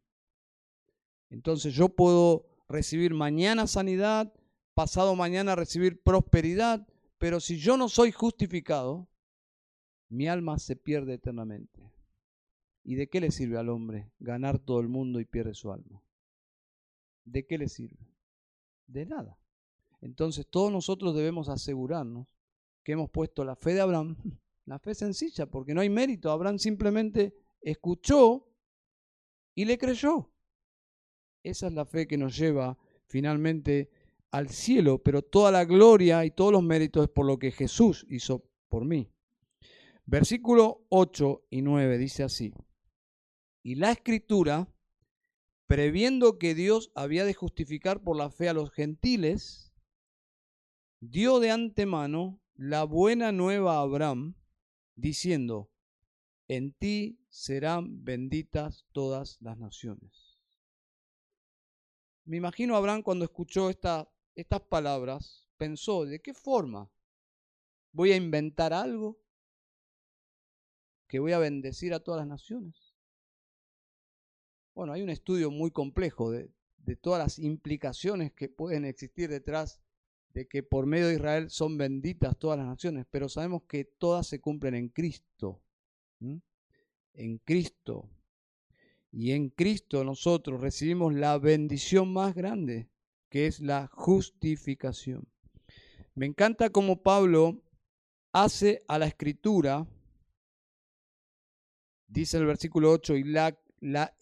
Entonces 1.29 1.73
yo 1.73 1.89
puedo 1.89 2.47
recibir 2.67 3.13
mañana 3.13 3.67
sanidad, 3.67 4.33
pasado 4.73 5.15
mañana 5.15 5.55
recibir 5.55 6.01
prosperidad, 6.01 6.87
pero 7.17 7.39
si 7.39 7.57
yo 7.57 7.77
no 7.77 7.89
soy 7.89 8.11
justificado, 8.11 9.07
mi 10.09 10.27
alma 10.27 10.57
se 10.57 10.75
pierde 10.75 11.13
eternamente. 11.13 11.79
¿Y 12.83 12.95
de 12.95 13.07
qué 13.07 13.21
le 13.21 13.29
sirve 13.29 13.57
al 13.57 13.69
hombre 13.69 14.11
ganar 14.19 14.57
todo 14.57 14.79
el 14.79 14.87
mundo 14.87 15.19
y 15.19 15.25
pierde 15.25 15.53
su 15.53 15.71
alma? 15.71 16.01
¿De 17.25 17.45
qué 17.45 17.59
le 17.59 17.69
sirve? 17.69 18.07
De 18.87 19.05
nada. 19.05 19.38
Entonces 20.01 20.47
todos 20.49 20.71
nosotros 20.71 21.15
debemos 21.15 21.49
asegurarnos 21.49 22.35
que 22.83 22.93
hemos 22.93 23.09
puesto 23.09 23.43
la 23.43 23.55
fe 23.55 23.73
de 23.73 23.81
Abraham, 23.81 24.15
la 24.65 24.79
fe 24.79 24.95
sencilla, 24.95 25.45
porque 25.45 25.73
no 25.73 25.81
hay 25.81 25.89
mérito. 25.89 26.31
Abraham 26.31 26.59
simplemente 26.59 27.35
escuchó 27.61 28.47
y 29.55 29.65
le 29.65 29.77
creyó. 29.77 30.31
Esa 31.43 31.67
es 31.67 31.73
la 31.73 31.85
fe 31.85 32.07
que 32.07 32.17
nos 32.17 32.37
lleva 32.37 32.77
finalmente 33.07 33.89
al 34.31 34.49
cielo, 34.49 35.01
pero 35.01 35.21
toda 35.21 35.51
la 35.51 35.65
gloria 35.65 36.23
y 36.25 36.31
todos 36.31 36.51
los 36.51 36.63
méritos 36.63 37.03
es 37.03 37.09
por 37.09 37.25
lo 37.25 37.39
que 37.39 37.51
Jesús 37.51 38.05
hizo 38.09 38.43
por 38.69 38.85
mí. 38.85 39.11
Versículo 40.05 40.85
8 40.89 41.45
y 41.49 41.61
9 41.61 41.97
dice 41.97 42.23
así, 42.23 42.53
y 43.63 43.75
la 43.75 43.91
escritura, 43.91 44.67
previendo 45.67 46.39
que 46.39 46.55
Dios 46.55 46.91
había 46.95 47.25
de 47.25 47.33
justificar 47.33 48.01
por 48.01 48.17
la 48.17 48.31
fe 48.31 48.49
a 48.49 48.53
los 48.53 48.71
gentiles, 48.71 49.68
dio 50.99 51.39
de 51.39 51.51
antemano 51.51 52.41
la 52.55 52.83
buena 52.83 53.31
nueva 53.31 53.77
a 53.77 53.81
Abraham, 53.81 54.35
diciendo, 54.95 55.71
en 56.47 56.73
ti 56.73 57.19
serán 57.29 58.03
benditas 58.03 58.85
todas 58.91 59.37
las 59.41 59.57
naciones. 59.57 60.37
Me 62.25 62.37
imagino 62.37 62.75
Abraham 62.75 63.01
cuando 63.01 63.25
escuchó 63.25 63.69
estas 63.69 64.07
palabras, 64.67 65.47
pensó, 65.57 66.05
¿de 66.05 66.21
qué 66.21 66.33
forma? 66.33 66.91
¿Voy 67.91 68.11
a 68.11 68.17
inventar 68.17 68.73
algo 68.73 69.19
que 71.07 71.19
voy 71.19 71.31
a 71.31 71.39
bendecir 71.39 71.93
a 71.93 72.01
todas 72.01 72.19
las 72.19 72.27
naciones? 72.27 72.93
Bueno, 74.75 74.93
hay 74.93 75.01
un 75.01 75.09
estudio 75.09 75.49
muy 75.49 75.71
complejo 75.71 76.29
de, 76.29 76.51
de 76.77 76.95
todas 76.95 77.19
las 77.19 77.39
implicaciones 77.39 78.33
que 78.33 78.49
pueden 78.49 78.85
existir 78.85 79.29
detrás 79.29 79.81
de 80.33 80.47
que 80.47 80.63
por 80.63 80.85
medio 80.85 81.07
de 81.07 81.15
Israel 81.15 81.49
son 81.49 81.77
benditas 81.77 82.37
todas 82.37 82.57
las 82.57 82.67
naciones, 82.67 83.05
pero 83.09 83.29
sabemos 83.29 83.63
que 83.63 83.85
todas 83.85 84.27
se 84.27 84.39
cumplen 84.39 84.75
en 84.75 84.89
Cristo. 84.89 85.61
En 86.19 87.37
Cristo. 87.39 88.09
Y 89.11 89.31
en 89.31 89.49
Cristo 89.49 90.03
nosotros 90.03 90.61
recibimos 90.61 91.13
la 91.13 91.37
bendición 91.39 92.13
más 92.13 92.35
grande, 92.35 92.89
que 93.29 93.47
es 93.47 93.59
la 93.59 93.87
justificación. 93.91 95.27
Me 96.13 96.25
encanta 96.25 96.69
cómo 96.69 97.01
Pablo 97.01 97.63
hace 98.31 98.83
a 98.87 98.99
la 98.99 99.07
escritura, 99.07 99.87
dice 102.07 102.37
el 102.37 102.45
versículo 102.45 102.91
8, 102.91 103.15
y 103.15 103.23
la, 103.23 103.57
la, 103.79 104.13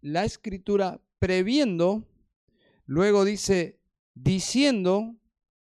la 0.00 0.24
escritura 0.24 1.00
previendo, 1.18 2.06
luego 2.86 3.24
dice 3.24 3.77
diciendo, 4.22 5.16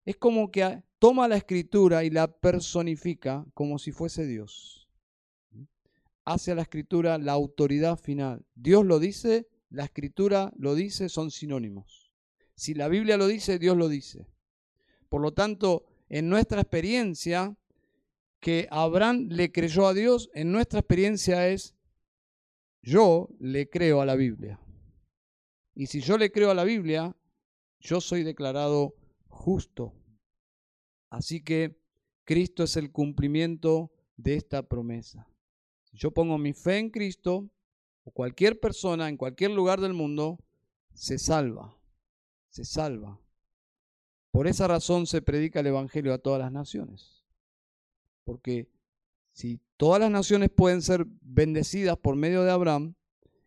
es 0.05 0.17
como 0.17 0.51
que 0.51 0.83
toma 0.99 1.27
la 1.27 1.37
escritura 1.37 2.03
y 2.03 2.09
la 2.09 2.27
personifica 2.27 3.45
como 3.53 3.79
si 3.79 3.91
fuese 3.91 4.25
Dios. 4.25 4.87
Hace 6.25 6.51
a 6.51 6.55
la 6.55 6.61
escritura 6.61 7.17
la 7.17 7.33
autoridad 7.33 7.99
final. 7.99 8.45
Dios 8.55 8.85
lo 8.85 8.99
dice, 8.99 9.47
la 9.69 9.83
escritura 9.85 10.53
lo 10.55 10.75
dice, 10.75 11.09
son 11.09 11.31
sinónimos. 11.31 12.13
Si 12.55 12.73
la 12.73 12.87
Biblia 12.87 13.17
lo 13.17 13.27
dice, 13.27 13.59
Dios 13.59 13.75
lo 13.75 13.89
dice. 13.89 14.27
Por 15.09 15.21
lo 15.21 15.33
tanto, 15.33 15.85
en 16.07 16.29
nuestra 16.29 16.61
experiencia, 16.61 17.57
que 18.39 18.67
Abraham 18.71 19.27
le 19.29 19.51
creyó 19.51 19.87
a 19.87 19.93
Dios, 19.93 20.29
en 20.33 20.51
nuestra 20.51 20.79
experiencia 20.79 21.47
es, 21.49 21.75
yo 22.81 23.29
le 23.39 23.69
creo 23.69 24.01
a 24.01 24.05
la 24.05 24.15
Biblia. 24.15 24.59
Y 25.75 25.87
si 25.87 26.01
yo 26.01 26.17
le 26.17 26.31
creo 26.31 26.51
a 26.51 26.53
la 26.53 26.65
Biblia, 26.65 27.15
yo 27.83 28.01
soy 28.01 28.23
declarado 28.23 28.95
justo. 29.27 29.93
Así 31.09 31.43
que 31.43 31.77
Cristo 32.23 32.63
es 32.63 32.77
el 32.77 32.91
cumplimiento 32.91 33.91
de 34.17 34.35
esta 34.35 34.63
promesa. 34.63 35.27
Si 35.83 35.97
yo 35.97 36.11
pongo 36.11 36.37
mi 36.37 36.53
fe 36.53 36.77
en 36.77 36.89
Cristo, 36.89 37.49
cualquier 38.13 38.59
persona 38.59 39.09
en 39.09 39.17
cualquier 39.17 39.51
lugar 39.51 39.81
del 39.81 39.93
mundo, 39.93 40.39
se 40.93 41.19
salva, 41.19 41.77
se 42.49 42.65
salva. 42.65 43.19
Por 44.31 44.47
esa 44.47 44.67
razón 44.67 45.05
se 45.05 45.21
predica 45.21 45.59
el 45.59 45.67
Evangelio 45.67 46.13
a 46.13 46.17
todas 46.17 46.39
las 46.39 46.51
naciones. 46.51 47.23
Porque 48.23 48.69
si 49.33 49.59
todas 49.77 49.99
las 49.99 50.09
naciones 50.09 50.49
pueden 50.49 50.81
ser 50.81 51.05
bendecidas 51.21 51.97
por 51.97 52.15
medio 52.15 52.43
de 52.43 52.51
Abraham, 52.51 52.95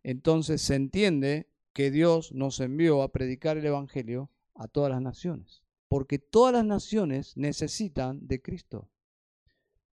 entonces 0.03 0.61
se 0.61 0.75
entiende 0.75 1.49
que 1.77 1.91
Dios 1.91 2.33
nos 2.33 2.61
envió 2.61 3.03
a 3.03 3.13
predicar 3.13 3.59
el 3.59 3.67
Evangelio 3.67 4.31
a 4.55 4.67
todas 4.67 4.91
las 4.91 5.03
naciones. 5.03 5.63
Porque 5.89 6.19
todas 6.19 6.55
las 6.55 6.65
naciones 6.65 7.37
necesitan 7.37 8.27
de 8.27 8.41
Cristo. 8.41 8.89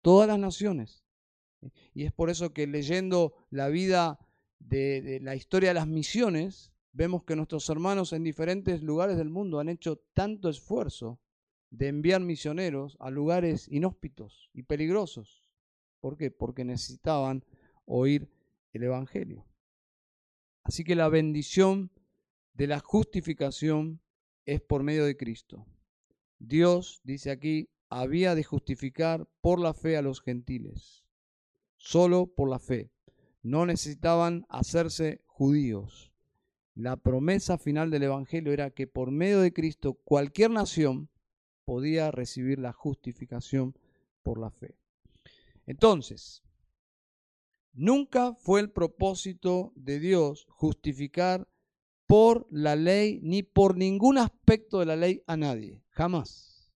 Todas 0.00 0.28
las 0.28 0.38
naciones. 0.38 1.02
Y 1.92 2.04
es 2.04 2.12
por 2.12 2.30
eso 2.30 2.52
que 2.52 2.68
leyendo 2.68 3.34
la 3.50 3.66
vida 3.66 4.20
de, 4.60 5.18
la 5.22 5.34
historia 5.34 5.70
de 5.70 5.74
las 5.74 5.88
misiones, 5.88 6.72
vemos 6.92 7.24
que 7.24 7.34
nuestros 7.34 7.68
hermanos 7.68 8.12
en 8.12 8.22
diferentes 8.22 8.80
lugares 8.80 9.16
del 9.16 9.30
mundo 9.30 9.58
han 9.58 9.68
hecho 9.68 9.96
tanto 10.14 10.48
esfuerzo 10.48 11.18
de 11.70 11.88
enviar 11.88 12.20
misioneros 12.20 12.96
a 13.00 13.10
lugares 13.10 13.66
inhóspitos 13.66 14.50
y 14.54 14.62
peligrosos. 14.62 15.50
¿Por 15.98 16.16
qué? 16.16 16.30
Porque 16.30 16.64
necesitaban 16.64 17.44
oír 17.86 18.30
el 18.72 18.84
Evangelio. 18.84 19.44
Así 20.64 20.84
que 20.84 20.94
la 20.94 21.08
bendición 21.08 21.90
de 22.54 22.66
la 22.66 22.80
justificación 22.80 24.00
es 24.46 24.60
por 24.60 24.82
medio 24.82 25.04
de 25.04 25.16
Cristo. 25.16 25.66
Dios, 26.38 27.00
dice 27.04 27.30
aquí, 27.30 27.68
había 27.88 28.34
de 28.34 28.44
justificar 28.44 29.28
por 29.40 29.60
la 29.60 29.74
fe 29.74 29.96
a 29.96 30.02
los 30.02 30.20
gentiles, 30.22 31.04
solo 31.76 32.26
por 32.26 32.48
la 32.48 32.58
fe. 32.58 32.90
No 33.42 33.66
necesitaban 33.66 34.46
hacerse 34.48 35.20
judíos. 35.26 36.12
La 36.74 36.96
promesa 36.96 37.58
final 37.58 37.90
del 37.90 38.04
Evangelio 38.04 38.52
era 38.52 38.70
que 38.70 38.86
por 38.86 39.10
medio 39.10 39.40
de 39.40 39.52
Cristo 39.52 39.94
cualquier 40.04 40.50
nación 40.50 41.10
podía 41.64 42.10
recibir 42.10 42.58
la 42.58 42.72
justificación 42.72 43.76
por 44.22 44.38
la 44.38 44.50
fe. 44.50 44.76
Entonces, 45.66 46.41
Nunca 47.74 48.34
fue 48.34 48.60
el 48.60 48.70
propósito 48.70 49.72
de 49.76 49.98
Dios 49.98 50.46
justificar 50.50 51.48
por 52.06 52.46
la 52.50 52.76
ley 52.76 53.20
ni 53.22 53.42
por 53.42 53.76
ningún 53.76 54.18
aspecto 54.18 54.78
de 54.80 54.86
la 54.86 54.96
ley 54.96 55.22
a 55.26 55.36
nadie. 55.36 55.82
Jamás. 55.90 56.70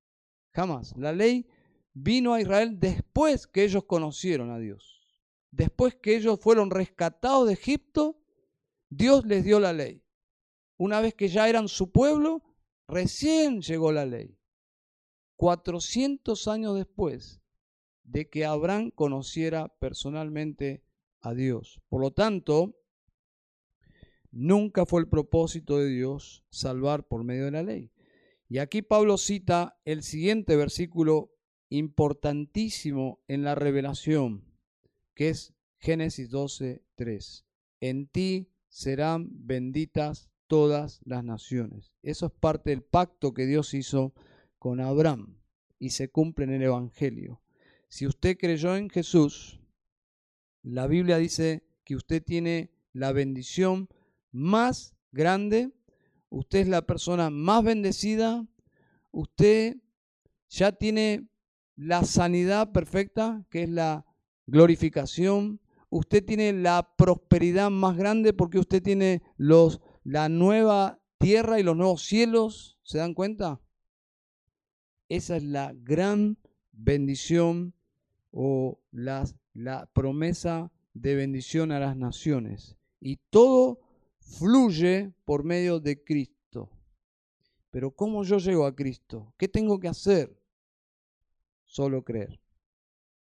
Jamás. 0.53 0.97
La 0.97 1.13
ley 1.13 1.47
vino 1.93 2.33
a 2.33 2.41
Israel 2.41 2.81
después 2.81 3.47
que 3.47 3.65
ellos 3.65 3.85
conocieron 3.85 4.51
a 4.51 4.59
Dios. 4.59 4.95
después 5.51 5.95
que 5.95 6.17
ellos 6.17 6.39
fueron 6.39 6.71
rescatados 6.71 7.47
de 7.47 7.55
Egipto, 7.55 8.19
Dios 8.91 9.25
les 9.25 9.45
dio 9.45 9.59
la 9.59 9.73
ley. 9.73 10.03
Una 10.77 11.01
vez 11.01 11.15
que 11.15 11.29
ya 11.29 11.49
eran 11.49 11.69
su 11.69 11.91
pueblo, 11.91 12.43
recién 12.87 13.63
llegó 13.63 13.91
la 13.91 14.05
ley. 14.05 14.39
400 15.37 16.49
años 16.49 16.77
después 16.77 17.41
de 18.05 18.29
que 18.29 18.45
Abraham 18.45 18.91
conociera 18.91 19.69
personalmente 19.79 20.86
Dios. 21.35 21.81
Por 21.89 22.01
lo 22.01 22.11
tanto, 22.11 22.75
nunca 24.31 24.87
fue 24.87 25.01
el 25.01 25.09
propósito 25.09 25.79
de 25.79 25.89
Dios 25.89 26.45
salvar 26.51 27.07
por 27.07 27.25
medio 27.25 27.47
de 27.47 27.51
la 27.51 27.63
ley. 27.63 27.93
Y 28.49 28.59
aquí 28.59 28.83
Pablo 28.83 29.19
cita 29.19 29.79
el 29.85 30.03
siguiente 30.03 30.57
versículo 30.57 31.33
importantísimo 31.69 33.21
en 33.27 33.43
la 33.43 33.55
revelación, 33.55 34.45
que 35.15 35.31
es 35.31 35.55
Génesis 35.79 36.31
12, 36.31 36.83
3. 36.95 37.45
En 37.81 38.07
ti 38.07 38.53
serán 38.69 39.29
benditas 39.31 40.31
todas 40.47 41.01
las 41.05 41.25
naciones. 41.25 41.93
Eso 42.03 42.27
es 42.27 42.33
parte 42.33 42.71
del 42.71 42.83
pacto 42.83 43.35
que 43.35 43.47
Dios 43.47 43.75
hizo 43.75 44.15
con 44.59 44.81
Abraham 44.81 45.39
y 45.79 45.91
se 45.91 46.09
cumple 46.09 46.45
en 46.45 46.53
el 46.53 46.63
Evangelio. 46.63 47.43
Si 47.89 48.07
usted 48.07 48.37
creyó 48.39 48.77
en 48.77 48.91
Jesús, 48.91 49.61
la 50.67 50.89
Biblia 50.89 51.19
dice 51.19 51.63
que 51.85 51.95
usted 51.95 52.23
tiene 52.23 52.73
la 52.93 53.13
bendición 53.13 53.89
más 54.33 54.97
grande, 55.13 55.71
usted 56.29 56.61
es 56.61 56.69
la 56.69 56.83
persona 56.83 57.31
más 57.31 57.63
bendecida, 57.63 58.45
usted 59.13 59.77
ya 60.49 60.73
tiene 60.73 61.29
la 61.77 62.03
sanidad 62.03 62.73
perfecta, 62.73 63.47
que 63.49 63.63
es 63.63 63.71
la 63.71 64.07
glorificación, 64.49 65.61
usted 65.89 66.25
tiene 66.25 66.53
la 66.53 66.95
prosperidad 66.97 67.71
más 67.71 67.97
grande 67.97 68.33
porque 68.33 68.59
usted 68.59 68.83
tiene 68.83 69.23
los, 69.37 69.81
la 70.03 70.29
nueva 70.29 71.01
tierra 71.19 71.61
y 71.61 71.63
los 71.63 71.77
nuevos 71.77 72.03
cielos, 72.03 72.81
¿se 72.83 72.99
dan 72.99 73.15
cuenta? 73.15 73.61
Esa 75.09 75.37
es 75.37 75.45
la 75.45 75.73
gran 75.77 76.39
bendición 76.73 77.73
o 78.33 78.81
la, 78.91 79.25
la 79.57 79.87
promesa 79.87 80.71
de 80.93 81.15
bendición 81.15 81.73
a 81.73 81.81
las 81.81 81.97
naciones. 81.97 82.77
Y 83.01 83.17
todo 83.31 83.81
fluye 84.21 85.13
por 85.25 85.45
medio 85.45 85.81
de 85.81 86.03
Cristo. 86.03 86.71
Pero 87.71 87.91
¿cómo 87.91 88.23
yo 88.23 88.39
llego 88.39 88.67
a 88.67 88.75
Cristo? 88.75 89.33
¿Qué 89.39 89.49
tengo 89.49 89.81
que 89.81 89.89
hacer? 89.89 90.39
Solo 91.65 92.05
creer. 92.05 92.39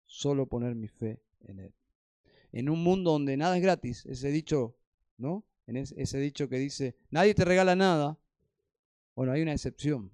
Solo 0.06 0.48
poner 0.48 0.76
mi 0.76 0.88
fe 0.88 1.22
en 1.42 1.60
Él. 1.60 1.74
En 2.52 2.70
un 2.70 2.84
mundo 2.84 3.12
donde 3.12 3.38
nada 3.38 3.56
es 3.58 3.62
gratis, 3.62 4.06
ese 4.06 4.30
dicho, 4.30 4.76
¿no? 5.18 5.46
En 5.68 5.78
ese 5.78 6.18
dicho 6.18 6.48
que 6.50 6.58
dice, 6.58 6.96
nadie 7.12 7.36
te 7.36 7.46
regala 7.46 7.76
nada. 7.76 8.18
Bueno, 9.16 9.34
hay 9.34 9.42
una 9.42 9.54
excepción, 9.54 10.12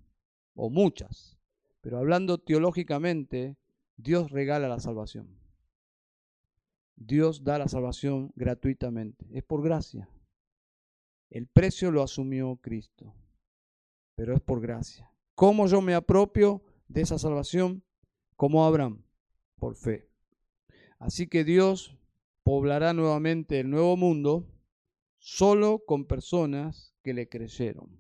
o 0.56 0.70
muchas. 0.70 1.38
Pero 1.82 2.00
hablando 2.00 2.40
teológicamente, 2.40 3.56
Dios 3.98 4.32
regala 4.32 4.68
la 4.68 4.80
salvación. 4.80 5.43
Dios 6.96 7.44
da 7.44 7.58
la 7.58 7.68
salvación 7.68 8.32
gratuitamente. 8.36 9.26
Es 9.32 9.44
por 9.44 9.64
gracia. 9.64 10.10
El 11.30 11.48
precio 11.48 11.92
lo 11.92 12.04
asumió 12.04 12.58
Cristo, 12.58 13.14
pero 14.16 14.36
es 14.36 14.42
por 14.42 14.62
gracia. 14.62 15.12
¿Cómo 15.36 15.68
yo 15.68 15.82
me 15.82 15.96
apropio 15.96 16.64
de 16.88 17.02
esa 17.02 17.18
salvación? 17.18 17.84
Como 18.36 18.66
Abraham, 18.66 19.04
por 19.58 19.76
fe. 19.76 20.10
Así 21.00 21.28
que 21.28 21.44
Dios 21.44 21.98
poblará 22.44 22.94
nuevamente 22.94 23.60
el 23.60 23.70
nuevo 23.70 23.98
mundo 23.98 24.48
solo 25.18 25.84
con 25.86 26.06
personas 26.06 26.94
que 27.02 27.14
le 27.14 27.30
creyeron. 27.30 28.00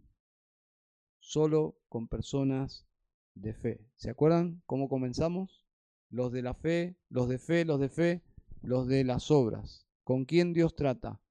Solo 1.19 1.79
con 1.89 2.07
personas 2.07 2.85
de 3.33 3.53
fe. 3.53 3.87
¿Se 3.95 4.09
acuerdan 4.09 4.61
cómo 4.65 4.89
comenzamos? 4.89 5.65
Los 6.09 6.31
de 6.31 6.43
la 6.43 6.53
fe, 6.53 6.97
los 7.09 7.27
de 7.27 7.39
fe, 7.39 7.65
los 7.65 7.79
de 7.79 7.89
fe, 7.89 8.21
los 8.63 8.87
de 8.87 9.03
las 9.03 9.29
obras. 9.29 9.85
¿Con 10.03 10.25
quién 10.25 10.53
Dios 10.53 10.75
trata? 10.75 11.21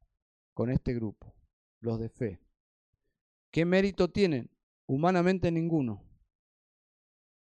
Con 0.54 0.70
este 0.70 0.94
grupo, 0.94 1.34
los 1.80 1.98
de 1.98 2.08
fe. 2.08 2.40
¿Qué 3.50 3.64
mérito 3.64 4.10
tienen? 4.10 4.50
Humanamente 4.86 5.50
ninguno. 5.50 6.04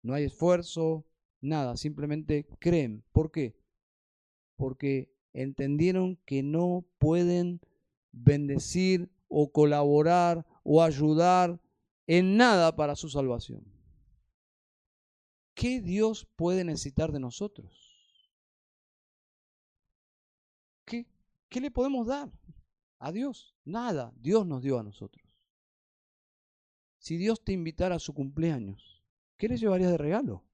No 0.02 0.14
hay 0.14 0.26
esfuerzo, 0.26 1.06
nada, 1.42 1.78
simplemente 1.78 2.48
creen. 2.60 3.04
¿Por 3.12 3.32
qué? 3.32 3.56
Porque 4.56 5.14
entendieron 5.34 6.18
que 6.26 6.42
no 6.42 6.86
pueden 6.98 7.62
bendecir 8.12 9.12
o 9.28 9.52
colaborar 9.52 10.46
o 10.64 10.84
ayudar 10.84 11.62
en 12.08 12.38
nada 12.38 12.76
para 12.76 12.96
su 12.96 13.10
salvación. 13.10 13.64
¿Qué 15.54 15.82
Dios 15.82 16.28
puede 16.36 16.64
necesitar 16.64 17.12
de 17.12 17.20
nosotros? 17.20 17.81
¿Qué, 21.52 21.60
¿Qué 21.60 21.62
le 21.62 21.70
podemos 21.72 22.08
dar 22.08 22.32
a 22.98 23.12
Dios? 23.12 23.56
Nada. 23.66 24.14
Dios 24.16 24.48
nos 24.48 24.64
dio 24.64 24.80
a 24.80 24.84
nosotros. 24.84 25.28
Si 26.98 27.18
Dios 27.18 27.44
te 27.44 27.52
invitara 27.52 27.96
a 27.96 28.00
su 28.00 28.14
cumpleaños, 28.14 29.04
¿qué 29.38 29.50
le 29.50 29.58
llevarías 29.58 29.92
de 29.92 29.98
regalo? 29.98 30.46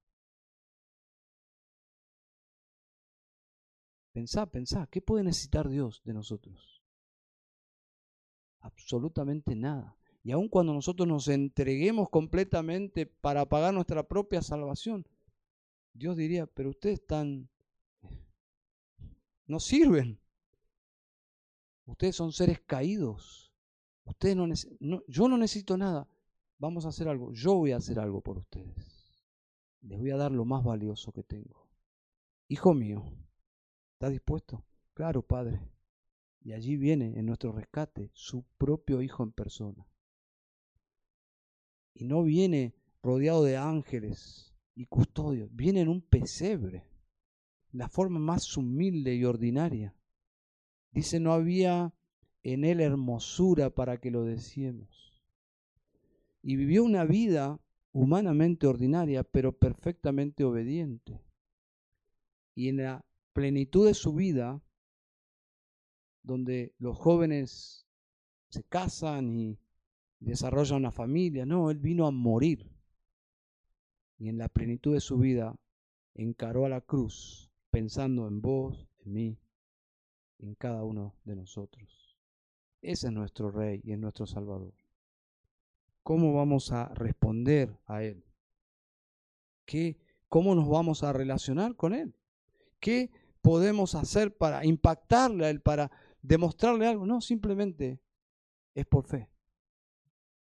Pensá, 4.12 4.46
pensá, 4.46 4.88
¿qué 4.90 5.00
puede 5.00 5.22
necesitar 5.22 5.68
Dios 5.68 6.02
de 6.04 6.14
nosotros? 6.14 6.82
Absolutamente 8.60 9.54
nada. 9.54 9.96
Y 10.24 10.32
aun 10.32 10.48
cuando 10.48 10.74
nosotros 10.74 11.06
nos 11.06 11.28
entreguemos 11.28 12.08
completamente 12.08 13.06
para 13.06 13.48
pagar 13.48 13.72
nuestra 13.72 14.02
propia 14.02 14.42
salvación, 14.42 15.06
Dios 15.92 16.16
diría, 16.16 16.46
pero 16.46 16.70
ustedes 16.70 17.00
están, 17.00 17.48
no 19.46 19.60
sirven. 19.60 20.18
Ustedes 21.88 22.14
son 22.14 22.32
seres 22.32 22.60
caídos. 22.60 23.52
Ustedes 24.04 24.36
no, 24.36 24.46
no, 24.80 25.02
yo 25.08 25.28
no 25.28 25.36
necesito 25.36 25.76
nada. 25.76 26.08
Vamos 26.58 26.84
a 26.84 26.88
hacer 26.88 27.08
algo. 27.08 27.32
Yo 27.32 27.54
voy 27.54 27.72
a 27.72 27.78
hacer 27.78 27.98
algo 27.98 28.20
por 28.20 28.38
ustedes. 28.38 29.26
Les 29.82 29.98
voy 29.98 30.10
a 30.10 30.16
dar 30.16 30.32
lo 30.32 30.44
más 30.44 30.64
valioso 30.64 31.12
que 31.12 31.22
tengo. 31.22 31.68
Hijo 32.48 32.74
mío, 32.74 33.04
¿está 33.94 34.08
dispuesto? 34.08 34.64
Claro, 34.94 35.22
Padre. 35.22 35.60
Y 36.40 36.52
allí 36.52 36.76
viene 36.76 37.18
en 37.18 37.26
nuestro 37.26 37.52
rescate 37.52 38.10
su 38.14 38.44
propio 38.56 39.02
Hijo 39.02 39.22
en 39.22 39.32
persona 39.32 39.86
y 41.98 42.04
no 42.04 42.22
viene 42.22 42.74
rodeado 43.02 43.42
de 43.42 43.56
ángeles 43.56 44.54
y 44.74 44.86
custodios, 44.86 45.50
viene 45.52 45.80
en 45.80 45.88
un 45.88 46.00
pesebre, 46.00 46.84
la 47.72 47.88
forma 47.88 48.20
más 48.20 48.56
humilde 48.56 49.14
y 49.16 49.24
ordinaria. 49.24 49.94
Dice, 50.98 51.20
no 51.20 51.32
había 51.32 51.94
en 52.42 52.64
él 52.64 52.80
hermosura 52.80 53.70
para 53.70 54.00
que 54.00 54.10
lo 54.10 54.24
decíamos. 54.24 55.22
Y 56.42 56.56
vivió 56.56 56.82
una 56.82 57.04
vida 57.04 57.60
humanamente 57.92 58.66
ordinaria, 58.66 59.22
pero 59.22 59.56
perfectamente 59.56 60.42
obediente. 60.42 61.22
Y 62.56 62.68
en 62.68 62.78
la 62.78 63.04
plenitud 63.32 63.86
de 63.86 63.94
su 63.94 64.12
vida, 64.12 64.60
donde 66.24 66.74
los 66.80 66.98
jóvenes 66.98 67.86
se 68.48 68.64
casan 68.64 69.36
y 69.36 69.56
desarrolla 70.18 70.74
una 70.74 70.90
familia. 70.90 71.46
No, 71.46 71.70
Él 71.70 71.78
vino 71.78 72.08
a 72.08 72.10
morir. 72.10 72.72
Y 74.18 74.30
en 74.30 74.36
la 74.36 74.48
plenitud 74.48 74.94
de 74.94 75.00
su 75.00 75.16
vida 75.16 75.54
encaró 76.14 76.66
a 76.66 76.68
la 76.68 76.80
cruz 76.80 77.52
pensando 77.70 78.26
en 78.26 78.40
vos, 78.40 78.88
en 79.04 79.12
mí, 79.12 79.38
en 80.38 80.54
cada 80.54 80.84
uno 80.84 81.14
de 81.24 81.36
nosotros. 81.36 82.16
Ese 82.80 83.08
es 83.08 83.12
nuestro 83.12 83.50
Rey 83.50 83.80
y 83.84 83.92
es 83.92 83.98
nuestro 83.98 84.26
Salvador. 84.26 84.74
¿Cómo 86.02 86.32
vamos 86.32 86.72
a 86.72 86.88
responder 86.94 87.76
a 87.86 88.02
Él? 88.02 88.24
¿Qué, 89.64 89.98
¿Cómo 90.28 90.54
nos 90.54 90.68
vamos 90.68 91.02
a 91.02 91.12
relacionar 91.12 91.76
con 91.76 91.92
Él? 91.92 92.14
¿Qué 92.80 93.10
podemos 93.42 93.94
hacer 93.94 94.36
para 94.36 94.64
impactarle 94.64 95.46
a 95.46 95.50
Él, 95.50 95.60
para 95.60 95.90
demostrarle 96.22 96.86
algo? 96.86 97.04
No, 97.04 97.20
simplemente 97.20 98.00
es 98.74 98.86
por 98.86 99.06
fe. 99.06 99.28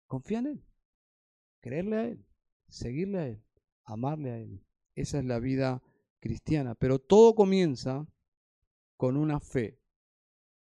Confía 0.07 0.39
en 0.39 0.47
Él, 0.47 0.65
creerle 1.59 1.95
a 1.97 2.05
Él, 2.05 2.25
seguirle 2.67 3.19
a 3.19 3.27
Él, 3.27 3.43
amarle 3.83 4.31
a 4.31 4.37
Él. 4.37 4.63
Esa 4.95 5.19
es 5.19 5.25
la 5.25 5.39
vida 5.39 5.83
cristiana. 6.19 6.75
Pero 6.75 6.99
todo 6.99 7.35
comienza 7.35 8.07
con 8.97 9.17
una 9.17 9.39
fe 9.39 9.79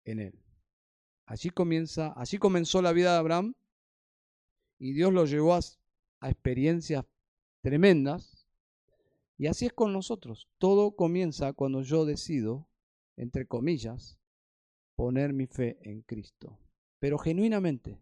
en 0.04 0.20
Él. 0.20 0.42
Allí 1.26 1.50
comienza, 1.50 2.12
allí 2.16 2.38
comenzó 2.38 2.82
la 2.82 2.92
vida 2.92 3.12
de 3.12 3.18
Abraham 3.18 3.54
y 4.78 4.92
Dios 4.92 5.12
lo 5.12 5.24
llevó 5.26 5.54
a, 5.54 5.60
a 6.20 6.30
experiencias 6.30 7.04
tremendas. 7.60 8.46
Y 9.38 9.46
así 9.46 9.66
es 9.66 9.72
con 9.72 9.92
nosotros. 9.92 10.48
Todo 10.58 10.94
comienza 10.94 11.52
cuando 11.52 11.82
yo 11.82 12.04
decido 12.04 12.68
entre 13.16 13.46
comillas, 13.46 14.18
poner 14.96 15.32
mi 15.32 15.46
fe 15.46 15.78
en 15.82 16.02
Cristo, 16.02 16.58
pero 16.98 17.18
genuinamente. 17.18 18.00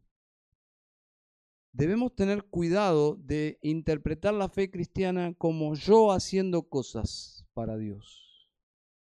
Debemos 1.73 2.15
tener 2.17 2.45
cuidado 2.45 3.15
de 3.15 3.59
interpretar 3.63 4.35
la 4.35 4.49
fe 4.49 4.71
cristiana 4.71 5.35
como 5.35 5.75
yo 5.75 6.11
haciendo 6.11 6.69
cosas 6.69 7.47
para 7.55 7.77
Dios. 7.77 8.51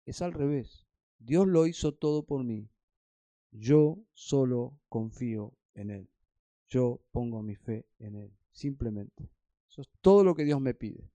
Es 0.06 0.22
al 0.22 0.34
revés. 0.34 0.88
Dios 1.20 1.48
lo 1.48 1.68
hizo 1.68 1.94
todo 1.94 2.24
por 2.24 2.44
mí. 2.44 2.70
Yo 3.52 4.00
solo 4.14 4.80
confío 4.90 5.54
en 5.76 5.92
Él. 5.92 6.10
Yo 6.68 7.02
pongo 7.12 7.42
mi 7.42 7.56
fe 7.56 7.86
en 8.00 8.16
Él. 8.16 8.32
Simplemente. 8.52 9.30
Eso 9.70 9.82
es 9.82 9.90
todo 10.02 10.24
lo 10.24 10.36
que 10.36 10.46
Dios 10.46 10.60
me 10.60 10.74
pide. 10.74 11.12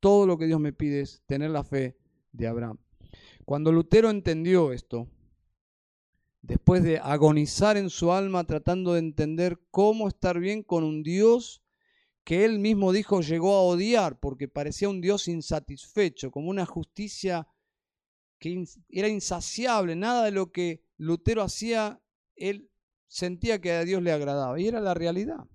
Todo 0.00 0.26
lo 0.26 0.36
que 0.38 0.46
Dios 0.46 0.60
me 0.60 0.72
pide 0.72 1.00
es 1.00 1.22
tener 1.26 1.50
la 1.50 1.64
fe 1.64 1.96
de 2.32 2.46
Abraham. 2.46 2.78
Cuando 3.44 3.72
Lutero 3.72 4.10
entendió 4.10 4.72
esto, 4.72 5.08
después 6.42 6.82
de 6.82 6.98
agonizar 6.98 7.76
en 7.76 7.90
su 7.90 8.12
alma 8.12 8.44
tratando 8.44 8.94
de 8.94 9.00
entender 9.00 9.60
cómo 9.70 10.08
estar 10.08 10.38
bien 10.38 10.62
con 10.62 10.84
un 10.84 11.02
Dios 11.02 11.62
que 12.24 12.44
él 12.44 12.58
mismo 12.58 12.92
dijo 12.92 13.20
llegó 13.20 13.56
a 13.56 13.62
odiar 13.62 14.20
porque 14.20 14.48
parecía 14.48 14.88
un 14.88 15.00
Dios 15.00 15.28
insatisfecho, 15.28 16.30
como 16.30 16.50
una 16.50 16.66
justicia 16.66 17.48
que 18.40 18.64
era 18.88 19.08
insaciable, 19.08 19.94
nada 19.94 20.24
de 20.24 20.32
lo 20.32 20.50
que 20.50 20.82
Lutero 20.96 21.42
hacía, 21.42 22.02
él 22.34 22.70
sentía 23.06 23.60
que 23.60 23.72
a 23.72 23.84
Dios 23.84 24.02
le 24.02 24.12
agradaba, 24.12 24.58
y 24.58 24.66
era 24.66 24.80
la 24.80 24.94
realidad. 24.94 25.46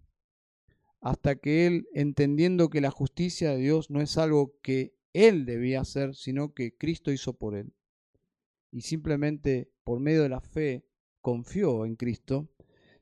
Hasta 1.01 1.35
que 1.35 1.67
él, 1.67 1.87
entendiendo 1.93 2.69
que 2.69 2.81
la 2.81 2.91
justicia 2.91 3.51
de 3.51 3.57
Dios 3.57 3.89
no 3.89 4.01
es 4.01 4.17
algo 4.17 4.57
que 4.61 4.95
él 5.13 5.45
debía 5.45 5.81
hacer, 5.81 6.15
sino 6.15 6.53
que 6.53 6.77
Cristo 6.77 7.11
hizo 7.11 7.33
por 7.33 7.55
él, 7.55 7.73
y 8.71 8.81
simplemente 8.81 9.71
por 9.83 9.99
medio 9.99 10.21
de 10.23 10.29
la 10.29 10.41
fe 10.41 10.85
confió 11.21 11.85
en 11.85 11.95
Cristo, 11.95 12.49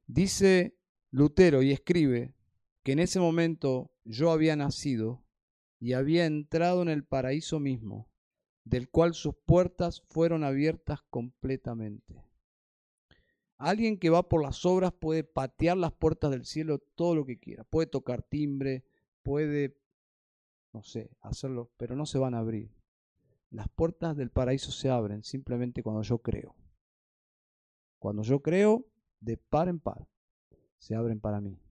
dice 0.08 0.78
Lutero 1.12 1.62
y 1.62 1.72
escribe 1.72 2.36
que 2.84 2.94
en 2.94 3.00
ese 3.00 3.20
momento 3.20 3.92
yo 4.04 4.32
había 4.32 4.56
nacido 4.56 5.26
y 5.80 5.94
había 5.94 6.26
entrado 6.26 6.82
en 6.82 6.90
el 6.90 7.04
paraíso 7.04 7.60
mismo, 7.60 8.12
del 8.66 8.89
cual 8.89 9.14
sus 9.14 9.36
puertas 9.36 10.01
fueron 10.09 10.43
abiertas 10.43 11.01
completamente. 11.09 12.24
Alguien 13.57 13.97
que 13.97 14.09
va 14.09 14.28
por 14.28 14.41
las 14.41 14.66
obras 14.66 14.93
puede 14.93 15.24
patear 15.24 15.78
las 15.78 15.93
puertas 15.93 16.32
del 16.32 16.45
cielo 16.45 16.80
todo 16.95 17.16
lo 17.16 17.26
que 17.26 17.39
quiera, 17.39 17.64
puede 17.64 17.88
tocar 17.88 18.22
timbre, 18.24 18.84
puede, 19.22 19.78
no 20.74 20.84
sé, 20.84 21.11
hacerlo, 21.22 21.72
pero 21.78 21.95
no 21.95 22.05
se 22.05 22.18
van 22.18 22.34
a 22.34 22.39
abrir. 22.39 22.72
Las 23.49 23.70
puertas 23.70 24.18
del 24.18 24.32
paraíso 24.32 24.72
se 24.72 24.89
abren 24.89 25.24
simplemente 25.24 25.84
cuando 25.84 26.01
yo 26.01 26.18
creo. 26.20 26.55
Cuando 27.99 28.24
yo 28.24 28.41
creo, 28.41 28.86
de 29.22 29.38
par 29.38 29.70
en 29.70 29.80
par, 29.80 30.09
se 30.78 30.95
abren 30.95 31.22
para 31.22 31.39
mí. 31.39 31.61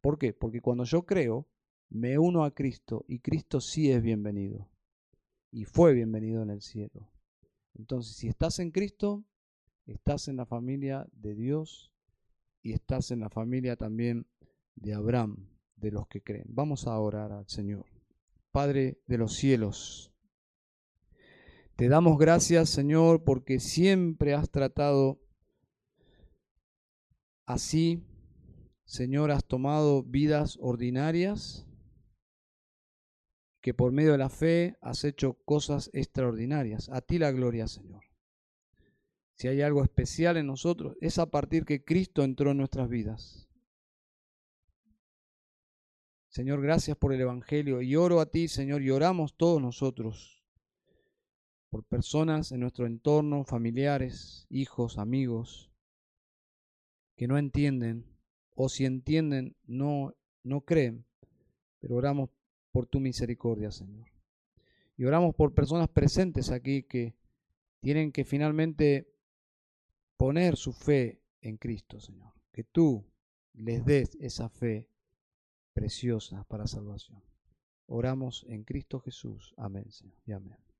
¿Por 0.00 0.18
qué? 0.18 0.32
Porque 0.32 0.60
cuando 0.60 0.84
yo 0.84 1.04
creo, 1.04 1.46
me 1.90 2.18
uno 2.18 2.44
a 2.44 2.54
Cristo 2.54 3.04
y 3.08 3.18
Cristo 3.18 3.60
sí 3.60 3.90
es 3.90 4.02
bienvenido. 4.02 4.71
Y 5.54 5.66
fue 5.66 5.92
bienvenido 5.92 6.42
en 6.42 6.48
el 6.48 6.62
cielo. 6.62 7.12
Entonces, 7.74 8.16
si 8.16 8.26
estás 8.26 8.58
en 8.58 8.70
Cristo, 8.70 9.22
estás 9.84 10.28
en 10.28 10.36
la 10.36 10.46
familia 10.46 11.06
de 11.12 11.34
Dios 11.34 11.92
y 12.62 12.72
estás 12.72 13.10
en 13.10 13.20
la 13.20 13.28
familia 13.28 13.76
también 13.76 14.26
de 14.76 14.94
Abraham, 14.94 15.50
de 15.76 15.90
los 15.90 16.08
que 16.08 16.22
creen. 16.22 16.46
Vamos 16.48 16.86
a 16.86 16.98
orar 16.98 17.32
al 17.32 17.46
Señor. 17.48 17.84
Padre 18.50 19.02
de 19.06 19.18
los 19.18 19.34
cielos, 19.34 20.10
te 21.76 21.88
damos 21.88 22.16
gracias, 22.16 22.70
Señor, 22.70 23.22
porque 23.22 23.60
siempre 23.60 24.32
has 24.32 24.50
tratado 24.50 25.20
así. 27.44 28.02
Señor, 28.84 29.30
has 29.30 29.44
tomado 29.44 30.02
vidas 30.02 30.56
ordinarias 30.62 31.66
que 33.62 33.72
por 33.74 33.92
medio 33.92 34.12
de 34.12 34.18
la 34.18 34.28
fe 34.28 34.76
has 34.80 35.04
hecho 35.04 35.34
cosas 35.44 35.88
extraordinarias. 35.94 36.88
A 36.88 37.00
ti 37.00 37.18
la 37.18 37.30
gloria, 37.30 37.68
Señor. 37.68 38.02
Si 39.34 39.46
hay 39.48 39.62
algo 39.62 39.84
especial 39.84 40.36
en 40.36 40.48
nosotros, 40.48 40.96
es 41.00 41.18
a 41.18 41.30
partir 41.30 41.64
que 41.64 41.84
Cristo 41.84 42.24
entró 42.24 42.50
en 42.50 42.58
nuestras 42.58 42.88
vidas. 42.88 43.48
Señor, 46.28 46.60
gracias 46.60 46.96
por 46.96 47.12
el 47.12 47.20
Evangelio 47.20 47.82
y 47.82 47.94
oro 47.94 48.20
a 48.20 48.26
ti, 48.26 48.48
Señor, 48.48 48.82
y 48.82 48.90
oramos 48.90 49.36
todos 49.36 49.62
nosotros 49.62 50.42
por 51.70 51.84
personas 51.84 52.52
en 52.52 52.60
nuestro 52.60 52.86
entorno, 52.86 53.44
familiares, 53.44 54.46
hijos, 54.50 54.98
amigos, 54.98 55.70
que 57.16 57.28
no 57.28 57.38
entienden 57.38 58.06
o 58.54 58.68
si 58.68 58.86
entienden 58.86 59.56
no, 59.64 60.14
no 60.42 60.62
creen, 60.62 61.06
pero 61.80 61.96
oramos 61.96 62.30
por 62.72 62.86
tu 62.86 62.98
misericordia, 62.98 63.70
Señor. 63.70 64.08
Y 64.96 65.04
oramos 65.04 65.34
por 65.34 65.54
personas 65.54 65.88
presentes 65.88 66.50
aquí 66.50 66.82
que 66.82 67.14
tienen 67.80 68.12
que 68.12 68.24
finalmente 68.24 69.12
poner 70.16 70.56
su 70.56 70.72
fe 70.72 71.20
en 71.40 71.56
Cristo, 71.56 72.00
Señor. 72.00 72.32
Que 72.52 72.64
tú 72.64 73.04
les 73.54 73.84
des 73.84 74.16
esa 74.16 74.48
fe 74.48 74.88
preciosa 75.72 76.44
para 76.44 76.66
salvación. 76.66 77.22
Oramos 77.86 78.44
en 78.48 78.64
Cristo 78.64 79.00
Jesús. 79.00 79.54
Amén, 79.56 79.90
Señor. 79.90 80.16
Y 80.26 80.32
amén. 80.32 80.71